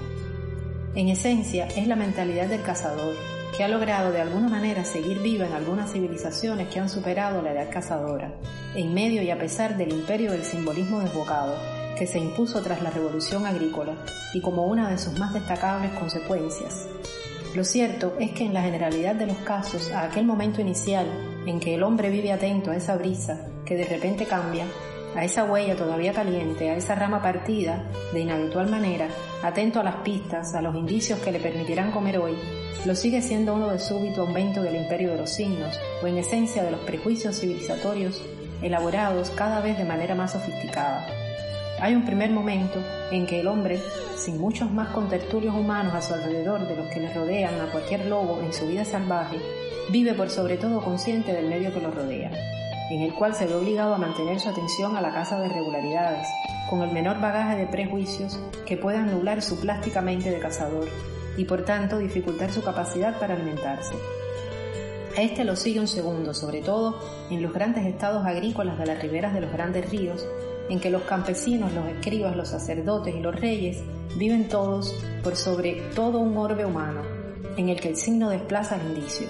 En 0.94 1.08
esencia, 1.08 1.66
es 1.66 1.86
la 1.86 1.96
mentalidad 1.96 2.46
del 2.46 2.62
cazador, 2.62 3.14
que 3.56 3.64
ha 3.64 3.68
logrado 3.68 4.12
de 4.12 4.20
alguna 4.20 4.48
manera 4.48 4.84
seguir 4.84 5.20
viva 5.20 5.46
en 5.46 5.52
algunas 5.52 5.92
civilizaciones 5.92 6.68
que 6.68 6.80
han 6.80 6.88
superado 6.88 7.42
la 7.42 7.52
edad 7.52 7.70
cazadora, 7.70 8.32
en 8.74 8.94
medio 8.94 9.22
y 9.22 9.30
a 9.30 9.38
pesar 9.38 9.76
del 9.76 9.92
imperio 9.92 10.32
del 10.32 10.44
simbolismo 10.44 11.00
desbocado, 11.00 11.54
que 11.98 12.06
se 12.06 12.18
impuso 12.18 12.62
tras 12.62 12.82
la 12.82 12.90
revolución 12.90 13.46
agrícola 13.46 13.92
y 14.32 14.40
como 14.40 14.66
una 14.66 14.88
de 14.88 14.98
sus 14.98 15.18
más 15.18 15.34
destacables 15.34 15.92
consecuencias, 15.92 16.88
lo 17.54 17.64
cierto 17.64 18.14
es 18.18 18.30
que 18.32 18.46
en 18.46 18.54
la 18.54 18.62
generalidad 18.62 19.14
de 19.14 19.26
los 19.26 19.36
casos, 19.38 19.90
a 19.90 20.04
aquel 20.04 20.24
momento 20.24 20.62
inicial 20.62 21.06
en 21.44 21.60
que 21.60 21.74
el 21.74 21.82
hombre 21.82 22.08
vive 22.08 22.32
atento 22.32 22.70
a 22.70 22.76
esa 22.76 22.96
brisa 22.96 23.46
que 23.66 23.76
de 23.76 23.84
repente 23.84 24.24
cambia, 24.24 24.64
a 25.14 25.24
esa 25.24 25.44
huella 25.44 25.76
todavía 25.76 26.12
caliente, 26.12 26.70
a 26.70 26.76
esa 26.76 26.94
rama 26.94 27.20
partida 27.20 27.84
de 28.12 28.20
inhabitual 28.20 28.68
manera, 28.70 29.08
atento 29.42 29.80
a 29.80 29.84
las 29.84 29.96
pistas, 29.96 30.54
a 30.54 30.62
los 30.62 30.74
indicios 30.74 31.18
que 31.20 31.32
le 31.32 31.40
permitirán 31.40 31.90
comer 31.90 32.18
hoy, 32.18 32.36
lo 32.84 32.94
sigue 32.94 33.22
siendo 33.22 33.54
uno 33.54 33.68
de 33.68 33.78
súbito 33.78 34.22
aumento 34.22 34.62
del 34.62 34.76
imperio 34.76 35.12
de 35.12 35.18
los 35.18 35.30
signos, 35.30 35.78
o 36.02 36.06
en 36.06 36.18
esencia 36.18 36.64
de 36.64 36.70
los 36.70 36.80
prejuicios 36.80 37.38
civilizatorios 37.38 38.20
elaborados 38.62 39.30
cada 39.30 39.60
vez 39.60 39.78
de 39.78 39.84
manera 39.84 40.14
más 40.14 40.32
sofisticada. 40.32 41.06
Hay 41.80 41.94
un 41.94 42.04
primer 42.04 42.30
momento 42.30 42.80
en 43.10 43.26
que 43.26 43.40
el 43.40 43.48
hombre, 43.48 43.80
sin 44.16 44.38
muchos 44.38 44.70
más 44.70 44.88
contertulios 44.90 45.54
humanos 45.54 45.94
a 45.94 46.02
su 46.02 46.14
alrededor 46.14 46.66
de 46.66 46.76
los 46.76 46.86
que 46.88 47.00
le 47.00 47.12
rodean 47.12 47.60
a 47.60 47.70
cualquier 47.72 48.06
lobo 48.06 48.40
en 48.40 48.52
su 48.52 48.66
vida 48.66 48.84
salvaje, 48.84 49.36
vive 49.90 50.14
por 50.14 50.30
sobre 50.30 50.56
todo 50.56 50.80
consciente 50.80 51.32
del 51.32 51.48
medio 51.48 51.72
que 51.74 51.80
lo 51.80 51.90
rodea, 51.90 52.30
en 52.92 53.00
el 53.00 53.14
cual 53.14 53.34
se 53.34 53.46
ve 53.46 53.54
obligado 53.54 53.94
a 53.94 53.98
mantener 53.98 54.38
su 54.38 54.50
atención 54.50 54.96
a 54.96 55.00
la 55.00 55.14
casa 55.14 55.40
de 55.40 55.48
regularidades, 55.48 56.28
con 56.68 56.82
el 56.82 56.92
menor 56.92 57.20
bagaje 57.20 57.56
de 57.56 57.66
prejuicios 57.66 58.38
que 58.66 58.76
puedan 58.76 59.10
nublar 59.10 59.40
su 59.40 59.58
plásticamente 59.58 60.30
de 60.30 60.38
cazador 60.38 60.88
y 61.38 61.46
por 61.46 61.64
tanto 61.64 61.96
dificultar 61.96 62.52
su 62.52 62.62
capacidad 62.62 63.18
para 63.18 63.32
alimentarse. 63.34 63.94
A 65.16 65.22
este 65.22 65.44
lo 65.44 65.56
sigue 65.56 65.80
un 65.80 65.88
segundo, 65.88 66.34
sobre 66.34 66.60
todo 66.60 66.98
en 67.30 67.42
los 67.42 67.54
grandes 67.54 67.86
estados 67.86 68.26
agrícolas 68.26 68.78
de 68.78 68.84
las 68.84 69.00
riberas 69.00 69.32
de 69.32 69.40
los 69.40 69.52
grandes 69.52 69.90
ríos, 69.90 70.26
en 70.68 70.78
que 70.78 70.90
los 70.90 71.02
campesinos, 71.02 71.72
los 71.72 71.86
escribas, 71.86 72.36
los 72.36 72.48
sacerdotes 72.48 73.14
y 73.14 73.20
los 73.20 73.34
reyes 73.40 73.82
viven 74.18 74.48
todos 74.48 74.94
por 75.22 75.36
sobre 75.36 75.80
todo 75.94 76.18
un 76.18 76.36
orbe 76.36 76.66
humano, 76.66 77.00
en 77.56 77.70
el 77.70 77.80
que 77.80 77.88
el 77.88 77.96
signo 77.96 78.28
desplaza 78.28 78.76
el 78.76 78.86
indicio. 78.88 79.26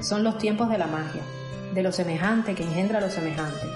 Son 0.00 0.22
los 0.22 0.36
tiempos 0.36 0.68
de 0.68 0.76
la 0.76 0.86
magia, 0.86 1.22
de 1.74 1.82
lo 1.82 1.92
semejante 1.92 2.54
que 2.54 2.64
engendra 2.64 3.00
lo 3.00 3.10
semejante, 3.10 3.66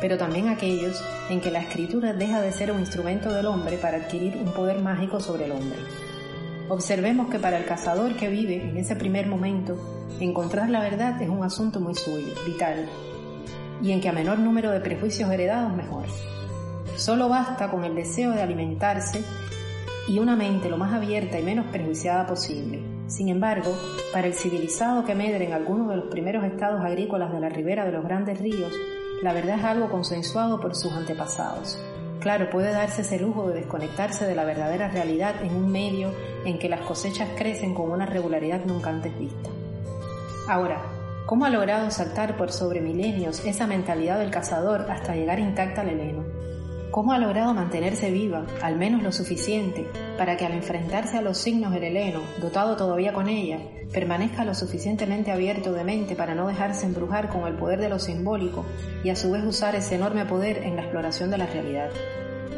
pero 0.00 0.16
también 0.16 0.48
aquellos 0.48 1.02
en 1.28 1.40
que 1.40 1.50
la 1.50 1.60
escritura 1.60 2.12
deja 2.12 2.40
de 2.40 2.52
ser 2.52 2.72
un 2.72 2.80
instrumento 2.80 3.32
del 3.32 3.46
hombre 3.46 3.76
para 3.76 3.98
adquirir 3.98 4.36
un 4.36 4.52
poder 4.52 4.80
mágico 4.80 5.20
sobre 5.20 5.44
el 5.44 5.52
hombre. 5.52 5.78
Observemos 6.68 7.28
que 7.30 7.38
para 7.38 7.58
el 7.58 7.64
cazador 7.64 8.16
que 8.16 8.28
vive 8.28 8.68
en 8.68 8.76
ese 8.76 8.96
primer 8.96 9.26
momento, 9.26 9.76
encontrar 10.20 10.70
la 10.70 10.80
verdad 10.80 11.20
es 11.20 11.28
un 11.28 11.42
asunto 11.42 11.80
muy 11.80 11.94
suyo, 11.94 12.34
vital, 12.46 12.88
y 13.82 13.92
en 13.92 14.00
que 14.00 14.08
a 14.08 14.12
menor 14.12 14.38
número 14.38 14.70
de 14.70 14.80
prejuicios 14.80 15.30
heredados 15.30 15.74
mejor. 15.74 16.04
Solo 16.96 17.28
basta 17.28 17.70
con 17.70 17.84
el 17.84 17.94
deseo 17.94 18.32
de 18.32 18.42
alimentarse 18.42 19.24
y 20.08 20.18
una 20.18 20.36
mente 20.36 20.68
lo 20.68 20.76
más 20.76 20.92
abierta 20.92 21.38
y 21.38 21.42
menos 21.42 21.66
prejuiciada 21.66 22.26
posible. 22.26 22.99
Sin 23.10 23.28
embargo, 23.28 23.76
para 24.12 24.28
el 24.28 24.34
civilizado 24.34 25.04
que 25.04 25.16
medre 25.16 25.44
en 25.44 25.52
alguno 25.52 25.88
de 25.88 25.96
los 25.96 26.06
primeros 26.06 26.44
estados 26.44 26.80
agrícolas 26.80 27.32
de 27.32 27.40
la 27.40 27.48
ribera 27.48 27.84
de 27.84 27.90
los 27.90 28.04
grandes 28.04 28.38
ríos, 28.38 28.72
la 29.20 29.32
verdad 29.32 29.58
es 29.58 29.64
algo 29.64 29.90
consensuado 29.90 30.60
por 30.60 30.76
sus 30.76 30.92
antepasados. 30.92 31.76
Claro, 32.20 32.48
puede 32.50 32.70
darse 32.70 33.02
ese 33.02 33.18
lujo 33.18 33.48
de 33.48 33.56
desconectarse 33.56 34.26
de 34.26 34.36
la 34.36 34.44
verdadera 34.44 34.90
realidad 34.90 35.42
en 35.42 35.56
un 35.56 35.72
medio 35.72 36.12
en 36.44 36.60
que 36.60 36.68
las 36.68 36.82
cosechas 36.82 37.28
crecen 37.36 37.74
con 37.74 37.90
una 37.90 38.06
regularidad 38.06 38.64
nunca 38.64 38.90
antes 38.90 39.18
vista. 39.18 39.50
Ahora, 40.46 40.80
¿cómo 41.26 41.46
ha 41.46 41.50
logrado 41.50 41.90
saltar 41.90 42.36
por 42.36 42.52
sobre 42.52 42.80
milenios 42.80 43.44
esa 43.44 43.66
mentalidad 43.66 44.20
del 44.20 44.30
cazador 44.30 44.88
hasta 44.88 45.16
llegar 45.16 45.40
intacta 45.40 45.80
al 45.80 45.88
heleno? 45.88 46.39
¿Cómo 46.90 47.12
ha 47.12 47.18
logrado 47.18 47.54
mantenerse 47.54 48.10
viva, 48.10 48.44
al 48.62 48.76
menos 48.76 49.04
lo 49.04 49.12
suficiente, 49.12 49.86
para 50.18 50.36
que 50.36 50.44
al 50.44 50.52
enfrentarse 50.52 51.16
a 51.16 51.22
los 51.22 51.38
signos 51.38 51.72
del 51.72 51.84
heleno, 51.84 52.18
dotado 52.40 52.76
todavía 52.76 53.12
con 53.12 53.28
ella, 53.28 53.60
permanezca 53.92 54.44
lo 54.44 54.56
suficientemente 54.56 55.30
abierto 55.30 55.72
de 55.72 55.84
mente 55.84 56.16
para 56.16 56.34
no 56.34 56.48
dejarse 56.48 56.86
embrujar 56.86 57.28
con 57.28 57.46
el 57.46 57.54
poder 57.54 57.80
de 57.80 57.90
lo 57.90 58.00
simbólico 58.00 58.64
y 59.04 59.10
a 59.10 59.16
su 59.16 59.30
vez 59.30 59.44
usar 59.44 59.76
ese 59.76 59.94
enorme 59.94 60.24
poder 60.26 60.64
en 60.64 60.74
la 60.74 60.82
exploración 60.82 61.30
de 61.30 61.38
la 61.38 61.46
realidad? 61.46 61.90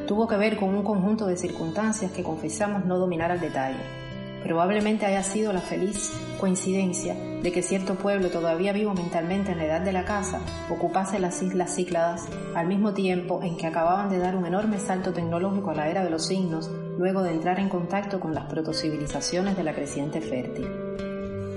Tuvo 0.07 0.26
que 0.26 0.39
ver 0.39 0.57
con 0.57 0.70
un 0.70 0.83
conjunto 0.83 1.26
de 1.26 1.37
circunstancias 1.37 2.11
que 2.12 2.22
confesamos 2.22 2.87
no 2.87 2.99
dominar 2.99 3.30
al 3.30 3.41
detalle 3.41 4.01
Probablemente 4.43 5.07
haya 5.07 5.22
sido 5.22 5.53
la 5.53 5.61
feliz 5.61 6.12
coincidencia 6.38 7.14
de 7.14 7.53
que 7.53 7.62
cierto 7.62 7.95
pueblo 7.95 8.30
todavía 8.30 8.72
vivo 8.72 8.95
mentalmente 8.95 9.53
en 9.53 9.59
la 9.59 9.66
edad 9.66 9.80
de 9.80 9.93
la 9.93 10.05
casa 10.05 10.40
ocupase 10.68 11.20
las 11.20 11.43
islas 11.43 11.74
Cícladas 11.74 12.26
al 12.55 12.66
mismo 12.66 12.93
tiempo 12.93 13.40
en 13.43 13.57
que 13.57 13.66
acababan 13.66 14.11
de 14.11 14.18
dar 14.18 14.36
un 14.36 14.47
enorme 14.47 14.80
salto 14.80 15.12
tecnológico 15.12 15.70
a 15.70 15.74
la 15.74 15.88
era 15.88 16.05
de 16.05 16.11
los 16.11 16.26
signos 16.26 16.70
luego 16.99 17.22
de 17.22 17.32
entrar 17.32 17.61
en 17.61 17.68
contacto 17.68 18.20
con 18.20 18.34
las 18.34 18.47
protocivilizaciones 18.47 19.57
de 19.57 19.64
la 19.64 19.74
creciente 19.74 20.20
fértil. 20.20 20.66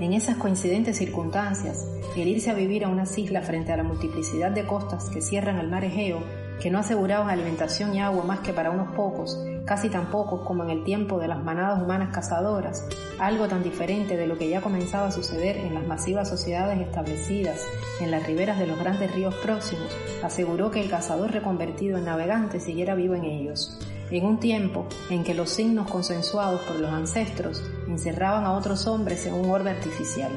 En 0.00 0.12
esas 0.12 0.36
coincidentes 0.36 0.98
circunstancias, 0.98 1.86
el 2.16 2.28
irse 2.28 2.50
a 2.50 2.54
vivir 2.54 2.84
a 2.84 2.88
unas 2.88 3.16
islas 3.18 3.46
frente 3.46 3.72
a 3.72 3.76
la 3.76 3.82
multiplicidad 3.82 4.50
de 4.50 4.66
costas 4.66 5.10
que 5.10 5.20
cierran 5.20 5.58
el 5.58 5.68
mar 5.68 5.84
Egeo, 5.84 6.20
que 6.60 6.70
no 6.70 6.78
aseguraban 6.78 7.28
alimentación 7.28 7.94
y 7.94 8.00
agua 8.00 8.24
más 8.24 8.40
que 8.40 8.52
para 8.52 8.70
unos 8.70 8.94
pocos, 8.94 9.38
casi 9.64 9.88
tan 9.90 10.10
pocos 10.10 10.46
como 10.46 10.64
en 10.64 10.70
el 10.70 10.84
tiempo 10.84 11.18
de 11.18 11.28
las 11.28 11.42
manadas 11.42 11.82
humanas 11.82 12.14
cazadoras, 12.14 12.86
algo 13.18 13.48
tan 13.48 13.62
diferente 13.62 14.16
de 14.16 14.26
lo 14.26 14.38
que 14.38 14.48
ya 14.48 14.60
comenzaba 14.60 15.08
a 15.08 15.12
suceder 15.12 15.56
en 15.56 15.74
las 15.74 15.86
masivas 15.86 16.28
sociedades 16.28 16.80
establecidas 16.80 17.60
en 18.00 18.10
las 18.10 18.26
riberas 18.26 18.58
de 18.58 18.66
los 18.66 18.78
grandes 18.78 19.14
ríos 19.14 19.34
próximos, 19.36 19.88
aseguró 20.22 20.70
que 20.70 20.80
el 20.80 20.90
cazador 20.90 21.32
reconvertido 21.32 21.98
en 21.98 22.04
navegante 22.04 22.60
siguiera 22.60 22.94
vivo 22.94 23.14
en 23.14 23.24
ellos, 23.24 23.78
en 24.10 24.24
un 24.24 24.38
tiempo 24.38 24.86
en 25.10 25.24
que 25.24 25.34
los 25.34 25.50
signos 25.50 25.90
consensuados 25.90 26.60
por 26.62 26.78
los 26.78 26.90
ancestros 26.90 27.62
encerraban 27.88 28.44
a 28.44 28.52
otros 28.52 28.86
hombres 28.86 29.26
en 29.26 29.34
un 29.34 29.50
orbe 29.50 29.70
artificial. 29.70 30.30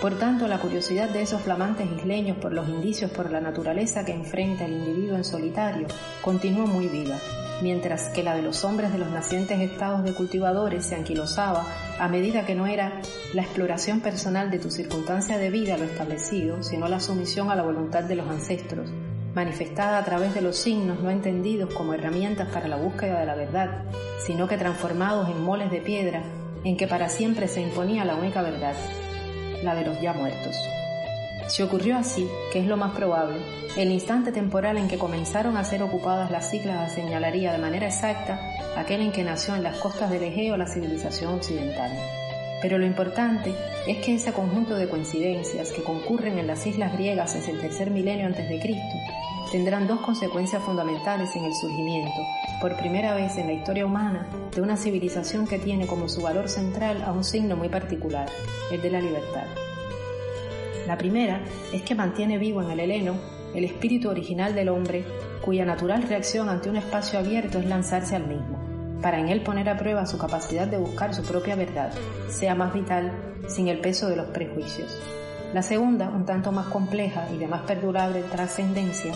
Por 0.00 0.18
tanto, 0.18 0.46
la 0.46 0.58
curiosidad 0.58 1.08
de 1.08 1.22
esos 1.22 1.40
flamantes 1.40 1.90
isleños 1.90 2.36
por 2.36 2.52
los 2.52 2.68
indicios 2.68 3.10
por 3.10 3.30
la 3.30 3.40
naturaleza 3.40 4.04
que 4.04 4.12
enfrenta 4.12 4.66
el 4.66 4.72
individuo 4.72 5.16
en 5.16 5.24
solitario 5.24 5.88
continuó 6.20 6.66
muy 6.66 6.86
viva, 6.86 7.16
mientras 7.62 8.10
que 8.10 8.22
la 8.22 8.34
de 8.34 8.42
los 8.42 8.62
hombres 8.64 8.92
de 8.92 8.98
los 8.98 9.10
nacientes 9.10 9.58
estados 9.58 10.04
de 10.04 10.12
cultivadores 10.12 10.84
se 10.84 10.96
anquilosaba 10.96 11.66
a 11.98 12.08
medida 12.08 12.44
que 12.44 12.54
no 12.54 12.66
era 12.66 13.00
la 13.32 13.42
exploración 13.42 14.00
personal 14.00 14.50
de 14.50 14.58
tu 14.58 14.70
circunstancia 14.70 15.38
de 15.38 15.50
vida 15.50 15.78
lo 15.78 15.84
establecido, 15.84 16.62
sino 16.62 16.88
la 16.88 17.00
sumisión 17.00 17.50
a 17.50 17.56
la 17.56 17.62
voluntad 17.62 18.04
de 18.04 18.16
los 18.16 18.28
ancestros, 18.28 18.90
manifestada 19.34 19.98
a 19.98 20.04
través 20.04 20.34
de 20.34 20.42
los 20.42 20.58
signos 20.58 21.00
no 21.00 21.10
entendidos 21.10 21.72
como 21.72 21.94
herramientas 21.94 22.48
para 22.50 22.68
la 22.68 22.76
búsqueda 22.76 23.20
de 23.20 23.26
la 23.26 23.34
verdad, 23.34 23.84
sino 24.26 24.46
que 24.46 24.58
transformados 24.58 25.30
en 25.30 25.42
moles 25.42 25.70
de 25.70 25.80
piedra 25.80 26.22
en 26.64 26.76
que 26.76 26.86
para 26.86 27.08
siempre 27.08 27.48
se 27.48 27.62
imponía 27.62 28.04
la 28.04 28.16
única 28.16 28.42
verdad, 28.42 28.74
la 29.62 29.74
de 29.74 29.84
los 29.84 30.00
ya 30.00 30.12
muertos. 30.12 30.56
Si 31.48 31.62
ocurrió 31.62 31.96
así, 31.96 32.28
que 32.52 32.58
es 32.58 32.66
lo 32.66 32.76
más 32.76 32.92
probable, 32.94 33.38
el 33.76 33.92
instante 33.92 34.32
temporal 34.32 34.78
en 34.78 34.88
que 34.88 34.98
comenzaron 34.98 35.56
a 35.56 35.64
ser 35.64 35.82
ocupadas 35.82 36.30
las 36.30 36.50
siglas 36.50 36.92
señalaría 36.92 37.52
de 37.52 37.58
manera 37.58 37.86
exacta 37.86 38.40
aquel 38.76 39.00
en 39.02 39.12
que 39.12 39.22
nació 39.22 39.54
en 39.54 39.62
las 39.62 39.78
costas 39.78 40.10
del 40.10 40.24
Egeo 40.24 40.56
la 40.56 40.66
civilización 40.66 41.34
occidental. 41.34 41.90
Pero 42.62 42.78
lo 42.78 42.86
importante 42.86 43.54
es 43.86 43.98
que 43.98 44.14
ese 44.14 44.32
conjunto 44.32 44.74
de 44.74 44.88
coincidencias 44.88 45.72
que 45.72 45.82
concurren 45.82 46.38
en 46.38 46.46
las 46.46 46.66
islas 46.66 46.92
griegas 46.94 47.34
desde 47.34 47.52
el 47.52 47.60
tercer 47.60 47.90
milenio 47.90 48.26
antes 48.26 48.48
de 48.48 48.58
Cristo 48.58 48.96
tendrán 49.50 49.86
dos 49.86 50.00
consecuencias 50.00 50.62
fundamentales 50.62 51.34
en 51.36 51.44
el 51.44 51.54
surgimiento, 51.54 52.20
por 52.60 52.76
primera 52.76 53.14
vez 53.14 53.36
en 53.36 53.46
la 53.46 53.52
historia 53.52 53.86
humana, 53.86 54.26
de 54.54 54.62
una 54.62 54.76
civilización 54.76 55.46
que 55.46 55.58
tiene 55.58 55.86
como 55.86 56.08
su 56.08 56.22
valor 56.22 56.48
central 56.48 57.02
a 57.02 57.12
un 57.12 57.24
signo 57.24 57.56
muy 57.56 57.68
particular, 57.68 58.28
el 58.70 58.82
de 58.82 58.90
la 58.90 59.00
libertad. 59.00 59.46
La 60.86 60.96
primera 60.96 61.40
es 61.72 61.82
que 61.82 61.94
mantiene 61.94 62.38
vivo 62.38 62.62
en 62.62 62.70
el 62.70 62.80
heleno 62.80 63.14
el 63.54 63.64
espíritu 63.64 64.10
original 64.10 64.54
del 64.54 64.68
hombre, 64.68 65.04
cuya 65.42 65.64
natural 65.64 66.02
reacción 66.02 66.48
ante 66.48 66.68
un 66.68 66.76
espacio 66.76 67.18
abierto 67.18 67.58
es 67.58 67.66
lanzarse 67.66 68.16
al 68.16 68.26
mismo, 68.26 68.60
para 69.00 69.18
en 69.18 69.28
él 69.28 69.42
poner 69.42 69.68
a 69.68 69.78
prueba 69.78 70.06
su 70.06 70.18
capacidad 70.18 70.66
de 70.66 70.78
buscar 70.78 71.14
su 71.14 71.22
propia 71.22 71.56
verdad, 71.56 71.92
sea 72.28 72.54
más 72.54 72.74
vital, 72.74 73.12
sin 73.48 73.68
el 73.68 73.80
peso 73.80 74.08
de 74.08 74.16
los 74.16 74.26
prejuicios. 74.26 75.00
La 75.56 75.62
segunda, 75.62 76.10
un 76.10 76.26
tanto 76.26 76.52
más 76.52 76.66
compleja 76.66 77.30
y 77.32 77.38
de 77.38 77.46
más 77.46 77.62
perdurable 77.62 78.20
trascendencia, 78.24 79.14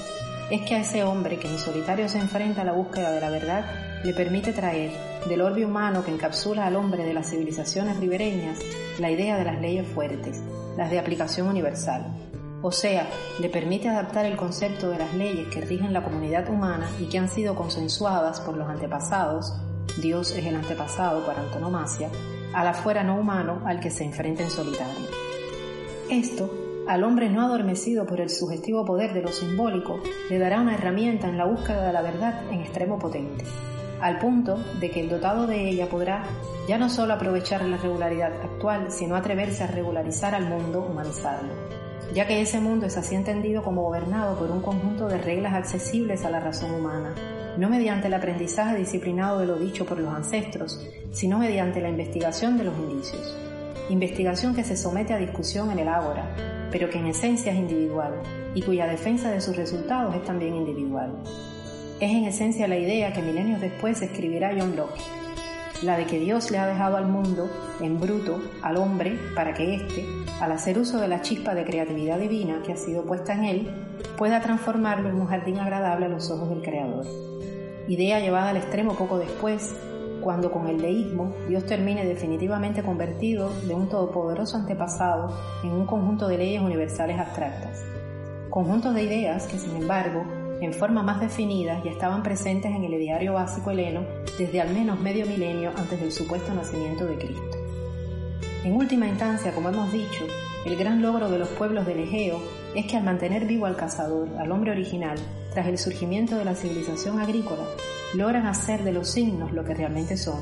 es 0.50 0.62
que 0.62 0.74
a 0.74 0.80
ese 0.80 1.04
hombre 1.04 1.38
que 1.38 1.46
en 1.46 1.58
solitario 1.58 2.08
se 2.08 2.18
enfrenta 2.18 2.62
a 2.62 2.64
la 2.64 2.72
búsqueda 2.72 3.10
de 3.10 3.20
la 3.20 3.28
verdad 3.28 3.66
le 4.02 4.14
permite 4.14 4.54
traer 4.54 4.90
del 5.28 5.42
orbe 5.42 5.66
humano 5.66 6.02
que 6.02 6.10
encapsula 6.10 6.66
al 6.66 6.76
hombre 6.76 7.04
de 7.04 7.12
las 7.12 7.28
civilizaciones 7.28 8.00
ribereñas 8.00 8.58
la 8.98 9.10
idea 9.10 9.36
de 9.36 9.44
las 9.44 9.60
leyes 9.60 9.86
fuertes, 9.86 10.42
las 10.78 10.90
de 10.90 10.98
aplicación 10.98 11.46
universal. 11.46 12.06
O 12.62 12.72
sea, 12.72 13.06
le 13.38 13.50
permite 13.50 13.90
adaptar 13.90 14.24
el 14.24 14.38
concepto 14.38 14.88
de 14.88 14.96
las 14.96 15.12
leyes 15.12 15.46
que 15.48 15.60
rigen 15.60 15.92
la 15.92 16.02
comunidad 16.02 16.48
humana 16.48 16.88
y 16.98 17.04
que 17.10 17.18
han 17.18 17.28
sido 17.28 17.54
consensuadas 17.54 18.40
por 18.40 18.56
los 18.56 18.66
antepasados, 18.66 19.52
Dios 20.00 20.34
es 20.34 20.46
el 20.46 20.56
antepasado 20.56 21.22
para 21.26 21.42
antonomasia, 21.42 22.08
al 22.54 22.66
afuera 22.66 23.04
no 23.04 23.20
humano 23.20 23.60
al 23.66 23.78
que 23.78 23.90
se 23.90 24.04
enfrenta 24.04 24.42
en 24.42 24.50
solitario. 24.50 25.29
Esto 26.10 26.50
al 26.88 27.04
hombre 27.04 27.30
no 27.30 27.42
adormecido 27.42 28.04
por 28.04 28.20
el 28.20 28.30
sugestivo 28.30 28.84
poder 28.84 29.14
de 29.14 29.22
lo 29.22 29.28
simbólico, 29.28 30.00
le 30.28 30.40
dará 30.40 30.60
una 30.60 30.74
herramienta 30.74 31.28
en 31.28 31.38
la 31.38 31.44
búsqueda 31.44 31.86
de 31.86 31.92
la 31.92 32.02
verdad 32.02 32.50
en 32.50 32.62
extremo 32.62 32.98
potente, 32.98 33.44
al 34.00 34.18
punto 34.18 34.58
de 34.80 34.90
que 34.90 35.02
el 35.02 35.08
dotado 35.08 35.46
de 35.46 35.68
ella 35.68 35.88
podrá 35.88 36.24
ya 36.66 36.78
no 36.78 36.90
solo 36.90 37.14
aprovechar 37.14 37.62
la 37.62 37.76
regularidad 37.76 38.32
actual, 38.42 38.90
sino 38.90 39.14
atreverse 39.14 39.62
a 39.62 39.68
regularizar 39.68 40.34
al 40.34 40.48
mundo, 40.48 40.84
humanizarlo, 40.84 41.52
ya 42.12 42.26
que 42.26 42.40
ese 42.40 42.58
mundo 42.58 42.86
es 42.86 42.96
así 42.96 43.14
entendido 43.14 43.62
como 43.62 43.82
gobernado 43.82 44.36
por 44.36 44.50
un 44.50 44.62
conjunto 44.62 45.06
de 45.06 45.18
reglas 45.18 45.54
accesibles 45.54 46.24
a 46.24 46.30
la 46.30 46.40
razón 46.40 46.74
humana, 46.74 47.14
no 47.56 47.68
mediante 47.68 48.08
el 48.08 48.14
aprendizaje 48.14 48.76
disciplinado 48.76 49.38
de 49.38 49.46
lo 49.46 49.60
dicho 49.60 49.86
por 49.86 50.00
los 50.00 50.12
ancestros, 50.12 50.84
sino 51.12 51.38
mediante 51.38 51.80
la 51.80 51.88
investigación 51.88 52.58
de 52.58 52.64
los 52.64 52.76
indicios. 52.76 53.49
Investigación 53.90 54.54
que 54.54 54.62
se 54.62 54.76
somete 54.76 55.12
a 55.14 55.16
discusión 55.16 55.72
en 55.72 55.80
el 55.80 55.88
ágora, 55.88 56.24
pero 56.70 56.88
que 56.88 56.98
en 56.98 57.08
esencia 57.08 57.50
es 57.50 57.58
individual 57.58 58.22
y 58.54 58.62
cuya 58.62 58.86
defensa 58.86 59.32
de 59.32 59.40
sus 59.40 59.56
resultados 59.56 60.14
es 60.14 60.22
también 60.22 60.54
individual. 60.54 61.10
Es 61.98 62.12
en 62.12 62.24
esencia 62.24 62.68
la 62.68 62.78
idea 62.78 63.12
que 63.12 63.20
milenios 63.20 63.60
después 63.60 64.00
escribirá 64.00 64.54
John 64.56 64.76
Locke, 64.76 65.00
la 65.82 65.96
de 65.96 66.06
que 66.06 66.20
Dios 66.20 66.52
le 66.52 66.58
ha 66.58 66.68
dejado 66.68 66.98
al 66.98 67.08
mundo 67.08 67.50
en 67.80 67.98
bruto 67.98 68.40
al 68.62 68.76
hombre 68.76 69.18
para 69.34 69.54
que 69.54 69.74
éste, 69.74 70.04
al 70.40 70.52
hacer 70.52 70.78
uso 70.78 71.00
de 71.00 71.08
la 71.08 71.22
chispa 71.22 71.56
de 71.56 71.64
creatividad 71.64 72.20
divina 72.20 72.62
que 72.64 72.74
ha 72.74 72.76
sido 72.76 73.04
puesta 73.04 73.34
en 73.34 73.44
él, 73.44 73.70
pueda 74.16 74.40
transformarlo 74.40 75.08
en 75.08 75.16
un 75.16 75.26
jardín 75.26 75.58
agradable 75.58 76.06
a 76.06 76.10
los 76.10 76.30
ojos 76.30 76.48
del 76.48 76.62
Creador. 76.62 77.06
Idea 77.88 78.20
llevada 78.20 78.50
al 78.50 78.56
extremo 78.56 78.94
poco 78.94 79.18
después 79.18 79.74
cuando 80.20 80.50
con 80.50 80.68
el 80.68 80.80
deísmo 80.80 81.32
Dios 81.48 81.64
termine 81.66 82.04
definitivamente 82.04 82.82
convertido 82.82 83.50
de 83.66 83.74
un 83.74 83.88
todopoderoso 83.88 84.56
antepasado 84.56 85.36
en 85.62 85.72
un 85.72 85.86
conjunto 85.86 86.28
de 86.28 86.38
leyes 86.38 86.62
universales 86.62 87.18
abstractas. 87.18 87.82
Conjuntos 88.50 88.94
de 88.94 89.02
ideas 89.04 89.46
que, 89.46 89.58
sin 89.58 89.76
embargo, 89.76 90.24
en 90.60 90.74
forma 90.74 91.02
más 91.02 91.20
definida 91.20 91.82
ya 91.84 91.90
estaban 91.90 92.22
presentes 92.22 92.70
en 92.70 92.84
el 92.84 92.94
ideario 92.94 93.34
básico 93.34 93.70
heleno 93.70 94.02
desde 94.38 94.60
al 94.60 94.74
menos 94.74 95.00
medio 95.00 95.26
milenio 95.26 95.70
antes 95.76 96.00
del 96.00 96.12
supuesto 96.12 96.52
nacimiento 96.52 97.06
de 97.06 97.16
Cristo. 97.16 97.56
En 98.62 98.74
última 98.74 99.06
instancia, 99.06 99.54
como 99.54 99.70
hemos 99.70 99.90
dicho, 99.90 100.26
el 100.66 100.76
gran 100.76 101.00
logro 101.00 101.30
de 101.30 101.38
los 101.38 101.48
pueblos 101.48 101.86
del 101.86 102.00
Egeo 102.00 102.42
es 102.74 102.84
que 102.86 102.98
al 102.98 103.04
mantener 103.04 103.46
vivo 103.46 103.64
al 103.64 103.76
cazador, 103.76 104.28
al 104.38 104.52
hombre 104.52 104.72
original, 104.72 105.18
tras 105.52 105.66
el 105.66 105.78
surgimiento 105.78 106.36
de 106.36 106.44
la 106.44 106.54
civilización 106.54 107.20
agrícola, 107.20 107.64
logran 108.14 108.46
hacer 108.46 108.82
de 108.84 108.92
los 108.92 109.10
signos 109.10 109.52
lo 109.52 109.64
que 109.64 109.74
realmente 109.74 110.16
son, 110.16 110.40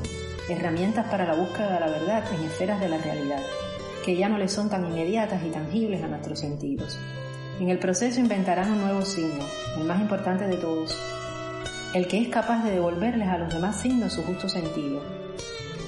herramientas 0.49 1.07
para 1.09 1.25
la 1.25 1.35
búsqueda 1.35 1.73
de 1.73 1.79
la 1.79 1.87
verdad 1.87 2.23
en 2.33 2.45
esferas 2.45 2.79
de 2.79 2.89
la 2.89 2.97
realidad, 2.97 3.41
que 4.05 4.15
ya 4.15 4.29
no 4.29 4.37
les 4.37 4.51
son 4.51 4.69
tan 4.69 4.85
inmediatas 4.85 5.43
y 5.43 5.49
tangibles 5.49 6.03
a 6.03 6.07
nuestros 6.07 6.39
sentidos. 6.39 6.97
En 7.59 7.69
el 7.69 7.79
proceso 7.79 8.19
inventarán 8.19 8.71
un 8.71 8.81
nuevo 8.81 9.03
signo, 9.03 9.43
el 9.77 9.85
más 9.85 9.99
importante 9.99 10.47
de 10.47 10.57
todos, 10.57 10.97
el 11.93 12.07
que 12.07 12.21
es 12.21 12.29
capaz 12.29 12.63
de 12.63 12.71
devolverles 12.71 13.27
a 13.27 13.37
los 13.37 13.53
demás 13.53 13.81
signos 13.81 14.13
su 14.13 14.23
justo 14.23 14.47
sentido, 14.47 15.01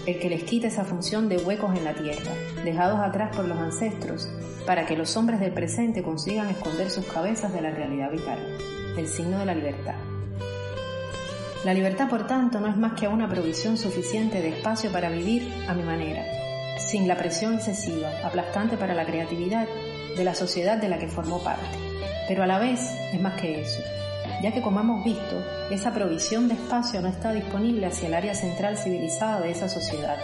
el 0.05 0.19
que 0.19 0.29
les 0.29 0.43
quita 0.43 0.67
esa 0.67 0.83
función 0.83 1.29
de 1.29 1.37
huecos 1.37 1.77
en 1.77 1.85
la 1.85 1.93
tierra, 1.93 2.31
dejados 2.63 2.99
atrás 2.99 3.35
por 3.35 3.45
los 3.45 3.57
ancestros, 3.57 4.27
para 4.65 4.85
que 4.85 4.97
los 4.97 5.15
hombres 5.15 5.39
del 5.39 5.53
presente 5.53 6.03
consigan 6.03 6.49
esconder 6.49 6.89
sus 6.89 7.05
cabezas 7.05 7.53
de 7.53 7.61
la 7.61 7.71
realidad 7.71 8.11
vital, 8.11 8.39
el 8.97 9.07
signo 9.07 9.39
de 9.39 9.45
la 9.45 9.55
libertad. 9.55 9.95
La 11.63 11.73
libertad, 11.73 12.09
por 12.09 12.25
tanto, 12.25 12.59
no 12.59 12.67
es 12.67 12.75
más 12.75 12.93
que 12.93 13.07
una 13.07 13.29
provisión 13.29 13.77
suficiente 13.77 14.41
de 14.41 14.49
espacio 14.49 14.91
para 14.91 15.09
vivir 15.09 15.47
a 15.67 15.73
mi 15.73 15.83
manera, 15.83 16.23
sin 16.79 17.07
la 17.07 17.15
presión 17.15 17.53
excesiva, 17.53 18.09
aplastante 18.23 18.77
para 18.77 18.95
la 18.95 19.05
creatividad 19.05 19.67
de 20.17 20.23
la 20.23 20.33
sociedad 20.33 20.77
de 20.77 20.89
la 20.89 20.97
que 20.97 21.07
formó 21.07 21.43
parte. 21.43 21.77
Pero 22.27 22.43
a 22.43 22.47
la 22.47 22.57
vez 22.57 22.79
es 23.13 23.21
más 23.21 23.39
que 23.39 23.61
eso, 23.61 23.81
ya 24.41 24.51
que 24.51 24.61
como 24.61 24.79
hemos 24.79 25.03
visto, 25.03 25.43
esa 25.69 25.93
provisión 25.93 26.47
de 26.47 26.55
espacio 26.55 27.01
no 27.01 27.09
está 27.09 27.31
disponible 27.31 27.85
hacia 27.85 28.07
el 28.07 28.15
área 28.15 28.33
central 28.33 28.77
civilizada 28.77 29.41
de 29.41 29.51
esa 29.51 29.69
sociedad, 29.69 30.17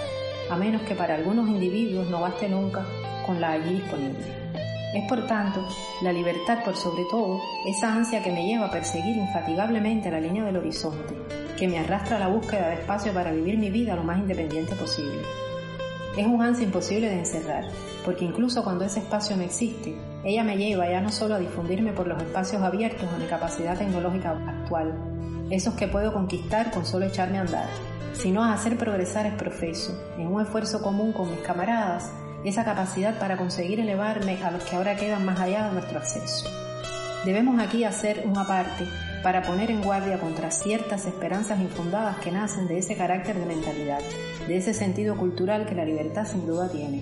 a 0.49 0.55
menos 0.57 0.81
que 0.83 0.95
para 0.95 1.15
algunos 1.15 1.47
individuos 1.47 2.09
no 2.09 2.21
baste 2.21 2.49
nunca 2.49 2.83
con 3.27 3.39
la 3.39 3.51
allí 3.51 3.75
disponible. 3.75 4.46
Es 4.93 5.03
por 5.07 5.27
tanto 5.27 5.67
la 6.01 6.13
libertad 6.13 6.63
por 6.63 6.75
sobre 6.75 7.03
todo 7.05 7.41
esa 7.65 7.93
ansia 7.93 8.23
que 8.23 8.31
me 8.31 8.45
lleva 8.45 8.67
a 8.67 8.71
perseguir 8.71 9.17
infatigablemente 9.17 10.09
la 10.09 10.21
línea 10.21 10.45
del 10.45 10.57
horizonte, 10.57 11.13
que 11.57 11.67
me 11.67 11.79
arrastra 11.79 12.15
a 12.15 12.19
la 12.19 12.27
búsqueda 12.27 12.69
de 12.69 12.75
espacio 12.75 13.13
para 13.13 13.31
vivir 13.31 13.57
mi 13.57 13.69
vida 13.69 13.95
lo 13.95 14.03
más 14.03 14.17
independiente 14.17 14.75
posible. 14.75 15.21
Es 16.17 16.25
un 16.25 16.41
ansia 16.41 16.65
imposible 16.65 17.09
de 17.09 17.19
encerrar, 17.19 17.65
porque 18.05 18.25
incluso 18.25 18.63
cuando 18.63 18.85
ese 18.85 18.99
espacio 18.99 19.35
no 19.35 19.43
existe, 19.43 19.95
ella 20.23 20.43
me 20.43 20.57
lleva 20.57 20.89
ya 20.89 21.01
no 21.01 21.11
solo 21.11 21.35
a 21.35 21.39
difundirme 21.39 21.91
por 21.91 22.07
los 22.07 22.21
espacios 22.21 22.61
abiertos 22.63 23.07
a 23.13 23.17
mi 23.17 23.25
capacidad 23.25 23.77
tecnológica 23.77 24.31
actual, 24.31 24.97
esos 25.51 25.75
que 25.75 25.87
puedo 25.87 26.13
conquistar 26.13 26.71
con 26.71 26.85
solo 26.85 27.05
echarme 27.05 27.37
a 27.37 27.41
andar, 27.41 27.69
sino 28.13 28.43
a 28.43 28.53
hacer 28.53 28.77
progresar 28.77 29.25
el 29.25 29.35
profeso, 29.35 29.93
en 30.17 30.27
un 30.27 30.41
esfuerzo 30.41 30.81
común 30.81 31.11
con 31.11 31.29
mis 31.29 31.41
camaradas, 31.41 32.11
esa 32.47 32.65
capacidad 32.65 33.19
para 33.19 33.37
conseguir 33.37 33.79
elevarme 33.79 34.41
a 34.43 34.51
los 34.51 34.63
que 34.63 34.75
ahora 34.75 34.95
quedan 34.95 35.25
más 35.25 35.39
allá 35.39 35.67
de 35.67 35.73
nuestro 35.73 35.99
acceso. 35.99 36.49
Debemos 37.25 37.59
aquí 37.59 37.83
hacer 37.83 38.23
una 38.25 38.47
parte 38.47 38.85
para 39.23 39.41
poner 39.41 39.71
en 39.71 39.81
guardia 39.81 40.19
contra 40.19 40.51
ciertas 40.51 41.05
esperanzas 41.05 41.59
infundadas 41.59 42.17
que 42.19 42.31
nacen 42.31 42.67
de 42.67 42.77
ese 42.77 42.95
carácter 42.95 43.37
de 43.37 43.45
mentalidad, 43.45 43.99
de 44.47 44.57
ese 44.57 44.73
sentido 44.73 45.17
cultural 45.17 45.65
que 45.65 45.75
la 45.75 45.85
libertad 45.85 46.25
sin 46.25 46.45
duda 46.45 46.69
tiene. 46.69 47.01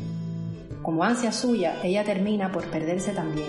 Como 0.81 1.03
ansia 1.03 1.31
suya, 1.31 1.75
ella 1.83 2.03
termina 2.03 2.51
por 2.51 2.65
perderse 2.71 3.11
también. 3.11 3.47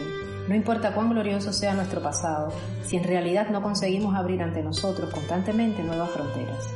No 0.48 0.54
importa 0.54 0.94
cuán 0.94 1.10
glorioso 1.10 1.52
sea 1.52 1.74
nuestro 1.74 2.02
pasado, 2.02 2.52
si 2.84 2.96
en 2.96 3.04
realidad 3.04 3.48
no 3.48 3.62
conseguimos 3.62 4.14
abrir 4.14 4.42
ante 4.42 4.62
nosotros 4.62 5.10
constantemente 5.12 5.82
nuevas 5.82 6.10
fronteras. 6.10 6.68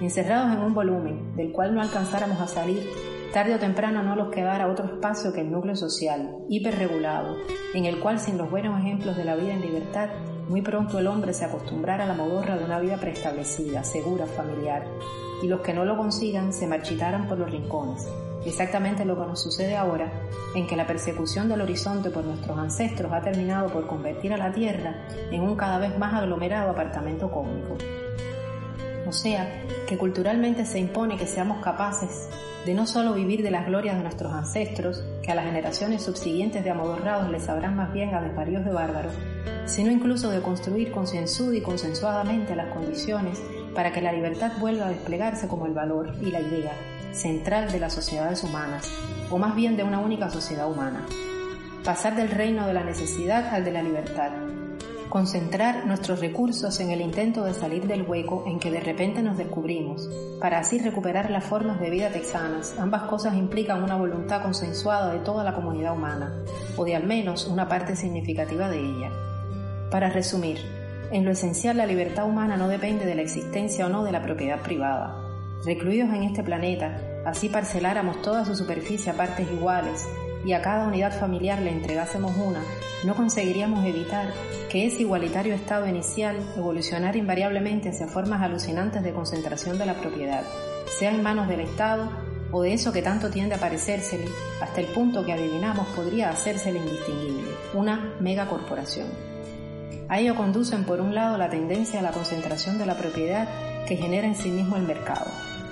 Encerrados 0.00 0.52
en 0.52 0.60
un 0.60 0.74
volumen 0.74 1.34
del 1.36 1.52
cual 1.52 1.74
no 1.74 1.80
alcanzáramos 1.80 2.40
a 2.40 2.46
salir, 2.46 2.88
tarde 3.32 3.54
o 3.54 3.58
temprano 3.58 4.02
no 4.02 4.14
nos 4.14 4.30
quedara 4.30 4.68
otro 4.68 4.84
espacio 4.84 5.32
que 5.32 5.40
el 5.40 5.50
núcleo 5.50 5.74
social, 5.74 6.36
hiperregulado, 6.50 7.38
en 7.72 7.86
el 7.86 7.98
cual 7.98 8.20
sin 8.20 8.36
los 8.36 8.50
buenos 8.50 8.78
ejemplos 8.78 9.16
de 9.16 9.24
la 9.24 9.36
vida 9.36 9.54
en 9.54 9.62
libertad, 9.62 10.10
muy 10.48 10.60
pronto 10.60 10.98
el 10.98 11.06
hombre 11.06 11.32
se 11.32 11.46
acostumbrara 11.46 12.04
a 12.04 12.06
la 12.06 12.12
modorra 12.12 12.58
de 12.58 12.64
una 12.64 12.78
vida 12.78 12.98
preestablecida, 12.98 13.84
segura, 13.84 14.26
familiar, 14.26 14.84
y 15.42 15.48
los 15.48 15.62
que 15.62 15.72
no 15.72 15.86
lo 15.86 15.96
consigan 15.96 16.52
se 16.52 16.66
marchitaran 16.66 17.26
por 17.26 17.38
los 17.38 17.50
rincones. 17.50 18.06
Exactamente 18.44 19.06
lo 19.06 19.18
que 19.18 19.26
nos 19.26 19.42
sucede 19.42 19.76
ahora, 19.76 20.12
en 20.54 20.66
que 20.66 20.76
la 20.76 20.86
persecución 20.86 21.48
del 21.48 21.62
horizonte 21.62 22.10
por 22.10 22.24
nuestros 22.24 22.58
ancestros 22.58 23.12
ha 23.12 23.22
terminado 23.22 23.68
por 23.68 23.86
convertir 23.86 24.34
a 24.34 24.36
la 24.36 24.52
Tierra 24.52 25.06
en 25.30 25.40
un 25.40 25.56
cada 25.56 25.78
vez 25.78 25.96
más 25.96 26.12
aglomerado 26.12 26.70
apartamento 26.70 27.30
cósmico. 27.30 27.78
O 29.06 29.12
sea, 29.12 29.62
que 29.88 29.96
culturalmente 29.96 30.66
se 30.66 30.78
impone 30.78 31.16
que 31.16 31.26
seamos 31.26 31.64
capaces 31.64 32.28
de 32.66 32.74
no 32.74 32.86
solo 32.86 33.14
vivir 33.14 33.42
de 33.42 33.50
las 33.50 33.66
glorias 33.66 33.96
de 33.96 34.02
nuestros 34.02 34.32
ancestros, 34.32 35.02
que 35.22 35.32
a 35.32 35.34
las 35.34 35.46
generaciones 35.46 36.02
subsiguientes 36.02 36.62
de 36.62 36.70
amodorrados 36.70 37.30
les 37.30 37.44
sabrán 37.44 37.76
más 37.76 37.92
bien 37.92 38.14
a 38.14 38.22
desvaríos 38.22 38.64
de 38.64 38.72
bárbaros, 38.72 39.14
sino 39.66 39.90
incluso 39.90 40.30
de 40.30 40.40
construir 40.40 40.92
concienzuda 40.92 41.56
y 41.56 41.60
consensuadamente 41.60 42.54
las 42.54 42.72
condiciones 42.72 43.42
para 43.74 43.92
que 43.92 44.02
la 44.02 44.12
libertad 44.12 44.52
vuelva 44.58 44.86
a 44.86 44.90
desplegarse 44.90 45.48
como 45.48 45.66
el 45.66 45.72
valor 45.72 46.14
y 46.20 46.30
la 46.30 46.40
idea 46.40 46.72
central 47.12 47.70
de 47.70 47.80
las 47.80 47.92
sociedades 47.92 48.42
humanas, 48.42 48.88
o 49.30 49.38
más 49.38 49.54
bien 49.54 49.76
de 49.76 49.84
una 49.84 49.98
única 49.98 50.30
sociedad 50.30 50.70
humana. 50.70 51.04
Pasar 51.84 52.16
del 52.16 52.30
reino 52.30 52.66
de 52.66 52.74
la 52.74 52.84
necesidad 52.84 53.48
al 53.54 53.64
de 53.64 53.72
la 53.72 53.82
libertad, 53.82 54.30
concentrar 55.12 55.84
nuestros 55.84 56.20
recursos 56.20 56.80
en 56.80 56.90
el 56.90 57.02
intento 57.02 57.44
de 57.44 57.52
salir 57.52 57.86
del 57.86 58.00
hueco 58.00 58.44
en 58.46 58.58
que 58.58 58.70
de 58.70 58.80
repente 58.80 59.22
nos 59.22 59.36
descubrimos, 59.36 60.08
para 60.40 60.60
así 60.60 60.78
recuperar 60.78 61.30
las 61.30 61.44
formas 61.44 61.78
de 61.80 61.90
vida 61.90 62.08
texanas, 62.08 62.74
ambas 62.78 63.02
cosas 63.02 63.36
implican 63.36 63.82
una 63.82 63.94
voluntad 63.94 64.40
consensuada 64.40 65.12
de 65.12 65.18
toda 65.18 65.44
la 65.44 65.52
comunidad 65.52 65.92
humana, 65.92 66.32
o 66.78 66.86
de 66.86 66.96
al 66.96 67.04
menos 67.04 67.46
una 67.46 67.68
parte 67.68 67.94
significativa 67.94 68.70
de 68.70 68.78
ella. 68.78 69.10
Para 69.90 70.08
resumir, 70.08 70.56
en 71.10 71.26
lo 71.26 71.32
esencial 71.32 71.76
la 71.76 71.84
libertad 71.84 72.24
humana 72.24 72.56
no 72.56 72.68
depende 72.68 73.04
de 73.04 73.14
la 73.14 73.20
existencia 73.20 73.84
o 73.84 73.90
no 73.90 74.04
de 74.04 74.12
la 74.12 74.22
propiedad 74.22 74.62
privada. 74.62 75.14
Recluidos 75.66 76.08
en 76.08 76.22
este 76.22 76.42
planeta, 76.42 76.98
así 77.26 77.50
parceláramos 77.50 78.22
toda 78.22 78.46
su 78.46 78.56
superficie 78.56 79.12
a 79.12 79.16
partes 79.18 79.46
iguales, 79.52 80.08
y 80.44 80.52
a 80.52 80.62
cada 80.62 80.86
unidad 80.86 81.18
familiar 81.18 81.60
le 81.60 81.70
entregásemos 81.70 82.36
una, 82.36 82.62
no 83.04 83.14
conseguiríamos 83.14 83.84
evitar 83.84 84.32
que 84.68 84.86
ese 84.86 85.02
igualitario 85.02 85.54
estado 85.54 85.86
inicial 85.86 86.36
evolucionara 86.56 87.16
invariablemente 87.16 87.90
hacia 87.90 88.08
formas 88.08 88.42
alucinantes 88.42 89.02
de 89.02 89.12
concentración 89.12 89.78
de 89.78 89.86
la 89.86 89.94
propiedad, 89.94 90.42
sea 90.98 91.10
en 91.10 91.22
manos 91.22 91.48
del 91.48 91.60
Estado 91.60 92.10
o 92.50 92.62
de 92.62 92.74
eso 92.74 92.92
que 92.92 93.02
tanto 93.02 93.30
tiende 93.30 93.54
a 93.54 93.58
parecérsele, 93.58 94.26
hasta 94.60 94.80
el 94.80 94.86
punto 94.88 95.24
que 95.24 95.32
adivinamos 95.32 95.86
podría 95.88 96.30
hacérsele 96.30 96.78
indistinguible, 96.78 97.50
una 97.74 98.14
megacorporación. 98.20 99.08
A 100.08 100.20
ello 100.20 100.34
conducen 100.34 100.84
por 100.84 101.00
un 101.00 101.14
lado 101.14 101.38
la 101.38 101.48
tendencia 101.48 102.00
a 102.00 102.02
la 102.02 102.10
concentración 102.10 102.76
de 102.78 102.86
la 102.86 102.96
propiedad 102.96 103.48
que 103.86 103.96
genera 103.96 104.26
en 104.26 104.36
sí 104.36 104.50
mismo 104.50 104.76
el 104.76 104.82
mercado, 104.82 105.26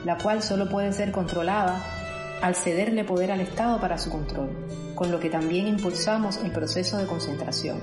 la 0.05 0.17
cual 0.17 0.43
solo 0.43 0.69
puede 0.71 0.93
ser 0.93 1.13
controlada 1.13 2.00
al 2.43 2.55
cederle 2.55 3.05
poder 3.05 3.33
al 3.33 3.41
Estado 3.41 3.81
para 3.81 3.99
su 3.99 4.11
control, 4.11 4.51
con 4.95 5.11
lo 5.11 5.21
que 5.21 5.31
también 5.31 5.67
impulsamos 5.67 6.39
el 6.43 6.53
proceso 6.53 6.99
de 6.99 7.07
concentración. 7.07 7.79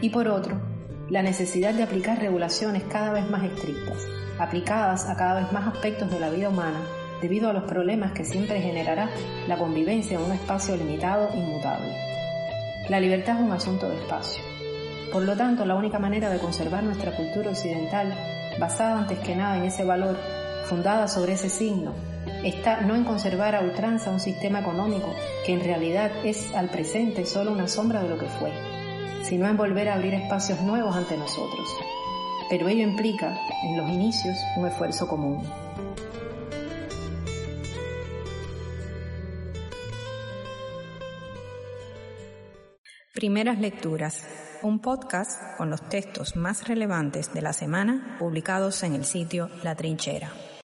Y 0.00 0.10
por 0.10 0.28
otro, 0.28 0.60
la 1.08 1.22
necesidad 1.22 1.74
de 1.74 1.82
aplicar 1.82 2.18
regulaciones 2.18 2.84
cada 2.84 3.12
vez 3.12 3.28
más 3.30 3.44
estrictas, 3.44 3.98
aplicadas 4.38 5.08
a 5.08 5.16
cada 5.16 5.40
vez 5.40 5.52
más 5.52 5.66
aspectos 5.74 6.10
de 6.10 6.20
la 6.20 6.30
vida 6.30 6.48
humana, 6.48 6.80
debido 7.20 7.48
a 7.48 7.52
los 7.52 7.64
problemas 7.64 8.12
que 8.12 8.24
siempre 8.24 8.60
generará 8.60 9.08
la 9.46 9.56
convivencia 9.56 10.18
en 10.18 10.24
un 10.24 10.32
espacio 10.32 10.76
limitado 10.76 11.28
e 11.32 11.38
inmutable. 11.38 11.94
La 12.88 12.98
libertad 12.98 13.36
es 13.36 13.42
un 13.42 13.52
asunto 13.52 13.88
de 13.88 13.96
espacio. 13.96 14.42
Por 15.12 15.22
lo 15.22 15.36
tanto, 15.36 15.64
la 15.64 15.76
única 15.76 15.98
manera 15.98 16.30
de 16.30 16.38
conservar 16.38 16.82
nuestra 16.82 17.14
cultura 17.14 17.50
occidental, 17.50 18.14
basada 18.58 18.98
antes 18.98 19.18
que 19.20 19.36
nada 19.36 19.58
en 19.58 19.64
ese 19.64 19.84
valor, 19.84 20.18
fundada 20.64 21.06
sobre 21.06 21.34
ese 21.34 21.48
signo, 21.48 21.92
está 22.44 22.80
no 22.80 22.94
en 22.94 23.04
conservar 23.04 23.54
a 23.54 23.60
ultranza 23.60 24.10
un 24.10 24.20
sistema 24.20 24.60
económico 24.60 25.14
que 25.46 25.52
en 25.52 25.64
realidad 25.64 26.10
es 26.24 26.52
al 26.54 26.68
presente 26.70 27.26
solo 27.26 27.52
una 27.52 27.68
sombra 27.68 28.02
de 28.02 28.08
lo 28.08 28.18
que 28.18 28.26
fue, 28.26 28.52
sino 29.22 29.46
en 29.48 29.56
volver 29.56 29.88
a 29.88 29.94
abrir 29.94 30.14
espacios 30.14 30.60
nuevos 30.60 30.96
ante 30.96 31.16
nosotros. 31.16 31.68
Pero 32.50 32.68
ello 32.68 32.82
implica, 32.82 33.38
en 33.64 33.76
los 33.76 33.88
inicios, 33.88 34.36
un 34.56 34.66
esfuerzo 34.66 35.08
común. 35.08 35.42
Primeras 43.14 43.60
Lecturas, 43.60 44.26
un 44.62 44.80
podcast 44.80 45.40
con 45.56 45.70
los 45.70 45.88
textos 45.88 46.34
más 46.34 46.66
relevantes 46.66 47.32
de 47.32 47.40
la 47.40 47.52
semana 47.52 48.16
publicados 48.18 48.82
en 48.82 48.94
el 48.94 49.04
sitio 49.04 49.48
La 49.62 49.76
Trinchera. 49.76 50.32